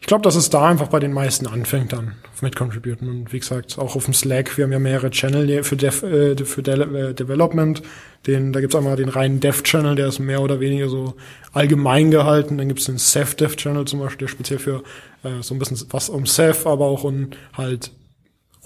ich 0.02 0.08
glaube, 0.08 0.24
dass 0.24 0.34
es 0.34 0.50
da 0.50 0.68
einfach 0.68 0.88
bei 0.88 0.98
den 0.98 1.12
meisten 1.12 1.46
anfängt 1.46 1.92
dann 1.92 2.16
mit 2.40 2.56
Contributen. 2.56 3.08
Und 3.08 3.32
wie 3.32 3.38
gesagt, 3.38 3.78
auch 3.78 3.94
auf 3.94 4.06
dem 4.06 4.14
Slack, 4.14 4.58
wir 4.58 4.64
haben 4.64 4.72
ja 4.72 4.80
mehrere 4.80 5.10
Channel 5.10 5.62
für, 5.62 5.76
Dev, 5.76 6.04
äh, 6.04 6.34
für 6.44 6.60
De 6.60 6.74
äh, 6.74 7.14
Development. 7.14 7.80
Den, 8.26 8.52
da 8.52 8.60
gibt's 8.60 8.74
einmal 8.74 8.96
den 8.96 9.08
reinen 9.08 9.38
Dev-Channel, 9.38 9.94
der 9.94 10.08
ist 10.08 10.18
mehr 10.18 10.42
oder 10.42 10.58
weniger 10.58 10.88
so 10.88 11.14
allgemein 11.52 12.10
gehalten. 12.10 12.58
Dann 12.58 12.66
gibt's 12.66 12.86
den 12.86 12.98
Ceph-Dev-Channel 12.98 13.84
zum 13.84 14.00
Beispiel, 14.00 14.26
der 14.26 14.32
speziell 14.32 14.58
für 14.58 14.82
äh, 15.22 15.40
so 15.40 15.54
ein 15.54 15.60
bisschen 15.60 15.80
was 15.90 16.08
um 16.08 16.26
Ceph, 16.26 16.66
aber 16.66 16.86
auch 16.86 17.04
um 17.04 17.30
halt 17.56 17.92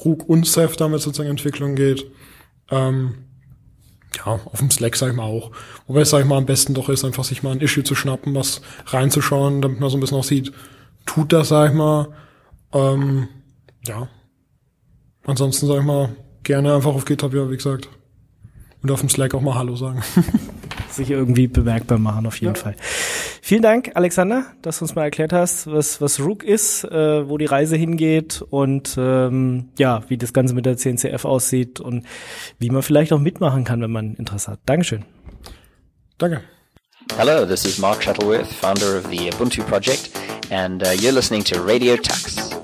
RUG 0.03 0.27
und 0.27 0.46
Ceph 0.46 0.77
damit 0.79 1.03
sozusagen 1.03 1.29
Entwicklung 1.29 1.75
geht. 1.75 2.07
Ähm, 2.70 3.27
ja, 4.16 4.40
auf 4.42 4.61
dem 4.61 4.70
Slack 4.70 4.96
sag 4.96 5.11
ich 5.11 5.16
mal 5.16 5.25
auch. 5.25 5.51
Wobei 5.87 6.01
es, 6.01 6.09
sag 6.09 6.20
ich 6.20 6.27
mal, 6.27 6.38
am 6.38 6.46
besten 6.46 6.72
doch 6.72 6.88
ist, 6.88 7.05
einfach 7.05 7.25
sich 7.25 7.42
mal 7.42 7.53
ein 7.53 7.61
Issue 7.61 7.85
zu 7.85 7.94
schnappen, 7.94 8.35
was 8.35 8.62
reinzuschauen, 8.87 9.61
damit 9.61 9.81
man 9.81 9.90
so 9.90 9.99
ein 9.99 10.01
bisschen 10.01 10.16
auch 10.16 10.25
sieht, 10.25 10.55
tut 11.07 11.33
das, 11.33 11.49
sag 11.49 11.71
ich 11.71 11.77
mal. 11.77 12.09
Ähm, 12.73 13.29
ja. 13.87 14.09
Ansonsten 15.25 15.66
sag 15.66 15.79
ich 15.79 15.85
mal, 15.85 16.11
gerne 16.42 16.75
einfach 16.75 16.95
auf 16.95 17.05
GitHub, 17.05 17.35
ja, 17.35 17.51
wie 17.51 17.57
gesagt. 17.57 17.88
Und 18.83 18.90
auf 18.90 19.01
dem 19.01 19.09
Slack 19.09 19.35
auch 19.35 19.40
mal 19.40 19.55
Hallo 19.55 19.75
sagen. 19.75 20.03
Sich 20.90 21.11
irgendwie 21.11 21.49
bemerkbar 21.49 21.99
machen, 21.99 22.27
auf 22.27 22.40
jeden 22.40 22.55
ja. 22.55 22.61
Fall. 22.61 22.77
Vielen 23.42 23.62
Dank, 23.62 23.92
Alexander, 23.95 24.45
dass 24.62 24.79
du 24.79 24.85
uns 24.85 24.95
mal 24.95 25.05
erklärt 25.05 25.33
hast, 25.33 25.66
was, 25.66 26.01
was 26.01 26.21
Rook 26.21 26.42
ist, 26.42 26.85
äh, 26.85 27.29
wo 27.29 27.38
die 27.38 27.45
Reise 27.45 27.77
hingeht 27.77 28.42
und 28.42 28.97
ähm, 28.99 29.69
ja, 29.79 30.03
wie 30.09 30.16
das 30.16 30.33
Ganze 30.33 30.55
mit 30.55 30.66
der 30.66 30.77
CNCF 30.77 31.25
aussieht 31.25 31.81
und 31.81 32.07
wie 32.59 32.71
man 32.71 32.83
vielleicht 32.83 33.12
auch 33.12 33.21
mitmachen 33.21 33.64
kann, 33.64 33.81
wenn 33.83 33.90
man 33.90 34.14
Interesse 34.14 34.53
hat. 34.53 34.61
Dankeschön. 34.66 35.05
Danke. 36.19 36.42
Hello, 37.12 37.45
this 37.47 37.64
is 37.64 37.79
Mark 37.79 38.03
Shuttleworth, 38.03 38.53
founder 38.53 38.97
of 38.97 39.09
the 39.09 39.16
Ubuntu 39.31 39.66
project, 39.66 40.14
and 40.51 40.83
uh, 40.83 40.90
you're 40.90 41.12
listening 41.12 41.42
to 41.45 41.62
Radio 41.62 41.97
Tux. 41.97 42.56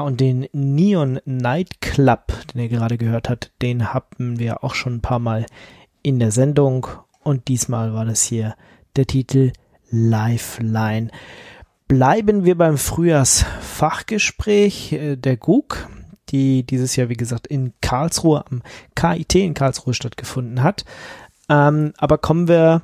Und 0.00 0.20
den 0.20 0.48
Neon 0.52 1.20
Night 1.24 1.80
Club, 1.80 2.32
den 2.52 2.62
ihr 2.62 2.68
gerade 2.68 2.98
gehört 2.98 3.28
habt, 3.28 3.52
den 3.62 3.92
hatten 3.92 4.38
wir 4.38 4.64
auch 4.64 4.74
schon 4.74 4.96
ein 4.96 5.02
paar 5.02 5.18
Mal 5.18 5.46
in 6.02 6.18
der 6.18 6.30
Sendung. 6.30 6.86
Und 7.22 7.48
diesmal 7.48 7.94
war 7.94 8.04
das 8.04 8.22
hier 8.22 8.54
der 8.96 9.06
Titel 9.06 9.52
Lifeline. 9.90 11.08
Bleiben 11.86 12.44
wir 12.44 12.58
beim 12.58 12.76
Frühjahrsfachgespräch 12.76 14.92
äh, 14.92 15.16
der 15.16 15.36
GUG, 15.36 15.88
die 16.28 16.64
dieses 16.64 16.96
Jahr, 16.96 17.08
wie 17.08 17.16
gesagt, 17.16 17.46
in 17.46 17.72
Karlsruhe 17.80 18.44
am 18.50 18.62
KIT 18.94 19.36
in 19.36 19.54
Karlsruhe 19.54 19.94
stattgefunden 19.94 20.62
hat. 20.62 20.84
Ähm, 21.48 21.94
aber 21.96 22.18
kommen 22.18 22.48
wir 22.48 22.82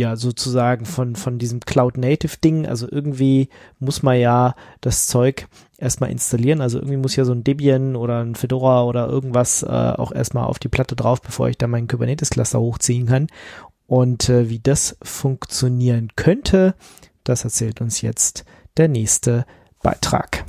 ja 0.00 0.16
sozusagen 0.16 0.86
von, 0.86 1.14
von 1.14 1.38
diesem 1.38 1.60
Cloud 1.60 1.98
Native 1.98 2.38
Ding. 2.42 2.66
Also 2.66 2.88
irgendwie 2.90 3.50
muss 3.78 4.02
man 4.02 4.18
ja 4.18 4.56
das 4.80 5.06
Zeug 5.06 5.46
erstmal 5.80 6.10
installieren. 6.10 6.60
Also 6.60 6.78
irgendwie 6.78 6.96
muss 6.96 7.16
ja 7.16 7.24
so 7.24 7.32
ein 7.32 7.44
Debian 7.44 7.96
oder 7.96 8.22
ein 8.22 8.34
Fedora 8.34 8.84
oder 8.84 9.08
irgendwas 9.08 9.62
äh, 9.62 9.66
auch 9.66 10.12
erstmal 10.12 10.44
auf 10.44 10.58
die 10.58 10.68
Platte 10.68 10.94
drauf, 10.94 11.20
bevor 11.22 11.48
ich 11.48 11.58
da 11.58 11.66
meinen 11.66 11.88
Kubernetes 11.88 12.30
Cluster 12.30 12.60
hochziehen 12.60 13.06
kann. 13.06 13.26
Und 13.86 14.28
äh, 14.28 14.48
wie 14.48 14.60
das 14.60 14.96
funktionieren 15.02 16.10
könnte, 16.14 16.74
das 17.24 17.44
erzählt 17.44 17.80
uns 17.80 18.02
jetzt 18.02 18.44
der 18.76 18.88
nächste 18.88 19.46
Beitrag. 19.82 20.44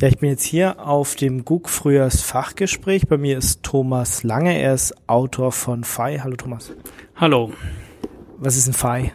Ja, 0.00 0.08
ich 0.08 0.18
bin 0.18 0.28
jetzt 0.28 0.42
hier 0.42 0.84
auf 0.84 1.14
dem 1.14 1.44
GUG 1.44 1.68
Frühjahrs 1.68 2.20
Fachgespräch. 2.20 3.06
Bei 3.06 3.16
mir 3.16 3.38
ist 3.38 3.62
Thomas 3.62 4.24
Lange. 4.24 4.58
Er 4.58 4.74
ist 4.74 4.92
Autor 5.06 5.52
von 5.52 5.84
FI. 5.84 6.18
Hallo 6.20 6.34
Thomas. 6.34 6.72
Hallo. 7.14 7.52
Was 8.38 8.56
ist 8.56 8.66
ein 8.66 8.74
FI? 8.74 9.12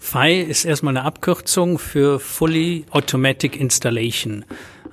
FI 0.00 0.40
ist 0.42 0.64
erstmal 0.64 0.96
eine 0.96 1.06
Abkürzung 1.06 1.78
für 1.78 2.18
Fully 2.18 2.86
Automatic 2.90 3.58
Installation, 3.58 4.44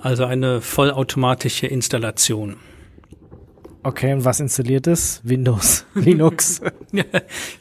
also 0.04 0.26
eine 0.26 0.60
vollautomatische 0.60 1.66
Installation. 1.68 2.58
Okay, 3.86 4.14
und 4.14 4.24
was 4.24 4.39
installiert 4.39 4.88
es? 4.88 5.22
Windows, 5.24 5.86
Linux. 5.95 6.62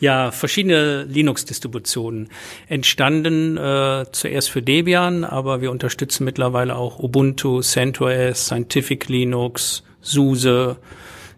ja, 0.01 0.31
verschiedene 0.31 1.05
Linux-Distributionen. 1.05 2.29
Entstanden 2.69 3.57
äh, 3.57 4.07
zuerst 4.13 4.51
für 4.51 4.63
Debian, 4.63 5.25
aber 5.25 5.61
wir 5.61 5.71
unterstützen 5.71 6.25
mittlerweile 6.25 6.77
auch 6.77 7.01
Ubuntu, 7.01 7.61
CentOS, 7.61 8.47
Scientific 8.47 9.09
Linux, 9.09 9.83
SUSE. 10.01 10.77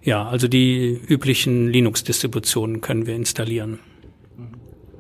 Ja, 0.03 0.27
also 0.27 0.49
die 0.49 1.01
üblichen 1.07 1.69
Linux-Distributionen 1.69 2.83
können 2.83 3.07
wir 3.07 3.15
installieren. 3.15 3.79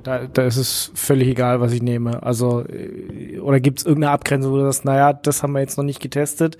Da, 0.05 0.27
da 0.27 0.45
ist 0.45 0.57
es 0.57 0.93
völlig 0.95 1.29
egal, 1.29 1.61
was 1.61 1.73
ich 1.73 1.83
nehme. 1.83 2.23
Also, 2.23 2.65
äh, 2.67 3.39
oder 3.41 3.59
gibt 3.59 3.81
es 3.81 3.87
irgendeine 3.87 4.13
Abgrenzung, 4.13 4.53
wo 4.53 4.57
du 4.57 4.65
sagst, 4.65 4.85
naja, 4.85 5.13
das 5.13 5.43
haben 5.43 5.53
wir 5.53 5.61
jetzt 5.61 5.77
noch 5.77 5.85
nicht 5.85 6.01
getestet 6.01 6.59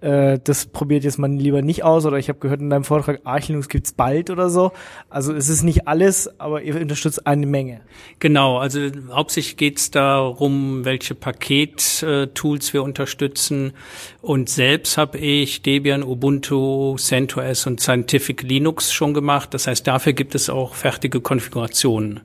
äh, 0.00 0.38
das 0.42 0.66
probiert 0.66 1.04
jetzt 1.04 1.18
man 1.18 1.38
lieber 1.38 1.62
nicht 1.62 1.82
aus 1.84 2.04
oder 2.04 2.18
ich 2.18 2.28
habe 2.28 2.38
gehört 2.38 2.60
in 2.60 2.70
deinem 2.70 2.84
Vortrag, 2.84 3.20
Arch 3.24 3.48
Linux 3.48 3.68
gibt's 3.68 3.92
bald 3.92 4.30
oder 4.30 4.50
so. 4.50 4.72
Also 5.08 5.32
es 5.32 5.48
ist 5.48 5.62
nicht 5.62 5.88
alles, 5.88 6.28
aber 6.38 6.62
ihr 6.62 6.80
unterstützt 6.80 7.26
eine 7.26 7.46
Menge. 7.46 7.80
Genau, 8.18 8.58
also 8.58 8.80
hauptsächlich 9.10 9.56
geht's 9.56 9.90
darum, 9.90 10.84
welche 10.84 11.14
Paket-Tools 11.14 12.72
wir 12.72 12.82
unterstützen 12.82 13.72
und 14.20 14.48
selbst 14.48 14.98
habe 14.98 15.18
ich 15.18 15.62
Debian, 15.62 16.02
Ubuntu, 16.02 16.96
CentOS 16.96 17.66
und 17.66 17.80
Scientific 17.80 18.42
Linux 18.42 18.92
schon 18.92 19.14
gemacht. 19.14 19.54
Das 19.54 19.66
heißt, 19.66 19.86
dafür 19.86 20.12
gibt 20.12 20.34
es 20.34 20.50
auch 20.50 20.74
fertige 20.74 21.20
Konfigurationen. 21.20 22.20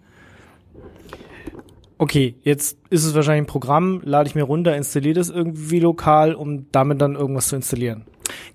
Okay, 2.01 2.33
jetzt 2.41 2.79
ist 2.89 3.05
es 3.05 3.13
wahrscheinlich 3.13 3.43
ein 3.43 3.45
Programm, 3.45 4.01
lade 4.03 4.27
ich 4.27 4.33
mir 4.33 4.41
runter, 4.41 4.75
installiere 4.75 5.13
das 5.13 5.29
irgendwie 5.29 5.79
lokal, 5.79 6.33
um 6.33 6.65
damit 6.71 6.99
dann 6.99 7.13
irgendwas 7.13 7.49
zu 7.49 7.55
installieren. 7.55 8.05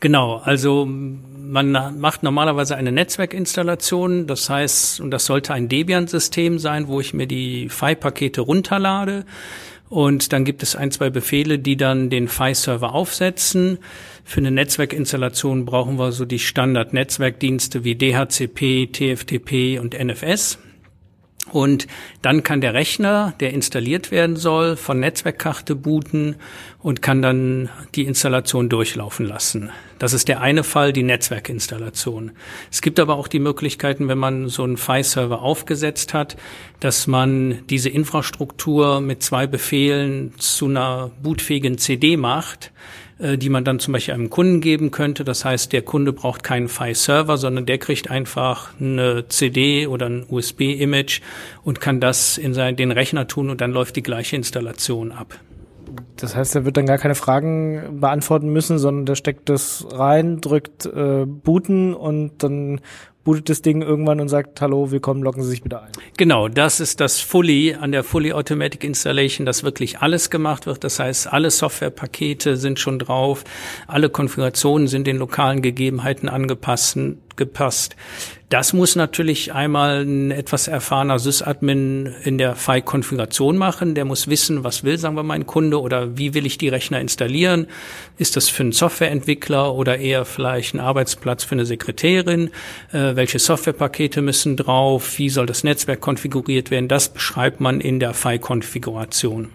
Genau, 0.00 0.38
also 0.38 0.84
man 0.84 1.70
macht 2.00 2.24
normalerweise 2.24 2.74
eine 2.74 2.90
Netzwerkinstallation, 2.90 4.26
das 4.26 4.50
heißt, 4.50 5.00
und 5.00 5.12
das 5.12 5.26
sollte 5.26 5.54
ein 5.54 5.68
Debian-System 5.68 6.58
sein, 6.58 6.88
wo 6.88 6.98
ich 6.98 7.14
mir 7.14 7.28
die 7.28 7.68
FI-Pakete 7.68 8.40
runterlade. 8.40 9.24
Und 9.88 10.32
dann 10.32 10.44
gibt 10.44 10.64
es 10.64 10.74
ein, 10.74 10.90
zwei 10.90 11.10
Befehle, 11.10 11.60
die 11.60 11.76
dann 11.76 12.10
den 12.10 12.26
FI-Server 12.26 12.96
aufsetzen. 12.96 13.78
Für 14.24 14.40
eine 14.40 14.50
Netzwerkinstallation 14.50 15.66
brauchen 15.66 16.00
wir 16.00 16.10
so 16.10 16.24
die 16.24 16.40
Standard-Netzwerkdienste 16.40 17.84
wie 17.84 17.94
DHCP, 17.94 18.88
TFTP 18.90 19.78
und 19.78 19.96
NFS. 19.96 20.58
Und 21.52 21.86
dann 22.22 22.42
kann 22.42 22.60
der 22.60 22.74
Rechner, 22.74 23.34
der 23.38 23.52
installiert 23.52 24.10
werden 24.10 24.36
soll, 24.36 24.76
von 24.76 24.98
Netzwerkkarte 24.98 25.76
booten 25.76 26.36
und 26.80 27.02
kann 27.02 27.22
dann 27.22 27.68
die 27.94 28.04
Installation 28.04 28.68
durchlaufen 28.68 29.26
lassen. 29.26 29.70
Das 29.98 30.12
ist 30.12 30.28
der 30.28 30.40
eine 30.40 30.64
Fall, 30.64 30.92
die 30.92 31.04
Netzwerkinstallation. 31.04 32.32
Es 32.70 32.82
gibt 32.82 32.98
aber 32.98 33.16
auch 33.16 33.28
die 33.28 33.38
Möglichkeiten, 33.38 34.08
wenn 34.08 34.18
man 34.18 34.48
so 34.48 34.64
einen 34.64 34.76
File-Server 34.76 35.40
aufgesetzt 35.40 36.14
hat, 36.14 36.36
dass 36.80 37.06
man 37.06 37.64
diese 37.70 37.88
Infrastruktur 37.88 39.00
mit 39.00 39.22
zwei 39.22 39.46
Befehlen 39.46 40.32
zu 40.38 40.66
einer 40.66 41.10
bootfähigen 41.22 41.78
CD 41.78 42.16
macht 42.16 42.72
die 43.18 43.48
man 43.48 43.64
dann 43.64 43.78
zum 43.78 43.92
Beispiel 43.92 44.14
einem 44.14 44.30
Kunden 44.30 44.60
geben 44.60 44.90
könnte. 44.90 45.24
Das 45.24 45.44
heißt, 45.44 45.72
der 45.72 45.82
Kunde 45.82 46.12
braucht 46.12 46.42
keinen 46.42 46.68
File-Server, 46.68 47.38
sondern 47.38 47.64
der 47.64 47.78
kriegt 47.78 48.10
einfach 48.10 48.72
eine 48.78 49.26
CD 49.28 49.86
oder 49.86 50.06
ein 50.06 50.26
USB-Image 50.28 51.22
und 51.62 51.80
kann 51.80 52.00
das 52.00 52.36
in 52.36 52.52
seinen, 52.52 52.76
den 52.76 52.92
Rechner 52.92 53.26
tun 53.26 53.48
und 53.48 53.60
dann 53.60 53.72
läuft 53.72 53.96
die 53.96 54.02
gleiche 54.02 54.36
Installation 54.36 55.12
ab. 55.12 55.38
Das 56.16 56.36
heißt, 56.36 56.56
er 56.56 56.64
wird 56.64 56.76
dann 56.76 56.86
gar 56.86 56.98
keine 56.98 57.14
Fragen 57.14 58.00
beantworten 58.00 58.48
müssen, 58.48 58.78
sondern 58.78 59.06
der 59.06 59.14
steckt 59.14 59.48
das 59.48 59.86
rein, 59.90 60.40
drückt 60.40 60.86
äh, 60.86 61.24
booten 61.26 61.94
und 61.94 62.42
dann 62.42 62.80
bootet 63.26 63.48
das 63.48 63.60
Ding 63.60 63.82
irgendwann 63.82 64.20
und 64.20 64.28
sagt, 64.28 64.60
hallo, 64.60 64.92
willkommen, 64.92 65.22
locken 65.22 65.42
Sie 65.42 65.50
sich 65.50 65.62
bitte 65.62 65.82
ein. 65.82 65.90
Genau, 66.16 66.46
das 66.46 66.78
ist 66.78 67.00
das 67.00 67.18
Fully 67.20 67.74
an 67.74 67.90
der 67.90 68.04
Fully 68.04 68.32
Automatic 68.32 68.84
Installation, 68.84 69.44
dass 69.44 69.64
wirklich 69.64 69.98
alles 69.98 70.30
gemacht 70.30 70.64
wird. 70.66 70.84
Das 70.84 71.00
heißt, 71.00 71.32
alle 71.32 71.50
Softwarepakete 71.50 72.56
sind 72.56 72.78
schon 72.78 73.00
drauf, 73.00 73.42
alle 73.88 74.10
Konfigurationen 74.10 74.86
sind 74.86 75.08
den 75.08 75.16
lokalen 75.16 75.60
Gegebenheiten 75.60 76.28
angepasst 76.28 76.96
gepasst. 77.36 77.96
Das 78.48 78.72
muss 78.72 78.94
natürlich 78.94 79.52
einmal 79.52 80.04
ein 80.04 80.30
etwas 80.30 80.68
erfahrener 80.68 81.18
Sysadmin 81.18 82.14
in 82.22 82.38
der 82.38 82.54
FI-Konfiguration 82.54 83.56
machen. 83.56 83.96
Der 83.96 84.04
muss 84.04 84.28
wissen, 84.28 84.62
was 84.62 84.84
will, 84.84 84.98
sagen 84.98 85.16
wir, 85.16 85.24
mein 85.24 85.46
Kunde 85.46 85.80
oder 85.80 86.16
wie 86.16 86.32
will 86.32 86.46
ich 86.46 86.56
die 86.56 86.68
Rechner 86.68 87.00
installieren. 87.00 87.66
Ist 88.18 88.36
das 88.36 88.48
für 88.48 88.62
einen 88.62 88.70
Softwareentwickler 88.70 89.74
oder 89.74 89.98
eher 89.98 90.24
vielleicht 90.24 90.74
ein 90.74 90.80
Arbeitsplatz 90.80 91.42
für 91.42 91.56
eine 91.56 91.66
Sekretärin? 91.66 92.50
Äh, 92.92 93.16
welche 93.16 93.40
Softwarepakete 93.40 94.22
müssen 94.22 94.56
drauf? 94.56 95.18
Wie 95.18 95.28
soll 95.28 95.46
das 95.46 95.64
Netzwerk 95.64 96.00
konfiguriert 96.00 96.70
werden? 96.70 96.86
Das 96.86 97.08
beschreibt 97.08 97.60
man 97.60 97.80
in 97.80 97.98
der 97.98 98.14
FI-Konfiguration. 98.14 99.48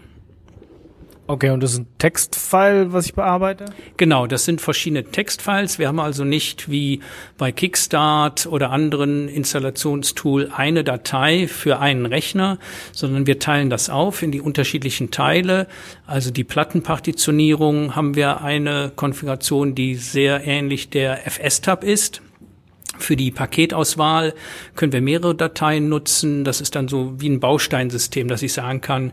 Okay, 1.32 1.50
und 1.52 1.64
das 1.64 1.72
ist 1.72 1.80
ein 1.80 1.88
Textfile, 1.98 2.92
was 2.92 3.06
ich 3.06 3.14
bearbeite? 3.14 3.68
Genau, 3.96 4.28
das 4.28 4.44
sind 4.44 4.60
verschiedene 4.60 5.06
Textfiles. 5.06 5.80
Wir 5.80 5.88
haben 5.88 6.02
also 6.02 6.26
nicht 6.26 6.70
wie 6.70 7.00
bei 7.38 7.54
Kickstart 7.54 8.48
oder 8.48 8.70
anderen 8.72 9.30
Installationstool 9.30 10.52
eine 10.54 10.84
Datei 10.84 11.48
für 11.48 11.80
einen 11.80 12.06
Rechner, 12.06 12.60
sondern 12.92 13.28
wir 13.28 13.40
teilen 13.40 13.70
das 13.70 13.90
auf 13.90 14.24
in 14.24 14.34
die 14.34 14.42
unterschiedlichen 14.42 15.10
Teile. 15.10 15.68
Also 16.06 16.32
die 16.32 16.44
Plattenpartitionierung 16.44 17.96
haben 17.96 18.16
wir 18.16 18.42
eine 18.42 18.92
Konfiguration, 18.94 19.74
die 19.74 19.96
sehr 19.96 20.46
ähnlich 20.46 20.90
der 20.90 21.26
FS-Tab 21.26 21.86
ist. 21.86 22.22
Für 23.02 23.16
die 23.16 23.32
Paketauswahl 23.32 24.34
können 24.76 24.92
wir 24.92 25.02
mehrere 25.02 25.36
Dateien 25.36 25.90
nutzen. 25.90 26.44
Das 26.44 26.62
ist 26.62 26.76
dann 26.76 26.88
so 26.88 27.20
wie 27.20 27.30
ein 27.30 27.40
Bausteinsystem, 27.40 28.28
dass 28.28 28.42
ich 28.42 28.54
sagen 28.54 28.82
kann, 28.82 29.12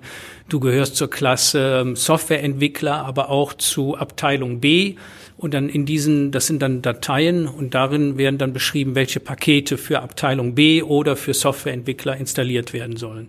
du 0.49 0.61
gehörst 0.61 0.97
zur 0.97 1.11
Klasse 1.11 1.80
ähm, 1.82 1.97
Softwareentwickler, 1.97 3.05
aber 3.05 3.30
auch 3.30 3.55
zu 3.55 3.97
Abteilung 3.97 4.61
B. 4.61 4.97
Und 5.36 5.55
dann 5.55 5.68
in 5.68 5.86
diesen, 5.86 6.32
das 6.32 6.47
sind 6.47 6.61
dann 6.61 6.82
Dateien 6.82 7.47
und 7.47 7.74
darin 7.74 8.18
werden 8.18 8.39
dann 8.39 8.53
beschrieben, 8.53 8.95
welche 8.95 9.20
Pakete 9.20 9.78
für 9.78 10.03
Abteilung 10.03 10.55
B 10.55 10.82
oder 10.82 11.16
für 11.16 11.32
Softwareentwickler 11.32 12.16
installiert 12.16 12.72
werden 12.72 12.97
sollen. 12.97 13.28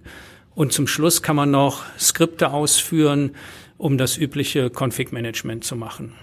Und 0.56 0.74
zum 0.74 0.88
Schluss 0.88 1.22
kann 1.22 1.36
man 1.36 1.52
noch 1.52 1.84
Skripte 1.98 2.52
ausführen, 2.52 3.32
um 3.78 3.98
das 3.98 4.18
übliche 4.18 4.70
Config-Management 4.70 5.64
zu 5.64 5.76
machen. 5.76 6.14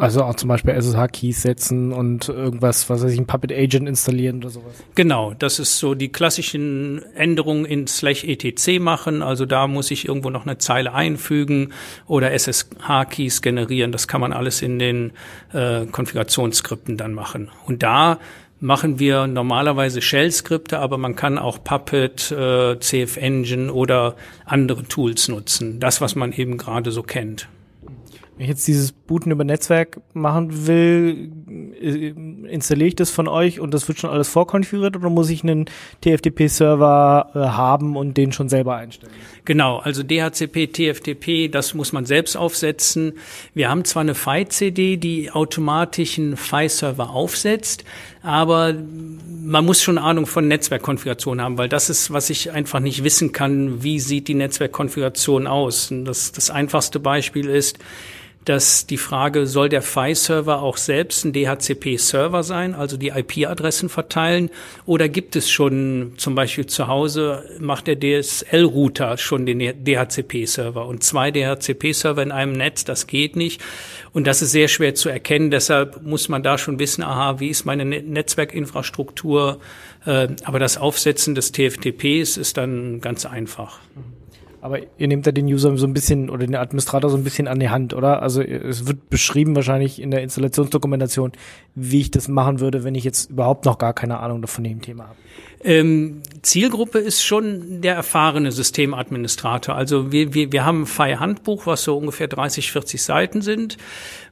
Also 0.00 0.24
auch 0.24 0.34
zum 0.34 0.48
Beispiel 0.48 0.72
SSH-Keys 0.72 1.42
setzen 1.42 1.92
und 1.92 2.30
irgendwas, 2.30 2.88
was 2.88 3.04
weiß 3.04 3.12
ich, 3.12 3.18
ein 3.18 3.26
Puppet 3.26 3.52
Agent 3.52 3.86
installieren 3.86 4.38
oder 4.38 4.48
sowas. 4.48 4.72
Genau, 4.94 5.34
das 5.38 5.58
ist 5.58 5.78
so 5.78 5.94
die 5.94 6.08
klassischen 6.08 7.02
Änderungen 7.14 7.66
in 7.66 7.86
slash 7.86 8.24
etc 8.24 8.80
machen. 8.80 9.22
Also 9.22 9.44
da 9.44 9.66
muss 9.66 9.90
ich 9.90 10.08
irgendwo 10.08 10.30
noch 10.30 10.46
eine 10.46 10.56
Zeile 10.56 10.94
einfügen 10.94 11.74
oder 12.06 12.32
SSH-Keys 12.32 13.42
generieren. 13.42 13.92
Das 13.92 14.08
kann 14.08 14.22
man 14.22 14.32
alles 14.32 14.62
in 14.62 14.78
den 14.78 15.12
äh, 15.52 15.84
Konfigurationsskripten 15.84 16.96
dann 16.96 17.12
machen. 17.12 17.50
Und 17.66 17.82
da 17.82 18.20
machen 18.58 18.98
wir 18.98 19.26
normalerweise 19.26 20.00
Shell-Skripte, 20.00 20.78
aber 20.78 20.96
man 20.96 21.14
kann 21.14 21.36
auch 21.38 21.62
Puppet, 21.62 22.30
äh, 22.30 22.78
CF 22.78 23.18
Engine 23.18 23.70
oder 23.70 24.16
andere 24.46 24.84
Tools 24.84 25.28
nutzen. 25.28 25.78
Das, 25.78 26.00
was 26.00 26.14
man 26.14 26.32
eben 26.32 26.56
gerade 26.56 26.90
so 26.90 27.02
kennt. 27.02 27.48
Jetzt 28.42 28.66
dieses 28.66 28.92
Booten 28.92 29.30
über 29.30 29.44
Netzwerk 29.44 30.00
machen 30.14 30.66
will, 30.66 31.30
äh, 31.78 32.14
installiere 32.48 32.88
ich 32.88 32.96
das 32.96 33.10
von 33.10 33.28
euch 33.28 33.60
und 33.60 33.74
das 33.74 33.86
wird 33.86 33.98
schon 33.98 34.08
alles 34.08 34.30
vorkonfiguriert 34.30 34.96
oder 34.96 35.10
muss 35.10 35.28
ich 35.28 35.42
einen 35.42 35.66
TFTP-Server 36.00 37.30
äh, 37.34 37.38
haben 37.38 37.96
und 37.96 38.16
den 38.16 38.32
schon 38.32 38.48
selber 38.48 38.76
einstellen? 38.76 39.12
Genau, 39.44 39.78
also 39.78 40.02
DHCP, 40.02 40.68
TFTP, 40.68 41.48
das 41.50 41.74
muss 41.74 41.92
man 41.92 42.06
selbst 42.06 42.34
aufsetzen. 42.34 43.12
Wir 43.52 43.68
haben 43.68 43.84
zwar 43.84 44.00
eine 44.00 44.14
FI-CD, 44.14 44.96
die 44.96 45.30
automatisch 45.30 46.18
einen 46.18 46.38
FI-Server 46.38 47.10
aufsetzt, 47.10 47.84
aber 48.22 48.74
man 49.42 49.66
muss 49.66 49.82
schon 49.82 49.98
Ahnung 49.98 50.26
von 50.26 50.48
Netzwerkkonfiguration 50.48 51.42
haben, 51.42 51.58
weil 51.58 51.68
das 51.68 51.90
ist, 51.90 52.10
was 52.10 52.30
ich 52.30 52.52
einfach 52.52 52.80
nicht 52.80 53.04
wissen 53.04 53.32
kann, 53.32 53.82
wie 53.82 54.00
sieht 54.00 54.28
die 54.28 54.34
Netzwerkkonfiguration 54.34 55.46
aus. 55.46 55.90
Und 55.90 56.06
das, 56.06 56.32
das 56.32 56.48
einfachste 56.48 57.00
Beispiel 57.00 57.48
ist, 57.48 57.78
dass 58.44 58.86
die 58.86 58.96
Frage, 58.96 59.46
soll 59.46 59.68
der 59.68 59.82
FI-Server 59.82 60.62
auch 60.62 60.78
selbst 60.78 61.24
ein 61.24 61.32
DHCP-Server 61.32 62.42
sein, 62.42 62.74
also 62.74 62.96
die 62.96 63.08
IP-Adressen 63.08 63.88
verteilen, 63.90 64.50
oder 64.86 65.08
gibt 65.08 65.36
es 65.36 65.50
schon 65.50 66.14
zum 66.16 66.34
Beispiel 66.34 66.66
zu 66.66 66.88
Hause, 66.88 67.44
macht 67.58 67.86
der 67.86 68.00
DSL-Router 68.00 69.18
schon 69.18 69.44
den 69.44 69.58
DHCP-Server 69.58 70.86
und 70.86 71.04
zwei 71.04 71.30
DHCP-Server 71.30 72.22
in 72.22 72.32
einem 72.32 72.52
Netz, 72.52 72.84
das 72.84 73.06
geht 73.06 73.36
nicht. 73.36 73.60
Und 74.12 74.26
das 74.26 74.40
ist 74.40 74.52
sehr 74.52 74.68
schwer 74.68 74.94
zu 74.94 75.10
erkennen, 75.10 75.50
deshalb 75.50 76.02
muss 76.02 76.28
man 76.28 76.42
da 76.42 76.56
schon 76.56 76.78
wissen, 76.78 77.02
aha, 77.02 77.40
wie 77.40 77.48
ist 77.48 77.66
meine 77.66 77.84
Ne- 77.84 78.02
Netzwerkinfrastruktur, 78.02 79.60
äh, 80.06 80.28
aber 80.44 80.58
das 80.58 80.78
Aufsetzen 80.78 81.34
des 81.34 81.52
TFTPs 81.52 82.38
ist 82.38 82.56
dann 82.56 83.00
ganz 83.02 83.26
einfach. 83.26 83.80
Aber 84.62 84.78
ihr 84.98 85.08
nehmt 85.08 85.26
da 85.26 85.32
den 85.32 85.46
User 85.46 85.76
so 85.76 85.86
ein 85.86 85.94
bisschen 85.94 86.28
oder 86.28 86.46
den 86.46 86.54
Administrator 86.54 87.10
so 87.10 87.16
ein 87.16 87.24
bisschen 87.24 87.48
an 87.48 87.60
die 87.60 87.70
Hand, 87.70 87.94
oder? 87.94 88.22
Also 88.22 88.42
es 88.42 88.86
wird 88.86 89.08
beschrieben 89.08 89.56
wahrscheinlich 89.56 90.00
in 90.00 90.10
der 90.10 90.22
Installationsdokumentation, 90.22 91.32
wie 91.74 92.00
ich 92.00 92.10
das 92.10 92.28
machen 92.28 92.60
würde, 92.60 92.84
wenn 92.84 92.94
ich 92.94 93.04
jetzt 93.04 93.30
überhaupt 93.30 93.64
noch 93.64 93.78
gar 93.78 93.94
keine 93.94 94.20
Ahnung 94.20 94.46
von 94.46 94.64
dem 94.64 94.82
Thema 94.82 95.04
habe. 95.04 95.16
Ähm, 95.62 96.22
Zielgruppe 96.42 96.98
ist 96.98 97.22
schon 97.22 97.82
der 97.82 97.94
erfahrene 97.94 98.50
Systemadministrator. 98.50 99.74
Also 99.74 100.10
wir, 100.10 100.32
wir, 100.32 100.52
wir 100.52 100.64
haben 100.64 100.82
ein 100.82 100.86
FI-Handbuch, 100.86 101.66
was 101.66 101.84
so 101.84 101.98
ungefähr 101.98 102.28
30, 102.28 102.72
40 102.72 103.02
Seiten 103.02 103.42
sind, 103.42 103.76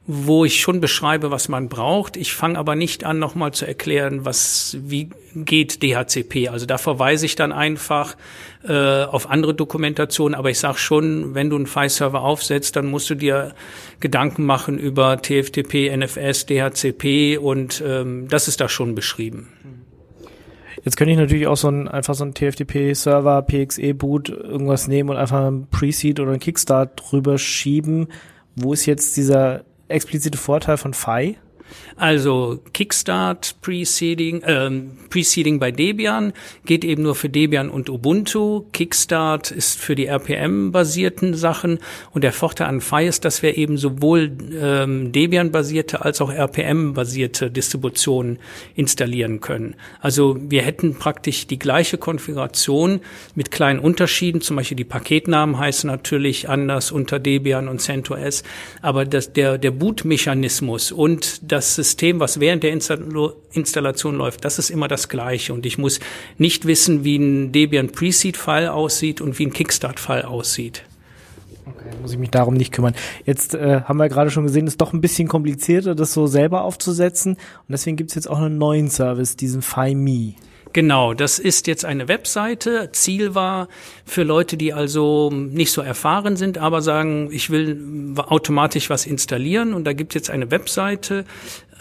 wo 0.06 0.46
ich 0.46 0.60
schon 0.60 0.80
beschreibe, 0.80 1.30
was 1.30 1.48
man 1.48 1.68
braucht. 1.68 2.16
Ich 2.16 2.32
fange 2.32 2.58
aber 2.58 2.76
nicht 2.76 3.04
an, 3.04 3.18
nochmal 3.18 3.52
zu 3.52 3.66
erklären, 3.66 4.24
was 4.24 4.78
wie 4.80 5.10
geht 5.34 5.82
DHCP. 5.82 6.48
Also 6.48 6.64
da 6.64 6.78
verweise 6.78 7.26
ich 7.26 7.36
dann 7.36 7.52
einfach 7.52 8.16
äh, 8.66 9.04
auf 9.04 9.28
andere 9.28 9.54
Dokumentationen. 9.54 10.34
Aber 10.34 10.48
ich 10.48 10.58
sage 10.58 10.78
schon, 10.78 11.34
wenn 11.34 11.50
du 11.50 11.56
einen 11.56 11.66
FI-Server 11.66 12.22
aufsetzt, 12.22 12.76
dann 12.76 12.86
musst 12.86 13.10
du 13.10 13.16
dir 13.16 13.54
Gedanken 14.00 14.46
machen 14.46 14.78
über 14.78 15.20
TFTP, 15.20 15.94
NFS, 15.94 16.46
DHCP 16.46 17.36
und 17.36 17.82
ähm, 17.86 18.28
das 18.28 18.48
ist 18.48 18.62
da 18.62 18.70
schon 18.70 18.94
beschrieben. 18.94 19.48
Jetzt 20.88 20.96
könnte 20.96 21.12
ich 21.12 21.18
natürlich 21.18 21.46
auch 21.46 21.58
so 21.58 21.68
ein, 21.68 21.86
einfach 21.86 22.14
so 22.14 22.24
ein 22.24 22.32
TFTP-Server, 22.32 23.42
PXE-Boot, 23.42 24.30
irgendwas 24.30 24.88
nehmen 24.88 25.10
und 25.10 25.18
einfach 25.18 25.44
einen 25.44 25.66
Pre-Seed 25.66 26.18
oder 26.18 26.30
einen 26.30 26.40
Kickstart 26.40 27.02
drüber 27.10 27.36
schieben. 27.36 28.08
Wo 28.56 28.72
ist 28.72 28.86
jetzt 28.86 29.14
dieser 29.18 29.64
explizite 29.88 30.38
Vorteil 30.38 30.78
von 30.78 30.94
FI? 30.94 31.36
Also 31.96 32.60
Kickstart 32.72 33.56
Preceding, 33.60 34.42
ähm, 34.46 34.92
Preceding 35.10 35.58
bei 35.58 35.72
Debian 35.72 36.32
geht 36.64 36.84
eben 36.84 37.02
nur 37.02 37.16
für 37.16 37.28
Debian 37.28 37.70
und 37.70 37.90
Ubuntu. 37.90 38.66
Kickstart 38.72 39.50
ist 39.50 39.80
für 39.80 39.96
die 39.96 40.06
RPM-basierten 40.06 41.34
Sachen 41.34 41.80
und 42.12 42.22
der 42.22 42.32
Vorteil 42.32 42.68
an 42.68 42.80
Phi 42.80 43.06
ist, 43.06 43.24
dass 43.24 43.42
wir 43.42 43.56
eben 43.56 43.76
sowohl 43.78 44.30
ähm, 44.60 45.10
Debian-basierte 45.10 46.04
als 46.04 46.20
auch 46.20 46.32
RPM-basierte 46.32 47.50
Distributionen 47.50 48.38
installieren 48.76 49.40
können. 49.40 49.74
Also 50.00 50.36
wir 50.40 50.62
hätten 50.62 50.94
praktisch 50.94 51.48
die 51.48 51.58
gleiche 51.58 51.98
Konfiguration 51.98 53.00
mit 53.34 53.50
kleinen 53.50 53.80
Unterschieden. 53.80 54.40
Zum 54.40 54.56
Beispiel 54.56 54.76
die 54.76 54.84
Paketnamen 54.84 55.58
heißen 55.58 55.88
natürlich 55.88 56.48
anders 56.48 56.92
unter 56.92 57.18
Debian 57.18 57.66
und 57.66 57.80
CentOS, 57.80 58.44
aber 58.82 59.04
das, 59.04 59.32
der, 59.32 59.58
der 59.58 59.72
Bootmechanismus 59.72 60.92
und 60.92 61.40
das 61.50 61.57
System, 61.60 62.20
was 62.20 62.40
während 62.40 62.62
der 62.62 62.72
Installation 62.72 64.16
läuft, 64.16 64.44
das 64.44 64.58
ist 64.58 64.70
immer 64.70 64.88
das 64.88 65.08
gleiche. 65.08 65.52
Und 65.52 65.66
ich 65.66 65.78
muss 65.78 66.00
nicht 66.36 66.66
wissen, 66.66 67.04
wie 67.04 67.16
ein 67.16 67.52
Debian 67.52 67.90
Preseed-File 67.90 68.68
aussieht 68.68 69.20
und 69.20 69.38
wie 69.38 69.46
ein 69.46 69.52
Kickstart-File 69.52 70.24
aussieht. 70.24 70.84
Okay, 71.66 71.90
muss 72.00 72.12
ich 72.12 72.18
mich 72.18 72.30
darum 72.30 72.54
nicht 72.54 72.72
kümmern. 72.72 72.94
Jetzt 73.26 73.54
äh, 73.54 73.82
haben 73.82 73.98
wir 73.98 74.08
gerade 74.08 74.30
schon 74.30 74.44
gesehen, 74.44 74.66
ist 74.66 74.80
doch 74.80 74.92
ein 74.92 75.00
bisschen 75.00 75.28
komplizierter, 75.28 75.94
das 75.94 76.12
so 76.12 76.26
selber 76.26 76.62
aufzusetzen. 76.62 77.34
Und 77.34 77.68
deswegen 77.68 77.96
gibt's 77.96 78.14
jetzt 78.14 78.28
auch 78.28 78.38
einen 78.38 78.58
neuen 78.58 78.88
Service, 78.88 79.36
diesen 79.36 79.62
FiMe. 79.62 80.34
Genau, 80.72 81.14
das 81.14 81.38
ist 81.38 81.66
jetzt 81.66 81.84
eine 81.84 82.08
Webseite. 82.08 82.90
Ziel 82.92 83.34
war 83.34 83.68
für 84.04 84.22
Leute, 84.22 84.56
die 84.56 84.72
also 84.72 85.30
nicht 85.30 85.72
so 85.72 85.80
erfahren 85.80 86.36
sind, 86.36 86.58
aber 86.58 86.82
sagen, 86.82 87.30
ich 87.32 87.50
will 87.50 88.14
automatisch 88.16 88.90
was 88.90 89.06
installieren. 89.06 89.72
Und 89.72 89.84
da 89.84 89.92
gibt 89.92 90.12
es 90.12 90.14
jetzt 90.14 90.30
eine 90.30 90.50
Webseite 90.50 91.24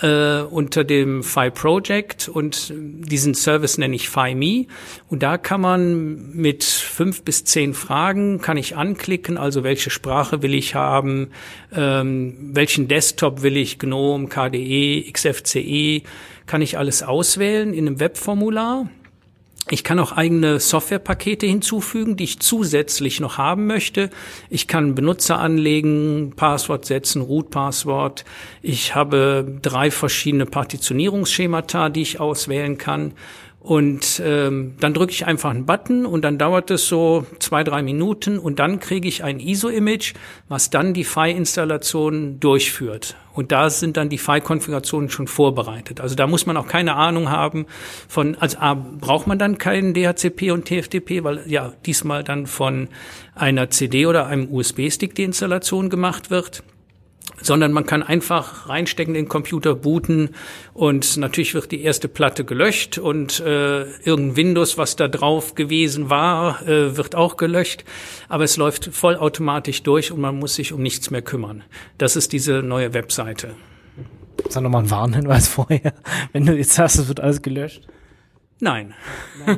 äh, 0.01 0.41
unter 0.41 0.83
dem 0.83 1.23
Fi 1.23 1.49
Project 1.49 2.29
und 2.29 2.71
diesen 2.75 3.33
Service 3.33 3.77
nenne 3.77 3.95
ich 3.95 4.09
FiMe. 4.09 4.67
Und 5.09 5.23
da 5.23 5.37
kann 5.37 5.61
man 5.61 6.31
mit 6.33 6.63
fünf 6.63 7.23
bis 7.23 7.43
zehn 7.43 7.73
Fragen 7.73 8.39
kann 8.41 8.57
ich 8.57 8.75
anklicken, 8.75 9.37
also 9.37 9.63
welche 9.63 9.89
Sprache 9.89 10.41
will 10.41 10.53
ich 10.53 10.75
haben, 10.75 11.29
ähm, 11.75 12.51
welchen 12.53 12.87
Desktop 12.87 13.41
will 13.41 13.57
ich, 13.57 13.79
GNOME, 13.79 14.27
KDE, 14.27 15.11
XFCE, 15.11 16.03
kann 16.47 16.61
ich 16.61 16.77
alles 16.77 17.03
auswählen 17.03 17.73
in 17.73 17.87
einem 17.87 17.99
Webformular. 17.99 18.89
Ich 19.69 19.83
kann 19.83 19.99
auch 19.99 20.13
eigene 20.13 20.61
Softwarepakete 20.61 21.45
hinzufügen, 21.45 22.15
die 22.15 22.23
ich 22.23 22.39
zusätzlich 22.39 23.19
noch 23.19 23.37
haben 23.37 23.67
möchte. 23.67 24.09
Ich 24.49 24.67
kann 24.67 24.95
Benutzer 24.95 25.39
anlegen, 25.39 26.31
Passwort 26.37 26.85
setzen, 26.85 27.21
Root-Passwort. 27.21 28.23
Ich 28.61 28.95
habe 28.95 29.59
drei 29.61 29.91
verschiedene 29.91 30.45
Partitionierungsschemata, 30.45 31.89
die 31.89 32.01
ich 32.01 32.19
auswählen 32.21 32.77
kann. 32.77 33.11
Und 33.67 34.21
ähm, 34.23 34.75
dann 34.79 34.93
drücke 34.93 35.11
ich 35.11 35.25
einfach 35.25 35.49
einen 35.49 35.65
Button 35.65 36.05
und 36.05 36.21
dann 36.21 36.37
dauert 36.37 36.71
es 36.71 36.87
so 36.87 37.25
zwei, 37.39 37.65
drei 37.65 37.81
Minuten 37.81 38.39
und 38.39 38.59
dann 38.59 38.79
kriege 38.79 39.09
ich 39.09 39.25
ein 39.25 39.41
ISO-Image, 39.41 40.13
was 40.47 40.69
dann 40.69 40.93
die 40.93 41.03
Fi-Installation 41.03 42.39
durchführt. 42.39 43.17
Und 43.33 43.51
da 43.51 43.69
sind 43.69 43.97
dann 43.97 44.07
die 44.07 44.19
Fi-Konfigurationen 44.19 45.09
schon 45.09 45.27
vorbereitet. 45.27 45.99
Also 45.99 46.15
da 46.15 46.27
muss 46.27 46.45
man 46.45 46.55
auch 46.55 46.69
keine 46.69 46.95
Ahnung 46.95 47.29
haben 47.29 47.65
von, 48.07 48.37
also 48.39 48.57
A, 48.59 48.73
braucht 48.73 49.27
man 49.27 49.37
dann 49.37 49.57
keinen 49.57 49.93
DHCP 49.93 50.51
und 50.51 50.63
TFTP, 50.63 51.25
weil 51.25 51.41
ja 51.45 51.73
diesmal 51.85 52.23
dann 52.23 52.47
von 52.47 52.87
einer 53.35 53.69
CD 53.69 54.05
oder 54.05 54.27
einem 54.27 54.49
USB-Stick 54.49 55.13
die 55.13 55.23
Installation 55.23 55.89
gemacht 55.89 56.31
wird 56.31 56.63
sondern 57.41 57.71
man 57.71 57.85
kann 57.85 58.03
einfach 58.03 58.69
reinstecken, 58.69 59.13
den 59.13 59.27
Computer 59.27 59.75
booten 59.75 60.29
und 60.73 61.17
natürlich 61.17 61.53
wird 61.53 61.71
die 61.71 61.83
erste 61.83 62.07
Platte 62.07 62.45
gelöscht 62.45 62.97
und 62.97 63.39
äh, 63.39 63.83
irgendein 64.01 64.35
Windows, 64.35 64.77
was 64.77 64.95
da 64.95 65.07
drauf 65.07 65.55
gewesen 65.55 66.09
war, 66.09 66.67
äh, 66.67 66.97
wird 66.97 67.15
auch 67.15 67.37
gelöscht, 67.37 67.83
aber 68.27 68.43
es 68.43 68.57
läuft 68.57 68.89
vollautomatisch 68.93 69.83
durch 69.83 70.11
und 70.11 70.19
man 70.19 70.37
muss 70.37 70.55
sich 70.55 70.73
um 70.73 70.81
nichts 70.81 71.11
mehr 71.11 71.21
kümmern. 71.21 71.63
Das 71.97 72.15
ist 72.15 72.33
diese 72.33 72.63
neue 72.63 72.93
Webseite. 72.93 73.55
Da 74.53 74.61
nochmal 74.61 74.83
ein 74.83 74.91
Warnhinweis 74.91 75.47
vorher? 75.47 75.93
Wenn 76.31 76.45
du 76.45 76.55
jetzt 76.55 76.73
sagst, 76.73 76.99
es 76.99 77.07
wird 77.07 77.19
alles 77.19 77.41
gelöscht. 77.41 77.87
Nein. 78.59 78.93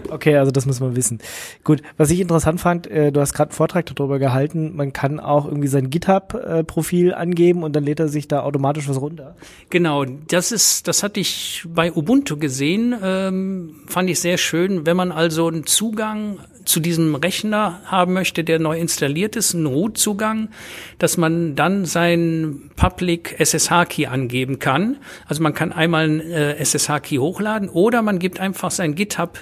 Okay, 0.10 0.36
also 0.36 0.52
das 0.52 0.66
muss 0.66 0.82
man 0.82 0.96
wissen. 0.96 1.20
Gut, 1.64 1.82
was 1.98 2.12
ich 2.12 2.20
interessant 2.20 2.60
fand, 2.60 2.88
äh, 2.88 3.12
du 3.12 3.22
hast 3.22 3.34
gerade 3.34 3.52
einen 3.52 3.56
Vortrag 3.56 3.86
darüber 3.86 4.20
gehalten, 4.20 4.76
man 4.76 4.92
kann 4.92 5.20
auch 5.20 5.46
irgendwie 5.46 5.70
sein 5.70 5.90
GitHub-Profil 5.90 7.14
angeben 7.14 7.64
und 7.64 7.76
dann 7.76 7.86
lädt 7.86 8.00
er 8.02 8.10
sich 8.10 8.28
da 8.28 8.42
automatisch 8.42 8.90
was 8.90 9.00
runter. 9.00 9.36
Genau, 9.70 10.04
das 10.04 10.52
ist, 10.52 10.88
das 10.88 11.02
hatte 11.02 11.20
ich 11.22 11.66
bei 11.68 11.94
Ubuntu 11.94 12.38
gesehen, 12.38 12.94
ähm, 13.02 13.76
fand 13.88 14.10
ich 14.10 14.20
sehr 14.20 14.38
schön. 14.38 14.86
Wenn 14.86 14.98
man 14.98 15.12
also 15.12 15.48
einen 15.48 15.66
Zugang 15.66 16.40
zu 16.70 16.80
diesem 16.80 17.16
Rechner 17.16 17.82
haben 17.86 18.14
möchte, 18.14 18.44
der 18.44 18.60
neu 18.60 18.78
installiert 18.78 19.36
ist, 19.36 19.56
einen 19.56 19.66
Root-Zugang, 19.66 20.50
dass 21.00 21.18
man 21.18 21.56
dann 21.56 21.86
sein 21.86 22.70
Public 22.76 23.40
SSH-Key 23.40 24.06
angeben 24.06 24.60
kann. 24.60 24.98
Also 25.26 25.42
man 25.42 25.56
kann 25.56 25.72
einmal 25.72 26.04
einen 26.04 26.20
äh, 26.22 26.56
SSH-Key 26.58 27.18
hochladen 27.18 27.70
oder 27.70 28.04
man 28.04 28.20
gibt 28.20 28.40
einfach 28.40 28.70
sein 28.70 28.94
GitHub 28.94 29.40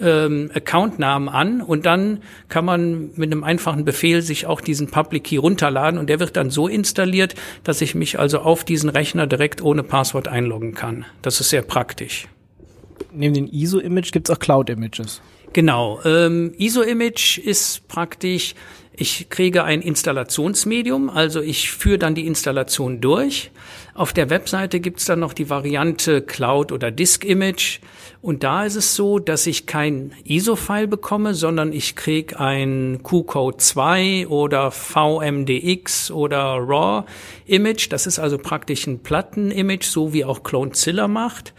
ähm, 0.00 0.50
Accountnamen 0.54 1.28
an 1.28 1.60
und 1.60 1.84
dann 1.84 2.20
kann 2.48 2.64
man 2.64 3.10
mit 3.16 3.30
einem 3.30 3.44
einfachen 3.44 3.84
Befehl 3.84 4.22
sich 4.22 4.46
auch 4.46 4.62
diesen 4.62 4.90
Public 4.90 5.24
Key 5.24 5.36
runterladen 5.36 6.00
und 6.00 6.08
der 6.08 6.20
wird 6.20 6.38
dann 6.38 6.48
so 6.48 6.68
installiert, 6.68 7.34
dass 7.64 7.82
ich 7.82 7.94
mich 7.94 8.18
also 8.18 8.38
auf 8.38 8.64
diesen 8.64 8.88
Rechner 8.88 9.26
direkt 9.26 9.60
ohne 9.60 9.82
Passwort 9.82 10.26
einloggen 10.26 10.72
kann. 10.72 11.04
Das 11.20 11.38
ist 11.38 11.50
sehr 11.50 11.62
praktisch. 11.62 12.28
Neben 13.12 13.34
den 13.34 13.48
ISO-Image 13.48 14.10
gibt's 14.10 14.30
auch 14.30 14.38
Cloud-Images. 14.38 15.20
Genau. 15.52 16.00
Ähm, 16.04 16.54
ISO-Image 16.56 17.38
ist 17.38 17.86
praktisch, 17.88 18.54
ich 18.94 19.28
kriege 19.30 19.64
ein 19.64 19.80
Installationsmedium, 19.80 21.10
also 21.10 21.40
ich 21.40 21.70
führe 21.70 21.98
dann 21.98 22.14
die 22.14 22.26
Installation 22.26 23.00
durch. 23.00 23.50
Auf 23.94 24.12
der 24.12 24.30
Webseite 24.30 24.80
gibt's 24.80 25.06
dann 25.06 25.20
noch 25.20 25.32
die 25.32 25.50
Variante 25.50 26.22
Cloud 26.22 26.72
oder 26.72 26.90
Disk 26.90 27.24
Image. 27.24 27.80
Und 28.22 28.44
da 28.44 28.64
ist 28.64 28.76
es 28.76 28.94
so, 28.94 29.18
dass 29.18 29.46
ich 29.46 29.66
kein 29.66 30.12
ISO-File 30.24 30.86
bekomme, 30.88 31.34
sondern 31.34 31.72
ich 31.72 31.96
krieg 31.96 32.38
ein 32.40 33.00
QCode 33.02 33.60
2 33.60 34.28
oder 34.28 34.70
VMDX 34.70 36.10
oder 36.10 36.56
RAW 36.58 37.04
Image. 37.46 37.90
Das 37.90 38.06
ist 38.06 38.18
also 38.18 38.38
praktisch 38.38 38.86
ein 38.86 39.00
Platten-Image, 39.00 39.84
so 39.84 40.12
wie 40.12 40.24
auch 40.24 40.42
Clonezilla 40.42 41.08
macht. 41.08 41.52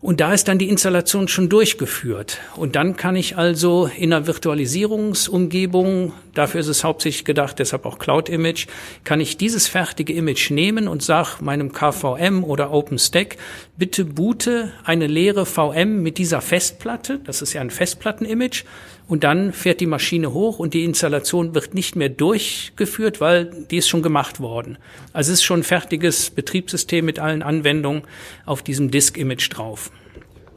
Und 0.00 0.20
da 0.20 0.32
ist 0.32 0.46
dann 0.46 0.58
die 0.58 0.68
Installation 0.68 1.26
schon 1.26 1.48
durchgeführt. 1.48 2.38
Und 2.54 2.76
dann 2.76 2.96
kann 2.96 3.16
ich 3.16 3.36
also 3.36 3.90
in 3.96 4.12
einer 4.12 4.28
Virtualisierungsumgebung, 4.28 6.12
dafür 6.34 6.60
ist 6.60 6.68
es 6.68 6.84
hauptsächlich 6.84 7.24
gedacht, 7.24 7.58
deshalb 7.58 7.84
auch 7.84 7.98
Cloud 7.98 8.28
Image, 8.28 8.68
kann 9.02 9.20
ich 9.20 9.38
dieses 9.38 9.66
fertige 9.66 10.12
Image 10.12 10.52
nehmen 10.52 10.86
und 10.86 11.02
sage 11.02 11.42
meinem 11.42 11.72
KVM 11.72 12.44
oder 12.44 12.70
OpenStack, 12.70 13.38
bitte 13.76 14.04
boote 14.04 14.72
eine 14.84 15.08
leere 15.08 15.44
VM 15.44 16.00
mit 16.00 16.18
dieser 16.18 16.42
Festplatte, 16.42 17.18
das 17.24 17.42
ist 17.42 17.52
ja 17.52 17.60
ein 17.60 17.70
Festplatten-Image, 17.70 18.62
und 19.08 19.24
dann 19.24 19.52
fährt 19.52 19.80
die 19.80 19.86
Maschine 19.86 20.32
hoch 20.32 20.58
und 20.58 20.74
die 20.74 20.84
Installation 20.84 21.54
wird 21.54 21.74
nicht 21.74 21.96
mehr 21.96 22.10
durchgeführt, 22.10 23.20
weil 23.20 23.66
die 23.70 23.78
ist 23.78 23.88
schon 23.88 24.02
gemacht 24.02 24.38
worden. 24.38 24.78
Also 25.12 25.32
es 25.32 25.40
ist 25.40 25.44
schon 25.44 25.60
ein 25.60 25.64
fertiges 25.64 26.30
Betriebssystem 26.30 27.04
mit 27.04 27.18
allen 27.18 27.42
Anwendungen 27.42 28.02
auf 28.44 28.62
diesem 28.62 28.90
Disk-Image 28.90 29.48
drauf. 29.50 29.90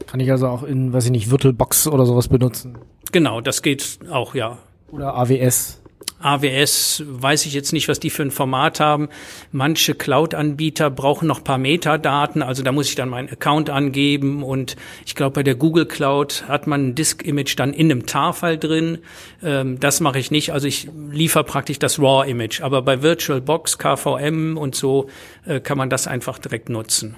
Kann 0.06 0.20
ich 0.20 0.30
also 0.30 0.48
auch 0.48 0.62
in, 0.62 0.92
weiß 0.92 1.06
ich 1.06 1.10
nicht, 1.10 1.30
VirtualBox 1.30 1.88
oder 1.88 2.04
sowas 2.04 2.28
benutzen? 2.28 2.76
Genau, 3.10 3.40
das 3.40 3.62
geht 3.62 3.98
auch, 4.10 4.34
ja. 4.34 4.58
Oder 4.90 5.14
AWS? 5.14 5.81
AWS 6.24 7.04
weiß 7.06 7.46
ich 7.46 7.54
jetzt 7.54 7.72
nicht, 7.72 7.88
was 7.88 8.00
die 8.00 8.10
für 8.10 8.22
ein 8.22 8.30
Format 8.30 8.80
haben. 8.80 9.08
Manche 9.50 9.94
Cloud-Anbieter 9.94 10.90
brauchen 10.90 11.28
noch 11.28 11.44
paar 11.44 11.58
Metadaten, 11.58 12.42
also 12.42 12.62
da 12.62 12.72
muss 12.72 12.88
ich 12.88 12.94
dann 12.94 13.08
meinen 13.08 13.28
Account 13.28 13.70
angeben 13.70 14.42
und 14.42 14.76
ich 15.06 15.14
glaube, 15.14 15.34
bei 15.34 15.42
der 15.42 15.54
Google 15.54 15.86
Cloud 15.86 16.44
hat 16.48 16.66
man 16.66 16.88
ein 16.88 16.94
Disk-Image 16.94 17.58
dann 17.58 17.72
in 17.72 17.90
einem 17.90 18.06
TAR-File 18.06 18.58
drin. 18.58 18.98
Ähm, 19.42 19.80
das 19.80 20.00
mache 20.00 20.18
ich 20.18 20.30
nicht, 20.30 20.52
also 20.52 20.66
ich 20.66 20.88
liefere 21.10 21.44
praktisch 21.44 21.78
das 21.78 21.98
RAW-Image, 21.98 22.62
aber 22.62 22.82
bei 22.82 23.02
VirtualBox, 23.02 23.78
KVM 23.78 24.56
und 24.56 24.74
so 24.74 25.08
äh, 25.46 25.60
kann 25.60 25.78
man 25.78 25.90
das 25.90 26.06
einfach 26.06 26.38
direkt 26.38 26.68
nutzen. 26.68 27.16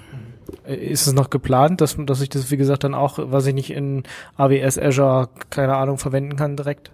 Ist 0.65 1.07
es 1.07 1.13
noch 1.13 1.29
geplant, 1.29 1.81
dass, 1.81 1.95
dass 1.97 2.21
ich 2.21 2.29
das, 2.29 2.51
wie 2.51 2.57
gesagt, 2.57 2.83
dann 2.83 2.93
auch, 2.93 3.19
was 3.21 3.45
ich 3.45 3.53
nicht 3.53 3.71
in 3.71 4.03
AWS 4.37 4.79
Azure, 4.79 5.29
keine 5.49 5.75
Ahnung, 5.75 5.97
verwenden 5.97 6.35
kann 6.35 6.55
direkt? 6.55 6.91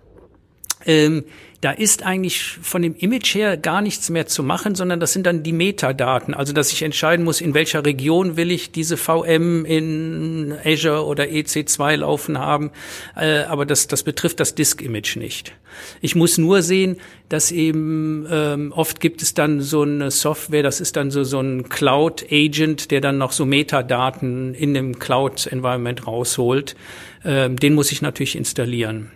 Ähm, 0.85 1.23
da 1.61 1.69
ist 1.69 2.03
eigentlich 2.03 2.41
von 2.41 2.81
dem 2.81 2.95
Image 2.95 3.35
her 3.35 3.55
gar 3.55 3.81
nichts 3.81 4.09
mehr 4.09 4.25
zu 4.25 4.41
machen, 4.41 4.73
sondern 4.73 4.99
das 4.99 5.13
sind 5.13 5.27
dann 5.27 5.43
die 5.43 5.53
Metadaten. 5.53 6.33
Also, 6.33 6.53
dass 6.53 6.71
ich 6.71 6.81
entscheiden 6.81 7.23
muss, 7.23 7.39
in 7.39 7.53
welcher 7.53 7.85
Region 7.85 8.35
will 8.35 8.49
ich 8.49 8.71
diese 8.71 8.97
VM 8.97 9.63
in 9.65 10.55
Azure 10.65 11.05
oder 11.05 11.25
EC2 11.25 11.97
laufen 11.97 12.39
haben. 12.39 12.71
Äh, 13.15 13.43
aber 13.43 13.67
das, 13.67 13.85
das 13.85 14.01
betrifft 14.01 14.39
das 14.39 14.55
Disk-Image 14.55 15.17
nicht. 15.17 15.53
Ich 16.01 16.15
muss 16.15 16.39
nur 16.39 16.63
sehen, 16.63 16.97
dass 17.29 17.51
eben 17.51 18.25
ähm, 18.29 18.73
oft 18.75 18.99
gibt 18.99 19.21
es 19.21 19.35
dann 19.35 19.61
so 19.61 19.83
eine 19.83 20.09
Software, 20.09 20.63
das 20.63 20.81
ist 20.81 20.95
dann 20.95 21.11
so, 21.11 21.23
so 21.23 21.41
ein 21.41 21.69
Cloud-Agent, 21.69 22.89
der 22.89 23.01
dann 23.01 23.19
noch 23.19 23.31
so 23.31 23.45
Metadaten 23.45 24.55
in 24.55 24.73
dem 24.73 24.97
Cloud-Environment 24.97 26.07
rausholt. 26.07 26.75
Ähm, 27.23 27.57
den 27.57 27.75
muss 27.75 27.91
ich 27.91 28.01
natürlich 28.01 28.35
installieren. 28.35 29.11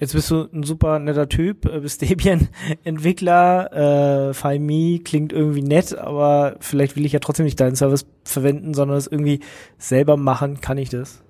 Jetzt 0.00 0.14
bist 0.14 0.30
du 0.30 0.48
ein 0.52 0.64
super 0.64 0.98
netter 0.98 1.28
Typ, 1.28 1.66
äh, 1.66 1.80
bist 1.80 2.02
Debian-Entwickler, 2.02 4.30
äh, 4.30 4.34
FileMe 4.34 5.00
klingt 5.00 5.32
irgendwie 5.32 5.62
nett, 5.62 5.96
aber 5.96 6.56
vielleicht 6.60 6.96
will 6.96 7.06
ich 7.06 7.12
ja 7.12 7.20
trotzdem 7.20 7.44
nicht 7.44 7.60
deinen 7.60 7.76
Service 7.76 8.06
verwenden, 8.24 8.74
sondern 8.74 8.96
es 8.96 9.06
irgendwie 9.06 9.40
selber 9.78 10.16
machen. 10.16 10.60
Kann 10.60 10.78
ich 10.78 10.90
das? 10.90 11.22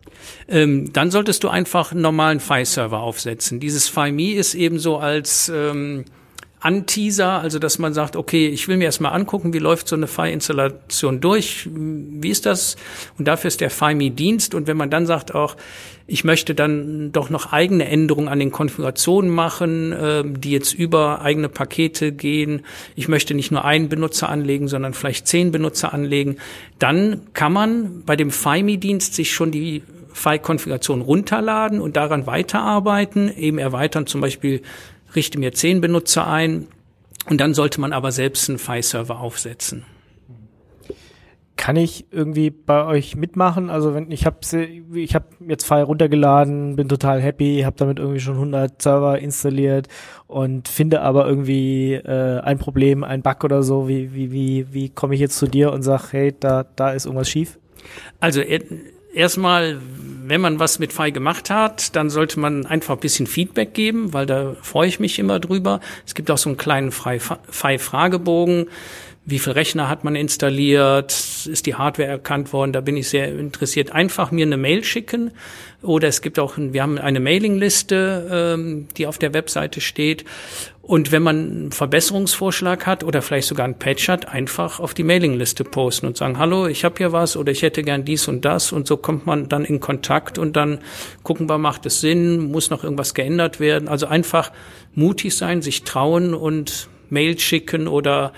Ähm, 0.48 0.92
dann 0.92 1.10
solltest 1.10 1.44
du 1.44 1.48
einfach 1.48 1.92
einen 1.92 2.00
normalen 2.00 2.40
File-Server 2.40 3.00
aufsetzen. 3.00 3.60
Dieses 3.60 3.88
FileMe 3.88 4.34
ist 4.34 4.54
eben 4.54 4.78
so 4.78 4.98
als 4.98 5.50
ähm, 5.54 6.04
Anteaser, 6.64 7.40
also 7.40 7.58
dass 7.58 7.78
man 7.78 7.92
sagt, 7.92 8.16
okay, 8.16 8.48
ich 8.48 8.68
will 8.68 8.78
mir 8.78 8.84
erstmal 8.84 9.12
angucken, 9.12 9.52
wie 9.52 9.58
läuft 9.58 9.86
so 9.86 9.96
eine 9.96 10.06
File-Installation 10.06 11.20
durch, 11.20 11.68
wie 11.70 12.30
ist 12.30 12.46
das? 12.46 12.76
Und 13.18 13.28
dafür 13.28 13.48
ist 13.48 13.60
der 13.60 13.70
FileMe-Dienst. 13.70 14.54
Und 14.54 14.66
wenn 14.66 14.78
man 14.78 14.88
dann 14.88 15.04
sagt 15.04 15.34
auch, 15.34 15.56
ich 16.06 16.24
möchte 16.24 16.54
dann 16.54 17.12
doch 17.12 17.28
noch 17.28 17.52
eigene 17.52 17.86
Änderungen 17.86 18.28
an 18.28 18.38
den 18.38 18.50
Konfigurationen 18.50 19.30
machen, 19.30 19.92
äh, 19.92 20.22
die 20.24 20.52
jetzt 20.52 20.72
über 20.72 21.20
eigene 21.20 21.50
Pakete 21.50 22.12
gehen. 22.12 22.62
Ich 22.94 23.08
möchte 23.08 23.34
nicht 23.34 23.50
nur 23.50 23.64
einen 23.64 23.90
Benutzer 23.90 24.30
anlegen, 24.30 24.66
sondern 24.66 24.94
vielleicht 24.94 25.26
zehn 25.26 25.52
Benutzer 25.52 25.92
anlegen. 25.92 26.36
Dann 26.78 27.22
kann 27.34 27.52
man 27.52 28.02
bei 28.06 28.16
dem 28.16 28.30
FileMe-Dienst 28.30 29.14
sich 29.14 29.32
schon 29.32 29.50
die 29.50 29.82
File-Konfiguration 30.14 31.02
runterladen 31.02 31.80
und 31.80 31.96
daran 31.96 32.26
weiterarbeiten, 32.26 33.30
eben 33.36 33.58
erweitern, 33.58 34.06
zum 34.06 34.20
Beispiel 34.20 34.62
richte 35.14 35.38
mir 35.38 35.52
zehn 35.52 35.80
Benutzer 35.80 36.26
ein 36.26 36.68
und 37.28 37.40
dann 37.40 37.54
sollte 37.54 37.80
man 37.80 37.92
aber 37.92 38.12
selbst 38.12 38.48
einen 38.48 38.58
File-Server 38.58 39.20
aufsetzen. 39.20 39.84
Kann 41.56 41.76
ich 41.76 42.06
irgendwie 42.10 42.50
bei 42.50 42.84
euch 42.84 43.14
mitmachen? 43.16 43.70
Also 43.70 43.94
wenn 43.94 44.10
ich 44.10 44.26
habe 44.26 44.38
ich 44.92 45.14
habe 45.14 45.26
jetzt 45.46 45.64
File 45.64 45.84
runtergeladen, 45.84 46.74
bin 46.74 46.88
total 46.88 47.22
happy, 47.22 47.62
habe 47.64 47.76
damit 47.78 48.00
irgendwie 48.00 48.20
schon 48.20 48.34
100 48.34 48.82
Server 48.82 49.18
installiert 49.20 49.86
und 50.26 50.68
finde 50.68 51.00
aber 51.00 51.26
irgendwie 51.26 51.94
äh, 51.94 52.40
ein 52.40 52.58
Problem, 52.58 53.04
ein 53.04 53.22
Bug 53.22 53.44
oder 53.44 53.62
so. 53.62 53.88
Wie 53.88 54.12
wie 54.12 54.32
wie 54.32 54.66
wie 54.72 54.88
komme 54.90 55.14
ich 55.14 55.20
jetzt 55.20 55.38
zu 55.38 55.46
dir 55.46 55.72
und 55.72 55.82
sag, 55.82 56.12
hey, 56.12 56.34
da 56.38 56.64
da 56.74 56.90
ist 56.90 57.06
irgendwas 57.06 57.30
schief? 57.30 57.58
Also 58.18 58.40
erstmal, 59.14 59.80
wenn 60.26 60.40
man 60.40 60.58
was 60.58 60.78
mit 60.78 60.92
Fei 60.92 61.10
gemacht 61.10 61.50
hat, 61.50 61.94
dann 61.96 62.10
sollte 62.10 62.40
man 62.40 62.66
einfach 62.66 62.94
ein 62.94 63.00
bisschen 63.00 63.26
Feedback 63.26 63.74
geben, 63.74 64.12
weil 64.12 64.26
da 64.26 64.54
freue 64.60 64.88
ich 64.88 65.00
mich 65.00 65.18
immer 65.18 65.40
drüber. 65.40 65.80
Es 66.06 66.14
gibt 66.14 66.30
auch 66.30 66.38
so 66.38 66.48
einen 66.50 66.56
kleinen 66.56 66.92
Fei-Fragebogen. 66.92 68.66
Wie 69.26 69.38
viel 69.38 69.54
Rechner 69.54 69.88
hat 69.88 70.04
man 70.04 70.16
installiert? 70.16 71.10
Ist 71.46 71.64
die 71.64 71.74
Hardware 71.76 72.08
erkannt 72.08 72.52
worden? 72.52 72.74
Da 72.74 72.82
bin 72.82 72.94
ich 72.98 73.08
sehr 73.08 73.28
interessiert. 73.28 73.90
Einfach 73.90 74.30
mir 74.30 74.44
eine 74.44 74.58
Mail 74.58 74.84
schicken. 74.84 75.30
Oder 75.80 76.08
es 76.08 76.20
gibt 76.20 76.38
auch, 76.38 76.54
wir 76.58 76.82
haben 76.82 76.98
eine 76.98 77.20
Mailingliste, 77.20 78.28
ähm, 78.30 78.88
die 78.98 79.06
auf 79.06 79.16
der 79.16 79.32
Webseite 79.32 79.80
steht. 79.80 80.26
Und 80.82 81.10
wenn 81.10 81.22
man 81.22 81.36
einen 81.38 81.72
Verbesserungsvorschlag 81.72 82.84
hat 82.84 83.02
oder 83.02 83.22
vielleicht 83.22 83.48
sogar 83.48 83.64
einen 83.64 83.78
Patch 83.78 84.08
hat, 84.08 84.28
einfach 84.28 84.78
auf 84.78 84.92
die 84.92 85.04
Mailingliste 85.04 85.64
posten 85.64 86.06
und 86.06 86.18
sagen, 86.18 86.38
hallo, 86.38 86.66
ich 86.66 86.84
habe 86.84 86.96
hier 86.98 87.12
was 87.12 87.38
oder 87.38 87.50
ich 87.50 87.62
hätte 87.62 87.82
gern 87.82 88.04
dies 88.04 88.28
und 88.28 88.44
das. 88.44 88.72
Und 88.72 88.86
so 88.86 88.98
kommt 88.98 89.24
man 89.24 89.48
dann 89.48 89.64
in 89.64 89.80
Kontakt 89.80 90.36
und 90.36 90.54
dann 90.54 90.80
gucken 91.22 91.48
wir, 91.48 91.56
macht 91.56 91.86
es 91.86 92.02
Sinn, 92.02 92.50
muss 92.50 92.68
noch 92.68 92.84
irgendwas 92.84 93.14
geändert 93.14 93.58
werden. 93.58 93.88
Also 93.88 94.06
einfach 94.06 94.52
mutig 94.94 95.34
sein, 95.34 95.62
sich 95.62 95.84
trauen 95.84 96.34
und 96.34 96.90
Mail 97.08 97.38
schicken 97.38 97.88
oder 97.88 98.32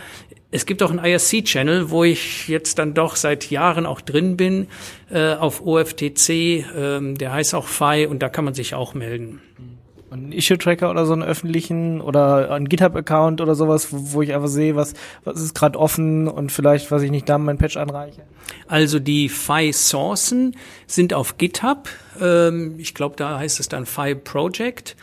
es 0.56 0.64
gibt 0.64 0.82
auch 0.82 0.90
einen 0.90 1.04
IRC-Channel, 1.04 1.90
wo 1.90 2.02
ich 2.02 2.48
jetzt 2.48 2.78
dann 2.78 2.94
doch 2.94 3.16
seit 3.16 3.50
Jahren 3.50 3.84
auch 3.84 4.00
drin 4.00 4.36
bin, 4.36 4.68
äh, 5.10 5.34
auf 5.34 5.64
OFTC, 5.64 6.30
äh, 6.30 7.14
der 7.14 7.32
heißt 7.32 7.54
auch 7.54 7.66
FI 7.66 8.06
und 8.06 8.22
da 8.22 8.30
kann 8.30 8.44
man 8.44 8.54
sich 8.54 8.74
auch 8.74 8.94
melden. 8.94 9.40
Ein 10.10 10.32
Issue-Tracker 10.32 10.90
oder 10.90 11.04
so 11.04 11.12
einen 11.12 11.24
öffentlichen 11.24 12.00
oder 12.00 12.52
ein 12.52 12.68
GitHub-Account 12.68 13.42
oder 13.42 13.54
sowas, 13.54 13.92
wo, 13.92 14.14
wo 14.14 14.22
ich 14.22 14.32
einfach 14.34 14.48
sehe, 14.48 14.76
was, 14.76 14.94
was 15.24 15.42
ist 15.42 15.54
gerade 15.54 15.78
offen 15.78 16.26
und 16.26 16.50
vielleicht, 16.52 16.90
was 16.90 17.02
ich 17.02 17.10
nicht 17.10 17.28
da 17.28 17.36
mein 17.36 17.58
Patch 17.58 17.76
anreiche? 17.76 18.22
Also 18.66 18.98
die 18.98 19.28
FI-Sourcen 19.28 20.56
sind 20.86 21.12
auf 21.12 21.36
GitHub. 21.36 21.88
Ähm, 22.20 22.76
ich 22.78 22.94
glaube, 22.94 23.16
da 23.16 23.38
heißt 23.38 23.60
es 23.60 23.68
dann 23.68 23.84
FI 23.84 24.14
Project. 24.14 24.96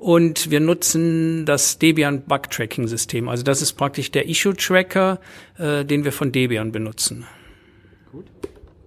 Und 0.00 0.50
wir 0.50 0.60
nutzen 0.60 1.44
das 1.44 1.78
Debian 1.78 2.22
Bug 2.22 2.50
Tracking 2.50 2.86
System. 2.86 3.28
Also 3.28 3.42
das 3.42 3.62
ist 3.62 3.72
praktisch 3.72 4.12
der 4.12 4.28
Issue 4.28 4.54
Tracker, 4.54 5.18
äh, 5.58 5.84
den 5.84 6.04
wir 6.04 6.12
von 6.12 6.30
Debian 6.30 6.70
benutzen. 6.70 7.26
Gut. 8.12 8.26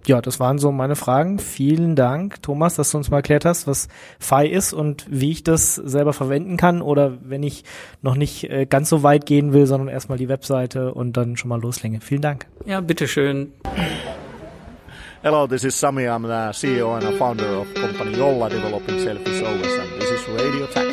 Ja, 0.06 0.20
das 0.20 0.40
waren 0.40 0.58
so 0.58 0.72
meine 0.72 0.96
Fragen. 0.96 1.38
Vielen 1.38 1.94
Dank, 1.94 2.42
Thomas, 2.42 2.74
dass 2.74 2.90
du 2.90 2.98
uns 2.98 3.10
mal 3.10 3.18
erklärt 3.18 3.44
hast, 3.44 3.66
was 3.66 3.88
FI 4.18 4.48
ist 4.48 4.72
und 4.72 5.06
wie 5.08 5.30
ich 5.30 5.44
das 5.44 5.76
selber 5.76 6.12
verwenden 6.12 6.56
kann 6.56 6.82
oder 6.82 7.18
wenn 7.22 7.42
ich 7.42 7.64
noch 8.00 8.16
nicht 8.16 8.50
äh, 8.50 8.66
ganz 8.66 8.88
so 8.88 9.02
weit 9.02 9.26
gehen 9.26 9.52
will, 9.52 9.66
sondern 9.66 9.88
erstmal 9.88 10.18
die 10.18 10.28
Webseite 10.28 10.94
und 10.94 11.16
dann 11.16 11.36
schon 11.36 11.50
mal 11.50 11.60
loslänge. 11.60 12.00
Vielen 12.00 12.22
Dank. 12.22 12.46
Ja, 12.66 12.80
bitteschön. 12.80 13.52
Hello, 15.22 15.46
this 15.46 15.62
is 15.62 15.78
Sami. 15.78 16.08
I'm 16.08 16.26
the 16.26 16.52
CEO 16.52 16.96
and 16.96 17.04
a 17.04 17.12
founder 17.12 17.46
of 17.60 17.72
company 17.74 18.16
Yolla 18.16 18.48
developing 18.48 18.98
Selfish 18.98 19.40
OS 19.40 19.78
and 19.78 20.00
this 20.00 20.10
is 20.10 20.28
Radio 20.28 20.66
Tax. 20.66 20.91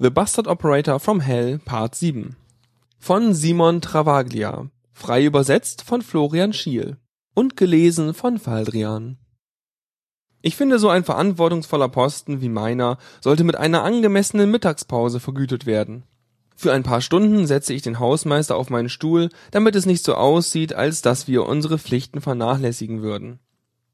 The 0.00 0.10
Bastard 0.10 0.46
Operator 0.46 1.00
from 1.00 1.18
Hell 1.18 1.58
Part 1.58 1.96
7 1.96 2.36
von 3.00 3.34
Simon 3.34 3.80
Travaglia, 3.80 4.70
frei 4.92 5.24
übersetzt 5.24 5.82
von 5.82 6.02
Florian 6.02 6.52
Schiel 6.52 6.98
und 7.34 7.56
gelesen 7.56 8.14
von 8.14 8.38
Faldrian. 8.38 9.18
Ich 10.40 10.54
finde, 10.54 10.78
so 10.78 10.88
ein 10.88 11.02
verantwortungsvoller 11.02 11.88
Posten 11.88 12.40
wie 12.40 12.48
meiner 12.48 12.98
sollte 13.20 13.42
mit 13.42 13.56
einer 13.56 13.82
angemessenen 13.82 14.48
Mittagspause 14.52 15.18
vergütet 15.18 15.66
werden. 15.66 16.04
Für 16.54 16.72
ein 16.72 16.84
paar 16.84 17.00
Stunden 17.00 17.48
setze 17.48 17.74
ich 17.74 17.82
den 17.82 17.98
Hausmeister 17.98 18.54
auf 18.54 18.70
meinen 18.70 18.90
Stuhl, 18.90 19.30
damit 19.50 19.74
es 19.74 19.84
nicht 19.84 20.04
so 20.04 20.14
aussieht, 20.14 20.74
als 20.74 21.02
dass 21.02 21.26
wir 21.26 21.44
unsere 21.44 21.76
Pflichten 21.76 22.20
vernachlässigen 22.20 23.02
würden. 23.02 23.40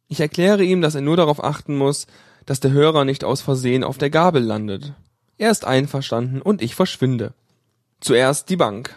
Ich 0.09 0.21
erkläre 0.21 0.65
ihm, 0.65 0.83
dass 0.83 0.97
er 0.97 1.01
nur 1.01 1.17
darauf 1.17 1.43
achten 1.43 1.79
muss, 1.79 2.07
dass 2.45 2.61
der 2.61 2.73
Hörer 2.73 3.07
nicht 3.07 3.25
aus 3.25 3.41
Versehen 3.41 3.83
auf 3.83 3.97
der 3.97 4.11
Gabel 4.11 4.43
landet. 4.43 4.93
Er 5.37 5.51
ist 5.51 5.65
einverstanden 5.65 6.41
und 6.41 6.63
ich 6.63 6.75
verschwinde. 6.75 7.35
Zuerst 8.01 8.51
die 8.51 8.57
Bank. 8.57 8.97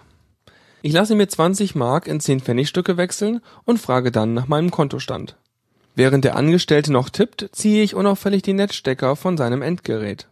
Ich 0.82 0.94
lasse 0.94 1.16
mir 1.16 1.28
20 1.28 1.76
Mark 1.76 2.08
in 2.08 2.20
10 2.20 2.42
Pfennigstücke 2.42 2.98
wechseln 2.98 3.42
und 3.66 3.80
frage 3.80 4.12
dann 4.12 4.34
nach 4.34 4.48
meinem 4.48 4.70
Kontostand. 4.70 5.36
Während 5.96 6.24
der 6.24 6.36
Angestellte 6.36 6.94
noch 6.94 7.10
tippt, 7.10 7.50
ziehe 7.52 7.84
ich 7.84 7.96
unauffällig 7.96 8.44
die 8.44 8.54
Netzstecker 8.54 9.16
von 9.16 9.36
seinem 9.36 9.64
Endgerät. 9.64 10.28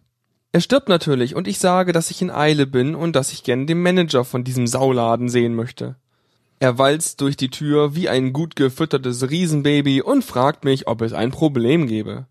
Er 0.52 0.62
stirbt 0.62 0.88
natürlich 0.88 1.36
und 1.36 1.48
ich 1.48 1.58
sage, 1.58 1.92
dass 1.92 2.12
ich 2.12 2.22
in 2.22 2.30
Eile 2.30 2.68
bin 2.68 2.94
und 2.94 3.16
dass 3.16 3.34
ich 3.34 3.44
gern 3.44 3.66
den 3.66 3.82
Manager 3.82 4.24
von 4.24 4.44
diesem 4.44 4.68
Sauladen 4.68 5.28
sehen 5.28 5.56
möchte. 5.56 5.96
Er 6.60 6.78
walzt 6.78 7.20
durch 7.20 7.36
die 7.36 7.50
Tür 7.50 7.96
wie 7.96 8.08
ein 8.08 8.32
gut 8.32 8.56
gefüttertes 8.56 9.30
Riesenbaby 9.30 10.02
und 10.02 10.24
fragt 10.24 10.64
mich, 10.64 10.88
ob 10.88 11.02
es 11.02 11.14
ein 11.14 11.32
Problem 11.32 11.88
gebe. 11.88 12.28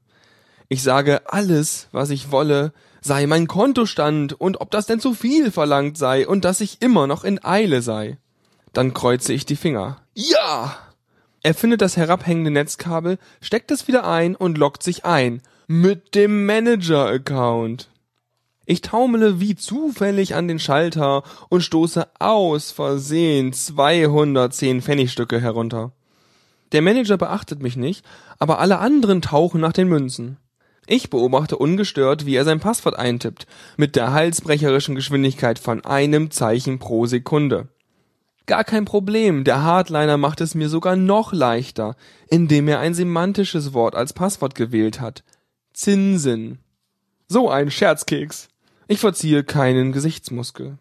Ich 0.68 0.82
sage, 0.82 1.22
alles, 1.26 1.88
was 1.92 2.10
ich 2.10 2.30
wolle, 2.30 2.72
sei 3.04 3.26
mein 3.26 3.46
Kontostand 3.46 4.32
und 4.32 4.62
ob 4.62 4.70
das 4.70 4.86
denn 4.86 4.98
zu 4.98 5.12
viel 5.12 5.50
verlangt 5.50 5.98
sei 5.98 6.26
und 6.26 6.44
dass 6.46 6.62
ich 6.62 6.80
immer 6.80 7.06
noch 7.06 7.22
in 7.22 7.44
Eile 7.44 7.82
sei. 7.82 8.16
Dann 8.72 8.94
kreuze 8.94 9.34
ich 9.34 9.44
die 9.44 9.56
Finger. 9.56 9.98
Ja! 10.14 10.74
Er 11.42 11.52
findet 11.52 11.82
das 11.82 11.98
herabhängende 11.98 12.50
Netzkabel, 12.50 13.18
steckt 13.42 13.70
es 13.70 13.86
wieder 13.86 14.08
ein 14.08 14.34
und 14.34 14.56
loggt 14.56 14.82
sich 14.82 15.04
ein. 15.04 15.42
Mit 15.66 16.14
dem 16.14 16.46
Manager-Account. 16.46 17.90
Ich 18.64 18.80
taumele 18.80 19.38
wie 19.38 19.54
zufällig 19.54 20.34
an 20.34 20.48
den 20.48 20.58
Schalter 20.58 21.24
und 21.50 21.60
stoße 21.60 22.08
aus 22.18 22.70
Versehen 22.70 23.52
210 23.52 24.80
Pfennigstücke 24.80 25.38
herunter. 25.38 25.92
Der 26.72 26.80
Manager 26.80 27.18
beachtet 27.18 27.62
mich 27.62 27.76
nicht, 27.76 28.02
aber 28.38 28.60
alle 28.60 28.78
anderen 28.78 29.20
tauchen 29.20 29.60
nach 29.60 29.74
den 29.74 29.88
Münzen. 29.88 30.38
Ich 30.86 31.10
beobachte 31.10 31.56
ungestört, 31.56 32.26
wie 32.26 32.34
er 32.34 32.44
sein 32.44 32.60
Passwort 32.60 32.98
eintippt, 32.98 33.46
mit 33.76 33.96
der 33.96 34.12
halsbrecherischen 34.12 34.94
Geschwindigkeit 34.94 35.58
von 35.58 35.84
einem 35.84 36.30
Zeichen 36.30 36.78
pro 36.78 37.06
Sekunde. 37.06 37.68
Gar 38.46 38.64
kein 38.64 38.84
Problem, 38.84 39.44
der 39.44 39.62
Hardliner 39.62 40.18
macht 40.18 40.42
es 40.42 40.54
mir 40.54 40.68
sogar 40.68 40.96
noch 40.96 41.32
leichter, 41.32 41.96
indem 42.28 42.68
er 42.68 42.80
ein 42.80 42.92
semantisches 42.92 43.72
Wort 43.72 43.94
als 43.94 44.12
Passwort 44.12 44.54
gewählt 44.54 45.00
hat. 45.00 45.24
Zinsen. 45.72 46.58
So 47.26 47.48
ein 47.48 47.70
Scherzkeks. 47.70 48.48
Ich 48.86 49.00
verziehe 49.00 49.44
keinen 49.44 49.92
Gesichtsmuskel. 49.92 50.76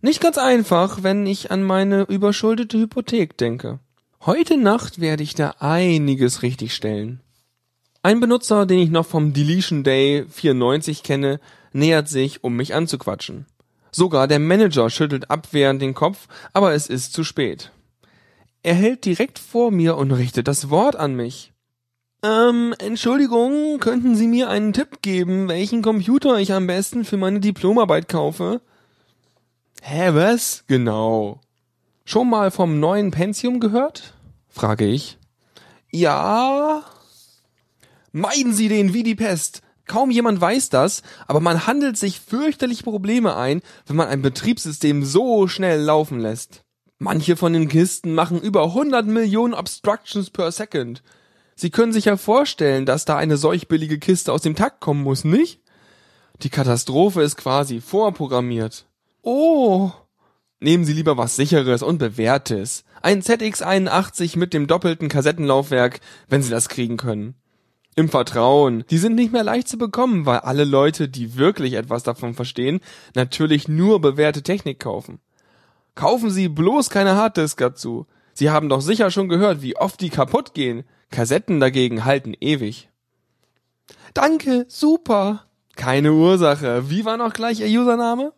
Nicht 0.00 0.20
ganz 0.20 0.38
einfach, 0.38 1.02
wenn 1.02 1.26
ich 1.26 1.50
an 1.50 1.64
meine 1.64 2.02
überschuldete 2.02 2.78
Hypothek 2.78 3.36
denke. 3.36 3.80
Heute 4.24 4.56
Nacht 4.56 5.00
werde 5.00 5.24
ich 5.24 5.34
da 5.34 5.56
einiges 5.58 6.42
richtigstellen. 6.42 7.20
Ein 8.08 8.20
Benutzer, 8.20 8.64
den 8.64 8.78
ich 8.78 8.88
noch 8.88 9.04
vom 9.04 9.34
Deletion 9.34 9.84
Day 9.84 10.24
94 10.30 11.02
kenne, 11.02 11.40
nähert 11.74 12.08
sich, 12.08 12.42
um 12.42 12.56
mich 12.56 12.74
anzuquatschen. 12.74 13.44
Sogar 13.90 14.26
der 14.26 14.38
Manager 14.38 14.88
schüttelt 14.88 15.30
abwehrend 15.30 15.82
den 15.82 15.92
Kopf, 15.92 16.26
aber 16.54 16.72
es 16.72 16.86
ist 16.86 17.12
zu 17.12 17.22
spät. 17.22 17.70
Er 18.62 18.72
hält 18.72 19.04
direkt 19.04 19.38
vor 19.38 19.70
mir 19.70 19.98
und 19.98 20.12
richtet 20.12 20.48
das 20.48 20.70
Wort 20.70 20.96
an 20.96 21.16
mich. 21.16 21.52
Ähm, 22.22 22.74
Entschuldigung, 22.78 23.78
könnten 23.78 24.16
Sie 24.16 24.26
mir 24.26 24.48
einen 24.48 24.72
Tipp 24.72 25.02
geben, 25.02 25.48
welchen 25.48 25.82
Computer 25.82 26.38
ich 26.38 26.54
am 26.54 26.66
besten 26.66 27.04
für 27.04 27.18
meine 27.18 27.40
Diplomarbeit 27.40 28.08
kaufe? 28.08 28.62
Hä, 29.82 30.14
was? 30.14 30.64
Genau. 30.66 31.42
Schon 32.06 32.30
mal 32.30 32.50
vom 32.50 32.80
neuen 32.80 33.10
Pentium 33.10 33.60
gehört? 33.60 34.14
frage 34.48 34.86
ich. 34.86 35.18
Ja. 35.90 36.86
Meiden 38.12 38.52
Sie 38.52 38.68
den 38.68 38.94
wie 38.94 39.02
die 39.02 39.14
Pest. 39.14 39.62
Kaum 39.86 40.10
jemand 40.10 40.40
weiß 40.40 40.68
das, 40.68 41.02
aber 41.26 41.40
man 41.40 41.66
handelt 41.66 41.96
sich 41.96 42.20
fürchterlich 42.20 42.84
Probleme 42.84 43.36
ein, 43.36 43.62
wenn 43.86 43.96
man 43.96 44.08
ein 44.08 44.22
Betriebssystem 44.22 45.04
so 45.04 45.48
schnell 45.48 45.80
laufen 45.80 46.20
lässt. 46.20 46.62
Manche 46.98 47.36
von 47.36 47.52
den 47.52 47.68
Kisten 47.68 48.14
machen 48.14 48.40
über 48.40 48.64
100 48.64 49.06
Millionen 49.06 49.54
Obstructions 49.54 50.30
per 50.30 50.52
Second. 50.52 51.02
Sie 51.54 51.70
können 51.70 51.92
sich 51.92 52.04
ja 52.04 52.16
vorstellen, 52.16 52.86
dass 52.86 53.04
da 53.04 53.16
eine 53.16 53.36
solch 53.36 53.66
billige 53.66 53.98
Kiste 53.98 54.32
aus 54.32 54.42
dem 54.42 54.54
Takt 54.54 54.80
kommen 54.80 55.02
muss, 55.02 55.24
nicht? 55.24 55.60
Die 56.42 56.50
Katastrophe 56.50 57.22
ist 57.22 57.36
quasi 57.36 57.80
vorprogrammiert. 57.80 58.86
Oh. 59.22 59.90
Nehmen 60.60 60.84
Sie 60.84 60.92
lieber 60.92 61.16
was 61.16 61.36
sicheres 61.36 61.82
und 61.82 61.98
bewährtes. 61.98 62.84
Ein 63.00 63.22
ZX81 63.22 64.38
mit 64.38 64.52
dem 64.52 64.66
doppelten 64.66 65.08
Kassettenlaufwerk, 65.08 66.00
wenn 66.28 66.42
Sie 66.42 66.50
das 66.50 66.68
kriegen 66.68 66.96
können. 66.96 67.34
Im 67.98 68.08
Vertrauen. 68.08 68.84
Die 68.90 68.98
sind 68.98 69.16
nicht 69.16 69.32
mehr 69.32 69.42
leicht 69.42 69.66
zu 69.66 69.76
bekommen, 69.76 70.24
weil 70.24 70.38
alle 70.38 70.62
Leute, 70.62 71.08
die 71.08 71.34
wirklich 71.36 71.72
etwas 71.72 72.04
davon 72.04 72.32
verstehen, 72.32 72.78
natürlich 73.16 73.66
nur 73.66 74.00
bewährte 74.00 74.44
Technik 74.44 74.78
kaufen. 74.78 75.18
Kaufen 75.96 76.30
Sie 76.30 76.48
bloß 76.48 76.90
keine 76.90 77.16
Harddisk 77.16 77.58
dazu. 77.58 78.06
Sie 78.34 78.50
haben 78.50 78.68
doch 78.68 78.82
sicher 78.82 79.10
schon 79.10 79.28
gehört, 79.28 79.62
wie 79.62 79.76
oft 79.76 80.00
die 80.00 80.10
kaputt 80.10 80.54
gehen. 80.54 80.84
Kassetten 81.10 81.58
dagegen 81.58 82.04
halten 82.04 82.34
ewig. 82.38 82.88
Danke, 84.14 84.64
super. 84.68 85.46
Keine 85.74 86.12
Ursache. 86.12 86.88
Wie 86.88 87.04
war 87.04 87.16
noch 87.16 87.32
gleich 87.32 87.58
Ihr 87.58 87.80
Username? 87.80 88.32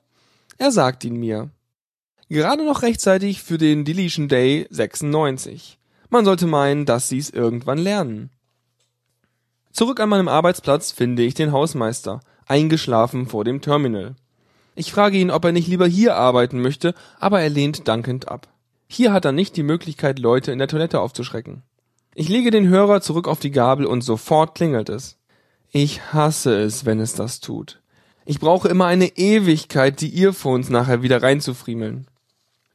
Er 0.56 0.70
sagt 0.72 1.04
ihn 1.04 1.16
mir. 1.16 1.50
Gerade 2.30 2.64
noch 2.64 2.80
rechtzeitig 2.80 3.42
für 3.42 3.58
den 3.58 3.84
Deletion 3.84 4.28
Day 4.28 4.66
96. 4.70 5.78
Man 6.08 6.24
sollte 6.24 6.46
meinen, 6.46 6.86
dass 6.86 7.11
Sie 7.11 7.18
es 7.18 7.28
irgendwann 7.28 7.76
lernen. 7.76 8.30
Zurück 9.73 10.01
an 10.01 10.09
meinem 10.09 10.29
Arbeitsplatz 10.29 10.91
finde 10.91 11.23
ich 11.23 11.35
den 11.35 11.53
Hausmeister, 11.53 12.21
eingeschlafen 12.47 13.27
vor 13.27 13.45
dem 13.45 13.61
Terminal. 13.61 14.16
Ich 14.75 14.93
frage 14.93 15.18
ihn, 15.18 15.31
ob 15.31 15.45
er 15.45 15.53
nicht 15.53 15.68
lieber 15.68 15.87
hier 15.87 16.16
arbeiten 16.16 16.61
möchte, 16.61 16.95
aber 17.18 17.41
er 17.41 17.51
lehnt 17.51 17.87
dankend 17.87 18.29
ab. 18.29 18.49
Hier 18.89 19.12
hat 19.12 19.25
er 19.25 19.33
nicht 19.33 19.57
die 19.57 19.62
Möglichkeit, 19.62 20.18
Leute 20.18 20.53
in 20.53 20.59
der 20.59 20.68
Toilette 20.68 21.01
aufzuschrecken. 21.01 21.62
Ich 22.14 22.29
lege 22.29 22.51
den 22.51 22.68
Hörer 22.68 23.01
zurück 23.01 23.29
auf 23.29 23.39
die 23.39 23.53
Gabel 23.53 23.87
und 23.87 24.03
sofort 24.03 24.57
klingelt 24.57 24.89
es. 24.89 25.16
Ich 25.71 26.12
hasse 26.12 26.61
es, 26.61 26.85
wenn 26.85 26.99
es 26.99 27.14
das 27.14 27.39
tut. 27.39 27.81
Ich 28.25 28.41
brauche 28.41 28.68
immer 28.68 28.87
eine 28.87 29.16
Ewigkeit, 29.16 30.01
die 30.01 30.18
Earphones 30.21 30.68
nachher 30.68 31.03
wieder 31.03 31.23
reinzufriemeln. 31.23 32.07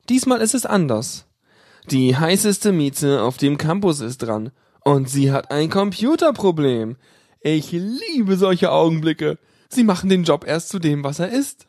Diesmal 0.07 0.39
ist 0.39 0.55
es 0.55 0.65
anders. 0.65 1.25
Die 1.91 2.15
heißeste 2.15 2.71
Mieze 2.71 3.21
auf 3.21 3.37
dem 3.37 3.57
Campus 3.57 3.99
ist 3.99 4.19
dran 4.19 4.51
und 4.85 5.09
sie 5.09 5.31
hat 5.31 5.51
ein 5.51 5.69
Computerproblem. 5.69 6.95
Ich 7.41 7.71
liebe 7.71 8.37
solche 8.37 8.71
Augenblicke. 8.71 9.37
Sie 9.67 9.83
machen 9.83 10.09
den 10.09 10.23
Job 10.23 10.45
erst 10.47 10.69
zu 10.69 10.79
dem, 10.79 11.03
was 11.03 11.19
er 11.19 11.29
ist. 11.29 11.67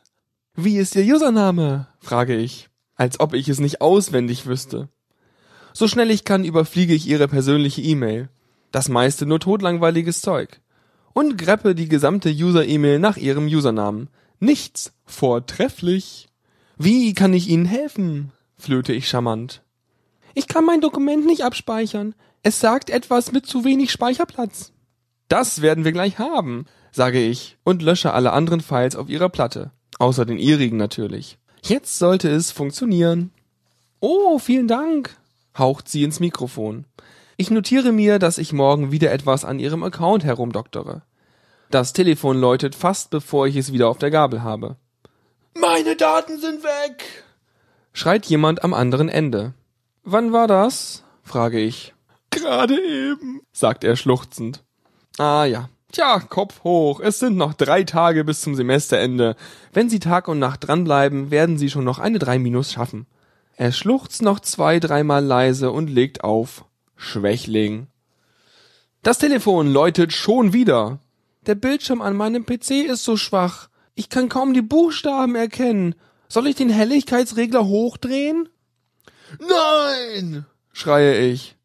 Wie 0.55 0.77
ist 0.77 0.95
Ihr 0.95 1.15
Username? 1.15 1.87
frage 1.99 2.35
ich, 2.35 2.69
als 2.95 3.19
ob 3.19 3.33
ich 3.33 3.49
es 3.49 3.59
nicht 3.59 3.81
auswendig 3.81 4.45
wüsste. 4.45 4.87
So 5.73 5.87
schnell 5.87 6.11
ich 6.11 6.25
kann, 6.25 6.45
überfliege 6.45 6.93
ich 6.93 7.07
Ihre 7.07 7.27
persönliche 7.27 7.81
E-Mail. 7.81 8.29
Das 8.71 8.87
meiste 8.87 9.25
nur 9.25 9.39
totlangweiliges 9.39 10.21
Zeug. 10.21 10.61
Und 11.13 11.37
greppe 11.37 11.73
die 11.73 11.89
gesamte 11.89 12.29
User-E-Mail 12.29 12.99
nach 12.99 13.17
Ihrem 13.17 13.47
Usernamen. 13.47 14.09
Nichts. 14.39 14.93
Vortrefflich. 15.05 16.29
Wie 16.77 17.13
kann 17.15 17.33
ich 17.33 17.49
Ihnen 17.49 17.65
helfen? 17.65 18.31
flöte 18.57 18.93
ich 18.93 19.07
charmant. 19.07 19.63
Ich 20.35 20.47
kann 20.47 20.65
mein 20.65 20.81
Dokument 20.81 21.25
nicht 21.25 21.43
abspeichern. 21.43 22.13
Es 22.47 22.61
sagt 22.61 22.89
etwas 22.89 23.33
mit 23.33 23.45
zu 23.45 23.65
wenig 23.65 23.91
Speicherplatz. 23.91 24.71
Das 25.27 25.61
werden 25.61 25.83
wir 25.83 25.91
gleich 25.91 26.17
haben, 26.17 26.63
sage 26.93 27.21
ich 27.21 27.57
und 27.65 27.81
lösche 27.81 28.13
alle 28.13 28.31
anderen 28.31 28.61
Files 28.61 28.95
auf 28.95 29.09
ihrer 29.09 29.27
Platte. 29.27 29.71
Außer 29.99 30.23
den 30.23 30.37
ihrigen 30.37 30.77
natürlich. 30.77 31.39
Jetzt 31.61 31.99
sollte 31.99 32.29
es 32.29 32.53
funktionieren. 32.53 33.31
Oh, 33.99 34.39
vielen 34.39 34.69
Dank, 34.69 35.17
haucht 35.57 35.89
sie 35.89 36.03
ins 36.03 36.21
Mikrofon. 36.21 36.85
Ich 37.35 37.51
notiere 37.51 37.91
mir, 37.91 38.17
dass 38.17 38.37
ich 38.37 38.53
morgen 38.53 38.93
wieder 38.93 39.11
etwas 39.11 39.43
an 39.43 39.59
ihrem 39.59 39.83
Account 39.83 40.23
herumdoktere. 40.23 41.01
Das 41.69 41.91
Telefon 41.91 42.39
läutet 42.39 42.75
fast 42.75 43.09
bevor 43.09 43.47
ich 43.47 43.57
es 43.57 43.73
wieder 43.73 43.89
auf 43.89 43.97
der 43.97 44.09
Gabel 44.09 44.41
habe. 44.41 44.77
Meine 45.59 45.97
Daten 45.97 46.39
sind 46.39 46.63
weg! 46.63 47.25
schreit 47.91 48.25
jemand 48.27 48.63
am 48.63 48.73
anderen 48.73 49.09
Ende. 49.09 49.53
Wann 50.05 50.31
war 50.31 50.47
das? 50.47 51.03
frage 51.23 51.59
ich. 51.59 51.93
Gerade 52.37 52.79
eben, 52.79 53.41
sagt 53.51 53.83
er 53.83 53.95
schluchzend. 53.95 54.63
Ah 55.17 55.45
ja. 55.45 55.69
Tja, 55.91 56.19
Kopf 56.19 56.63
hoch. 56.63 56.99
Es 56.99 57.19
sind 57.19 57.37
noch 57.37 57.53
drei 57.53 57.83
Tage 57.83 58.23
bis 58.25 58.41
zum 58.41 58.55
Semesterende. 58.55 59.35
Wenn 59.71 59.89
Sie 59.89 59.99
Tag 59.99 60.27
und 60.27 60.37
Nacht 60.37 60.67
dranbleiben, 60.67 61.31
werden 61.31 61.57
Sie 61.57 61.69
schon 61.69 61.85
noch 61.85 61.99
eine 61.99 62.19
drei 62.19 62.39
Minus 62.39 62.73
schaffen. 62.73 63.07
Er 63.55 63.71
schluchzt 63.71 64.21
noch 64.21 64.39
zwei, 64.39 64.79
dreimal 64.79 65.23
leise 65.23 65.71
und 65.71 65.89
legt 65.89 66.23
auf. 66.23 66.65
Schwächling. 66.95 67.87
Das 69.01 69.17
Telefon 69.17 69.71
läutet 69.71 70.13
schon 70.13 70.53
wieder. 70.53 70.99
Der 71.45 71.55
Bildschirm 71.55 72.01
an 72.01 72.15
meinem 72.15 72.45
PC 72.45 72.85
ist 72.87 73.03
so 73.03 73.15
schwach. 73.15 73.69
Ich 73.95 74.09
kann 74.09 74.29
kaum 74.29 74.53
die 74.53 74.61
Buchstaben 74.61 75.35
erkennen. 75.35 75.95
Soll 76.27 76.47
ich 76.47 76.55
den 76.55 76.69
Helligkeitsregler 76.69 77.65
hochdrehen? 77.65 78.49
Nein! 79.39 80.45
schreie 80.73 81.17
ich. 81.19 81.56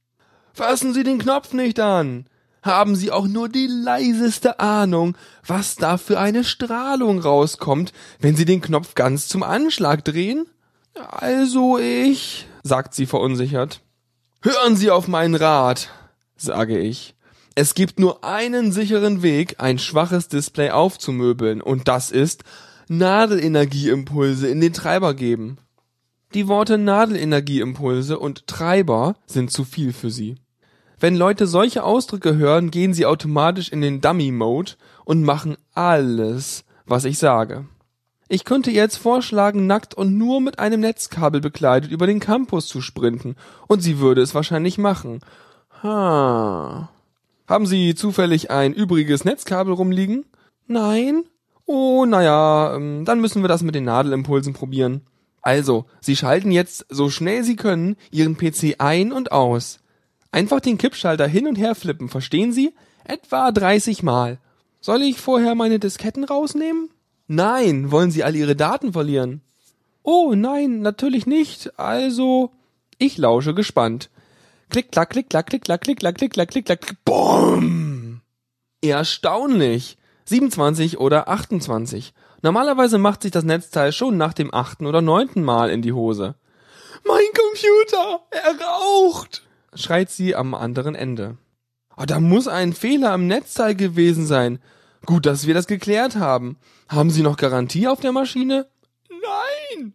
Fassen 0.54 0.94
Sie 0.94 1.02
den 1.02 1.18
Knopf 1.18 1.52
nicht 1.52 1.80
an. 1.80 2.26
Haben 2.62 2.94
Sie 2.94 3.10
auch 3.10 3.26
nur 3.26 3.48
die 3.48 3.66
leiseste 3.66 4.60
Ahnung, 4.60 5.16
was 5.46 5.74
da 5.76 5.98
für 5.98 6.20
eine 6.20 6.44
Strahlung 6.44 7.18
rauskommt, 7.18 7.92
wenn 8.20 8.36
Sie 8.36 8.44
den 8.44 8.60
Knopf 8.60 8.94
ganz 8.94 9.26
zum 9.28 9.42
Anschlag 9.42 10.04
drehen? 10.04 10.46
Also 10.94 11.78
ich, 11.78 12.46
sagt 12.62 12.94
sie 12.94 13.06
verunsichert. 13.06 13.80
Hören 14.42 14.76
Sie 14.76 14.90
auf 14.90 15.08
meinen 15.08 15.34
Rat, 15.34 15.88
sage 16.36 16.78
ich. 16.78 17.14
Es 17.54 17.74
gibt 17.74 17.98
nur 17.98 18.24
einen 18.24 18.72
sicheren 18.72 19.22
Weg, 19.22 19.56
ein 19.58 19.78
schwaches 19.78 20.28
Display 20.28 20.70
aufzumöbeln, 20.70 21.60
und 21.60 21.88
das 21.88 22.10
ist 22.10 22.44
Nadelenergieimpulse 22.88 24.48
in 24.48 24.60
den 24.60 24.72
Treiber 24.72 25.14
geben. 25.14 25.58
Die 26.34 26.48
Worte 26.48 26.78
Nadelenergieimpulse 26.78 28.18
und 28.18 28.46
Treiber 28.46 29.16
sind 29.26 29.50
zu 29.50 29.64
viel 29.64 29.92
für 29.92 30.10
sie. 30.10 30.36
Wenn 31.02 31.16
Leute 31.16 31.48
solche 31.48 31.82
Ausdrücke 31.82 32.36
hören, 32.36 32.70
gehen 32.70 32.94
sie 32.94 33.06
automatisch 33.06 33.70
in 33.70 33.80
den 33.80 34.00
Dummy-Mode 34.00 34.74
und 35.04 35.24
machen 35.24 35.56
alles, 35.74 36.62
was 36.86 37.04
ich 37.04 37.18
sage. 37.18 37.66
Ich 38.28 38.44
könnte 38.44 38.70
jetzt 38.70 38.98
vorschlagen, 38.98 39.66
nackt 39.66 39.94
und 39.94 40.16
nur 40.16 40.40
mit 40.40 40.60
einem 40.60 40.78
Netzkabel 40.78 41.40
bekleidet 41.40 41.90
über 41.90 42.06
den 42.06 42.20
Campus 42.20 42.68
zu 42.68 42.80
sprinten, 42.80 43.34
und 43.66 43.80
sie 43.80 43.98
würde 43.98 44.22
es 44.22 44.32
wahrscheinlich 44.32 44.78
machen. 44.78 45.18
Ha. 45.82 46.88
Haben 47.48 47.66
Sie 47.66 47.96
zufällig 47.96 48.52
ein 48.52 48.72
übriges 48.72 49.24
Netzkabel 49.24 49.74
rumliegen? 49.74 50.24
Nein? 50.68 51.24
Oh, 51.66 52.04
naja, 52.06 52.76
ähm, 52.76 53.04
dann 53.04 53.20
müssen 53.20 53.42
wir 53.42 53.48
das 53.48 53.64
mit 53.64 53.74
den 53.74 53.86
Nadelimpulsen 53.86 54.52
probieren. 54.52 55.00
Also, 55.40 55.86
Sie 56.00 56.14
schalten 56.14 56.52
jetzt 56.52 56.86
so 56.90 57.10
schnell 57.10 57.42
Sie 57.42 57.56
können 57.56 57.96
Ihren 58.12 58.36
PC 58.36 58.76
ein 58.78 59.10
und 59.10 59.32
aus. 59.32 59.81
Einfach 60.32 60.60
den 60.60 60.78
Kippschalter 60.78 61.26
hin 61.26 61.46
und 61.46 61.56
her 61.56 61.74
flippen, 61.74 62.08
verstehen 62.08 62.52
Sie? 62.52 62.74
Etwa 63.04 63.52
30 63.52 64.02
Mal. 64.02 64.38
Soll 64.80 65.02
ich 65.02 65.20
vorher 65.20 65.54
meine 65.54 65.78
Disketten 65.78 66.24
rausnehmen? 66.24 66.88
Nein, 67.28 67.92
wollen 67.92 68.10
Sie 68.10 68.24
all 68.24 68.34
Ihre 68.34 68.56
Daten 68.56 68.92
verlieren? 68.94 69.42
Oh, 70.02 70.34
nein, 70.34 70.80
natürlich 70.80 71.26
nicht. 71.26 71.78
Also, 71.78 72.50
ich 72.98 73.18
lausche 73.18 73.54
gespannt. 73.54 74.10
Klick, 74.70 74.90
klack, 74.90 75.10
klick, 75.10 75.28
klack, 75.28 75.46
klick, 75.46 75.64
klack, 75.64 75.82
klick, 75.82 76.00
klack, 76.00 76.16
klick, 76.16 76.32
klack, 76.32 76.48
klick, 76.48 76.64
klack, 76.64 76.96
BOOM! 77.04 78.22
Erstaunlich. 78.80 79.98
27 80.24 80.98
oder 80.98 81.28
28. 81.28 82.14
Normalerweise 82.42 82.98
macht 82.98 83.22
sich 83.22 83.30
das 83.30 83.44
Netzteil 83.44 83.92
schon 83.92 84.16
nach 84.16 84.32
dem 84.32 84.52
achten 84.52 84.86
oder 84.86 85.02
neunten 85.02 85.42
Mal 85.44 85.70
in 85.70 85.82
die 85.82 85.92
Hose. 85.92 86.36
Mein 87.04 87.26
Computer, 87.34 88.20
er 88.30 88.60
raucht, 88.60 89.42
schreit 89.74 90.10
sie 90.10 90.34
am 90.34 90.54
anderen 90.54 90.94
Ende. 90.94 91.36
Oh, 91.96 92.04
da 92.06 92.20
muss 92.20 92.48
ein 92.48 92.72
Fehler 92.72 93.14
im 93.14 93.26
Netzteil 93.26 93.74
gewesen 93.74 94.26
sein. 94.26 94.58
Gut, 95.04 95.26
dass 95.26 95.46
wir 95.46 95.54
das 95.54 95.66
geklärt 95.66 96.16
haben. 96.16 96.56
Haben 96.88 97.10
Sie 97.10 97.22
noch 97.22 97.36
Garantie 97.36 97.88
auf 97.88 98.00
der 98.00 98.12
Maschine? 98.12 98.66
Nein! 99.10 99.92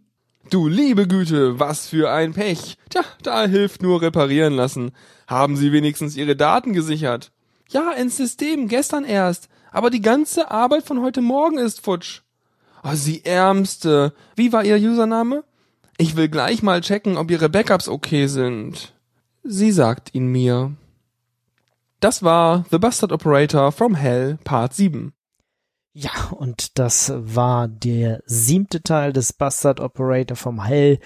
Du 0.50 0.68
liebe 0.68 1.08
Güte, 1.08 1.60
was 1.60 1.88
für 1.88 2.12
ein 2.12 2.34
Pech. 2.34 2.78
Tja, 2.90 3.02
da 3.24 3.46
hilft 3.46 3.82
nur 3.82 4.02
reparieren 4.02 4.54
lassen. 4.54 4.92
Haben 5.28 5.58
Sie 5.58 5.72
wenigstens 5.72 6.16
Ihre 6.16 6.36
Daten 6.36 6.74
gesichert? 6.74 7.32
Ja, 7.70 7.92
ins 7.92 8.18
System, 8.18 8.68
gestern 8.68 9.04
erst. 9.04 9.50
Aber 9.72 9.90
die 9.90 10.02
ganze 10.02 10.52
Arbeit 10.52 10.84
von 10.84 11.02
heute 11.02 11.22
Morgen 11.22 11.58
ist 11.58 11.84
futsch. 11.84 12.22
Oh, 12.84 12.94
Sie 12.94 13.26
Ärmste. 13.26 14.14
Wie 14.36 14.54
war 14.54 14.64
Ihr 14.64 14.78
Username? 14.78 15.44
Ich 15.98 16.16
will 16.16 16.30
gleich 16.30 16.64
mal 16.64 16.82
checken, 16.82 17.18
ob 17.18 17.32
Ihre 17.32 17.50
Backups 17.50 17.90
okay 17.90 18.28
sind. 18.28 18.94
Sie 19.50 19.72
sagt 19.72 20.14
ihn 20.14 20.28
mir. 20.28 20.76
Das 22.02 22.22
war 22.22 22.66
The 22.70 22.80
Bastard 22.80 23.14
Operator 23.14 23.72
from 23.72 23.96
Hell 23.96 24.38
Part 24.44 24.74
7. 24.74 25.14
Ja, 25.94 26.12
und 26.32 26.78
das 26.78 27.14
war 27.16 27.70
der 27.70 28.22
siebte 28.26 28.84
Teil 28.84 29.14
des 29.14 29.32
Bastard 29.32 29.80
Operator 29.80 30.36
vom 30.36 30.66
Hell. 30.66 31.00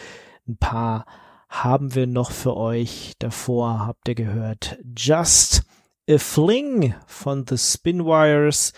Ein 0.48 0.58
paar 0.58 1.06
haben 1.50 1.94
wir 1.94 2.08
noch 2.08 2.32
für 2.32 2.58
euch. 2.58 3.14
Davor 3.20 3.86
habt 3.86 4.08
ihr 4.08 4.16
gehört 4.16 4.80
Just 4.98 5.62
a 6.10 6.18
Fling 6.18 6.96
von 7.06 7.46
The 7.48 7.60
Spinwires. 7.60 8.74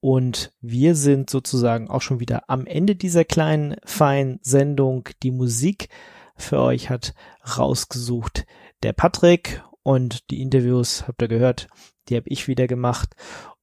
Und 0.00 0.52
wir 0.60 0.96
sind 0.96 1.30
sozusagen 1.30 1.88
auch 1.88 2.02
schon 2.02 2.18
wieder 2.18 2.50
am 2.50 2.66
Ende 2.66 2.96
dieser 2.96 3.24
kleinen, 3.24 3.76
feinen 3.84 4.40
Sendung. 4.42 5.08
Die 5.22 5.30
Musik 5.30 5.90
für 6.36 6.58
euch 6.58 6.90
hat 6.90 7.14
rausgesucht 7.56 8.44
der 8.82 8.92
Patrick 8.92 9.62
und 9.82 10.30
die 10.30 10.42
Interviews 10.42 11.06
habt 11.06 11.22
ihr 11.22 11.28
gehört, 11.28 11.68
die 12.08 12.16
habe 12.16 12.28
ich 12.28 12.48
wieder 12.48 12.66
gemacht. 12.66 13.14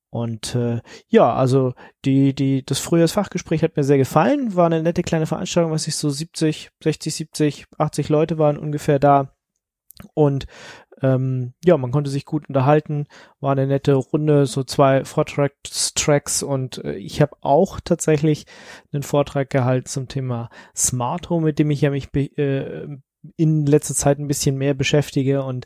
Und 0.09 0.53
äh, 0.53 0.80
ja, 1.07 1.34
also 1.34 1.74
die, 2.05 2.36
die, 2.36 2.64
das 2.64 2.80
Frühjahrsfachgespräch 2.80 3.64
hat 3.64 3.76
mir 3.76 3.84
sehr 3.84 3.97
gefallen. 3.97 4.55
War 4.55 4.68
eine 4.68 4.84
nette 4.84 5.01
kleine 5.01 5.26
Veranstaltung, 5.26 5.72
was 5.72 5.88
ich 5.88 5.95
so 5.95 6.09
70, 6.09 6.70
60, 6.84 7.16
70, 7.16 7.66
80 7.80 8.09
Leute 8.09 8.38
waren 8.38 8.57
ungefähr 8.59 8.99
da. 8.99 9.34
Und 10.14 10.45
ähm, 11.01 11.53
ja, 11.66 11.78
man 11.78 11.91
konnte 11.91 12.09
sich 12.09 12.26
gut 12.26 12.47
unterhalten, 12.47 13.07
war 13.39 13.51
eine 13.51 13.68
nette 13.68 13.93
Runde, 13.95 14.45
so 14.45 14.64
zwei 14.64 15.03
Vortragstracks 15.03 16.43
und 16.43 16.84
äh, 16.84 16.93
ich 16.95 17.22
habe 17.22 17.36
auch 17.41 17.80
tatsächlich 17.82 18.45
einen 18.91 19.03
Vortrag 19.03 19.49
gehalten 19.49 19.88
zum 19.88 20.07
Thema 20.07 20.49
Smart 20.76 21.30
Home, 21.30 21.45
mit 21.45 21.59
dem 21.59 21.72
ich 21.72 21.82
ja 21.82 21.89
mich 21.89 22.14
äh, 22.16 22.88
in 23.38 23.65
letzter 23.65 23.95
Zeit 23.95 24.19
ein 24.19 24.28
bisschen 24.28 24.57
mehr 24.57 24.74
beschäftige 24.74 25.43
und 25.43 25.65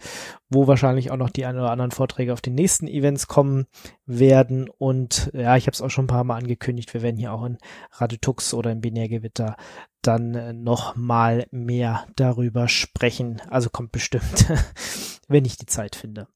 wo 0.50 0.68
wahrscheinlich 0.68 1.12
auch 1.12 1.18
noch 1.18 1.30
die 1.30 1.46
ein 1.46 1.58
oder 1.58 1.72
anderen 1.72 1.92
Vorträge 1.92 2.34
auf 2.34 2.42
den 2.42 2.56
nächsten 2.56 2.88
Events 2.88 3.28
kommen 3.28 3.66
werden. 4.06 4.70
Und 4.70 5.32
ja, 5.34 5.58
ich 5.58 5.66
habe 5.66 5.74
es 5.74 5.82
auch 5.82 5.90
schon 5.90 6.06
ein 6.06 6.10
paar 6.10 6.24
Mal 6.24 6.38
angekündigt, 6.38 6.94
wir 6.94 7.02
werden 7.02 7.18
hier 7.18 7.34
auch 7.34 7.44
in 7.46 7.58
Radetux 7.94 8.54
oder 8.54 8.72
im 8.72 8.82
Binärgewitter 8.82 9.58
dann 10.02 10.36
äh, 10.36 10.54
noch 10.54 10.96
mal 10.96 11.48
mehr 11.52 12.06
darüber 12.16 12.68
sprechen. 12.68 13.42
Also 13.50 13.70
kommt 13.70 13.92
bestimmt, 13.92 14.46
wenn 15.28 15.46
ich 15.46 15.58
die 15.58 15.66
Zeit 15.66 15.96
finde. 15.96 16.28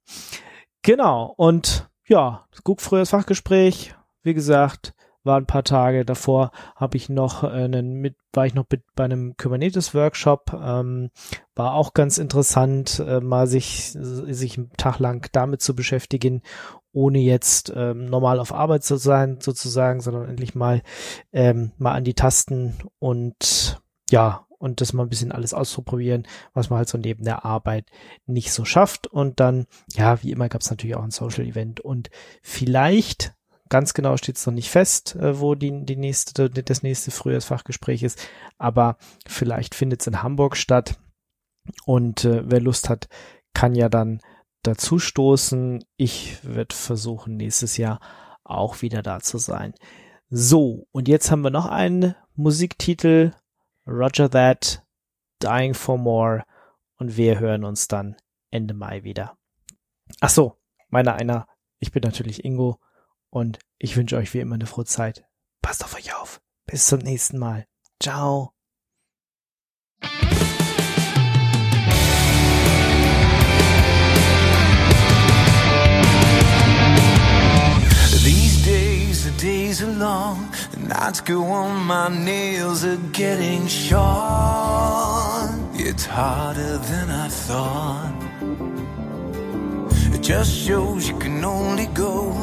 Genau, 0.82 1.34
und 1.38 1.90
ja, 2.08 2.48
guck 2.64 2.82
früher 2.82 3.00
das 3.00 3.12
Fachgespräch, 3.12 3.94
wie 4.24 4.34
gesagt, 4.34 4.94
war 5.24 5.38
ein 5.38 5.46
paar 5.46 5.64
Tage 5.64 6.06
davor, 6.06 6.52
habe 6.76 6.98
ich 6.98 7.10
noch 7.10 7.44
einen 7.44 7.94
mit, 7.94 8.16
war 8.34 8.46
ich 8.46 8.54
noch 8.54 8.66
mit 8.70 8.84
bei 8.96 9.06
einem 9.06 9.36
Kubernetes 9.38 9.94
Workshop, 9.94 10.54
ähm, 10.54 11.12
war 11.56 11.74
auch 11.74 11.94
ganz 11.94 12.18
interessant, 12.18 13.00
äh, 13.06 13.20
mal 13.20 13.48
sich 13.48 13.92
sich 13.92 14.58
einen 14.58 14.72
Tag 14.78 15.00
lang 15.00 15.28
damit 15.32 15.62
zu 15.62 15.76
beschäftigen, 15.76 16.42
ohne 16.92 17.20
jetzt 17.20 17.72
ähm, 17.76 18.06
normal 18.06 18.40
auf 18.40 18.54
Arbeit 18.54 18.84
zu 18.84 18.98
sein 18.98 19.40
sozusagen, 19.40 20.02
sondern 20.02 20.30
endlich 20.30 20.56
mal 20.56 20.82
ähm, 21.32 21.72
mal 21.78 21.94
an 21.94 22.04
die 22.04 22.16
Tasten 22.16 22.76
und 23.00 23.82
ja 24.10 24.46
und 24.62 24.80
das 24.80 24.94
mal 24.94 25.04
ein 25.04 25.10
bisschen 25.10 25.32
alles 25.32 25.54
auszuprobieren, 25.54 26.28
was 26.54 26.70
man 26.70 26.78
halt 26.78 26.88
so 26.88 26.98
neben 26.98 27.24
der 27.24 27.46
Arbeit 27.46 27.88
nicht 28.28 28.54
so 28.54 28.64
schafft. 28.64 29.08
Und 29.08 29.40
dann, 29.40 29.66
ja, 29.94 30.22
wie 30.22 30.32
immer 30.32 30.50
gab 30.50 30.62
es 30.62 30.70
natürlich 30.70 30.96
auch 30.96 31.04
ein 31.04 31.10
Social 31.10 31.46
Event 31.46 31.80
und 31.80 32.12
vielleicht 32.44 33.34
Ganz 33.72 33.94
genau 33.94 34.18
steht 34.18 34.36
es 34.36 34.46
noch 34.46 34.54
nicht 34.54 34.70
fest, 34.70 35.16
äh, 35.16 35.40
wo 35.40 35.56
die, 35.56 35.86
die 35.86 35.96
nächste, 35.96 36.50
das 36.50 36.84
nächste 36.84 37.10
Frühjahrsfachgespräch 37.10 38.04
ist, 38.04 38.28
aber 38.58 38.98
vielleicht 39.26 39.76
findet 39.76 40.02
es 40.02 40.08
in 40.08 40.22
Hamburg 40.22 40.58
statt. 40.58 41.00
Und 41.86 42.26
äh, 42.26 42.42
wer 42.44 42.60
Lust 42.60 42.90
hat, 42.90 43.08
kann 43.54 43.74
ja 43.74 43.88
dann 43.88 44.20
dazu 44.64 45.00
stoßen. 45.00 45.86
Ich 45.96 46.40
werde 46.44 46.76
versuchen, 46.76 47.38
nächstes 47.38 47.78
Jahr 47.78 48.02
auch 48.44 48.82
wieder 48.82 49.02
da 49.02 49.22
zu 49.22 49.38
sein. 49.38 49.74
So, 50.30 50.86
und 50.92 51.08
jetzt 51.08 51.32
haben 51.32 51.42
wir 51.42 51.50
noch 51.50 51.68
einen 51.68 52.16
Musiktitel, 52.36 53.32
Roger 53.88 54.30
That, 54.30 54.84
Dying 55.42 55.76
for 55.76 55.98
More, 55.98 56.44
und 56.98 57.16
wir 57.16 57.40
hören 57.40 57.64
uns 57.64 57.88
dann 57.88 58.18
Ende 58.50 58.74
Mai 58.74 59.06
wieder. 59.06 59.38
Ach 60.20 60.30
so, 60.30 60.58
meiner 60.90 61.14
einer, 61.14 61.48
ich 61.80 61.94
bin 61.94 62.04
natürlich 62.04 62.44
Ingo 62.44 62.82
und 63.32 63.58
ich 63.80 63.98
wünsche 63.98 64.18
euch 64.18 64.34
wie 64.36 64.40
immer 64.40 64.56
eine 64.56 64.68
frohe 64.68 64.86
Zeit. 64.86 65.26
Passt 65.64 65.84
auf 65.84 65.96
euch 65.96 66.14
auf. 66.14 66.42
Bis 66.68 66.86
zum 66.86 67.00
nächsten 67.00 67.40
Mal. 67.40 67.66
Ciao. 68.00 68.54
Days 79.42 79.82
are 79.82 79.88
long, 79.88 80.54
the 80.70 80.82
nights 80.82 81.20
go 81.20 81.42
on, 81.44 81.88
my 81.88 82.10
nails 82.10 82.86
are 82.86 82.98
getting 83.12 83.66
short. 83.66 84.02
It's 85.74 86.06
harder 86.06 86.78
than 86.78 87.10
I 87.10 87.28
thought. 87.28 88.14
It 90.14 90.22
just 90.22 90.54
shows 90.56 91.10
you 91.10 91.18
can 91.18 91.44
only 91.44 91.88
go, 91.88 92.34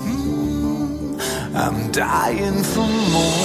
Mm, 0.00 1.18
I'm 1.54 1.90
dying 1.92 2.62
for 2.62 2.88
more. 3.12 3.44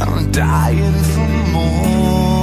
I'm 0.00 0.30
dying 0.32 1.02
for 1.12 1.28
more. 1.52 2.33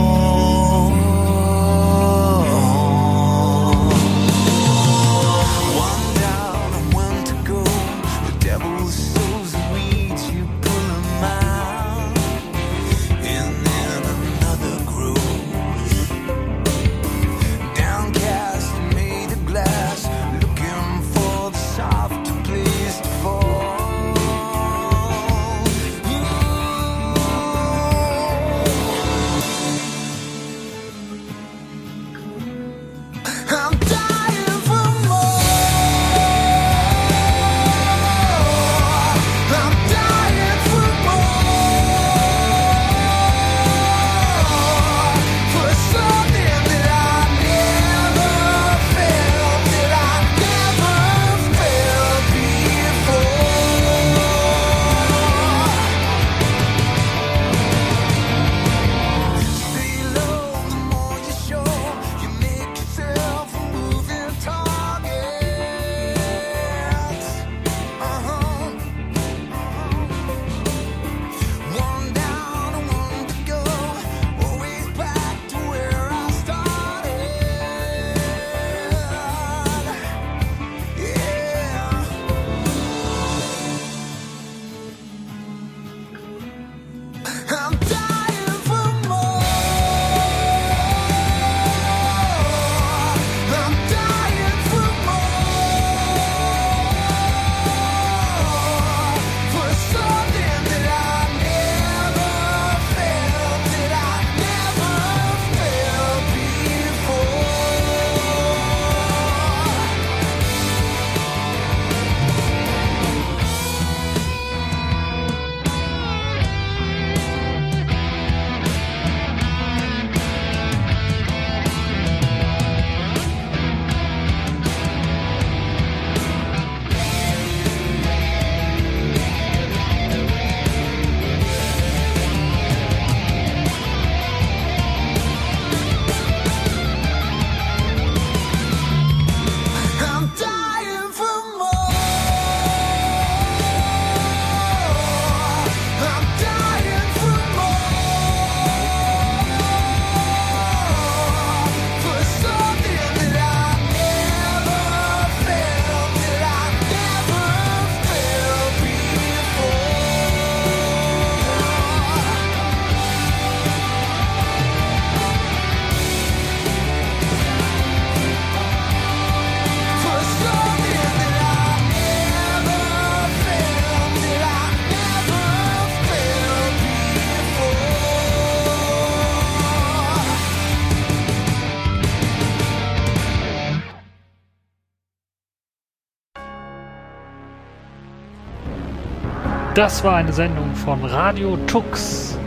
Das 189.81 190.03
war 190.03 190.17
eine 190.17 190.31
Sendung 190.31 190.75
von 190.75 191.03
Radio 191.03 191.57
Tux, 191.65 192.37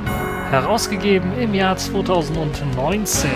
herausgegeben 0.52 1.36
im 1.36 1.52
Jahr 1.52 1.76
2019. 1.76 3.28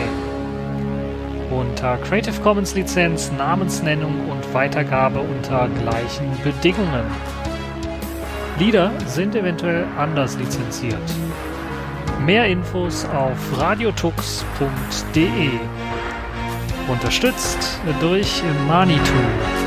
Unter 1.50 1.96
Creative 1.96 2.40
Commons 2.40 2.76
Lizenz, 2.76 3.32
Namensnennung 3.36 4.30
und 4.30 4.54
Weitergabe 4.54 5.18
unter 5.18 5.68
gleichen 5.82 6.30
Bedingungen. 6.44 7.06
Lieder 8.60 8.92
sind 9.06 9.34
eventuell 9.34 9.84
anders 9.98 10.38
lizenziert. 10.38 11.02
Mehr 12.24 12.46
Infos 12.46 13.04
auf 13.04 13.58
radiotux.de. 13.58 15.50
Unterstützt 16.88 17.80
durch 18.00 18.44
Manitou. 18.68 19.57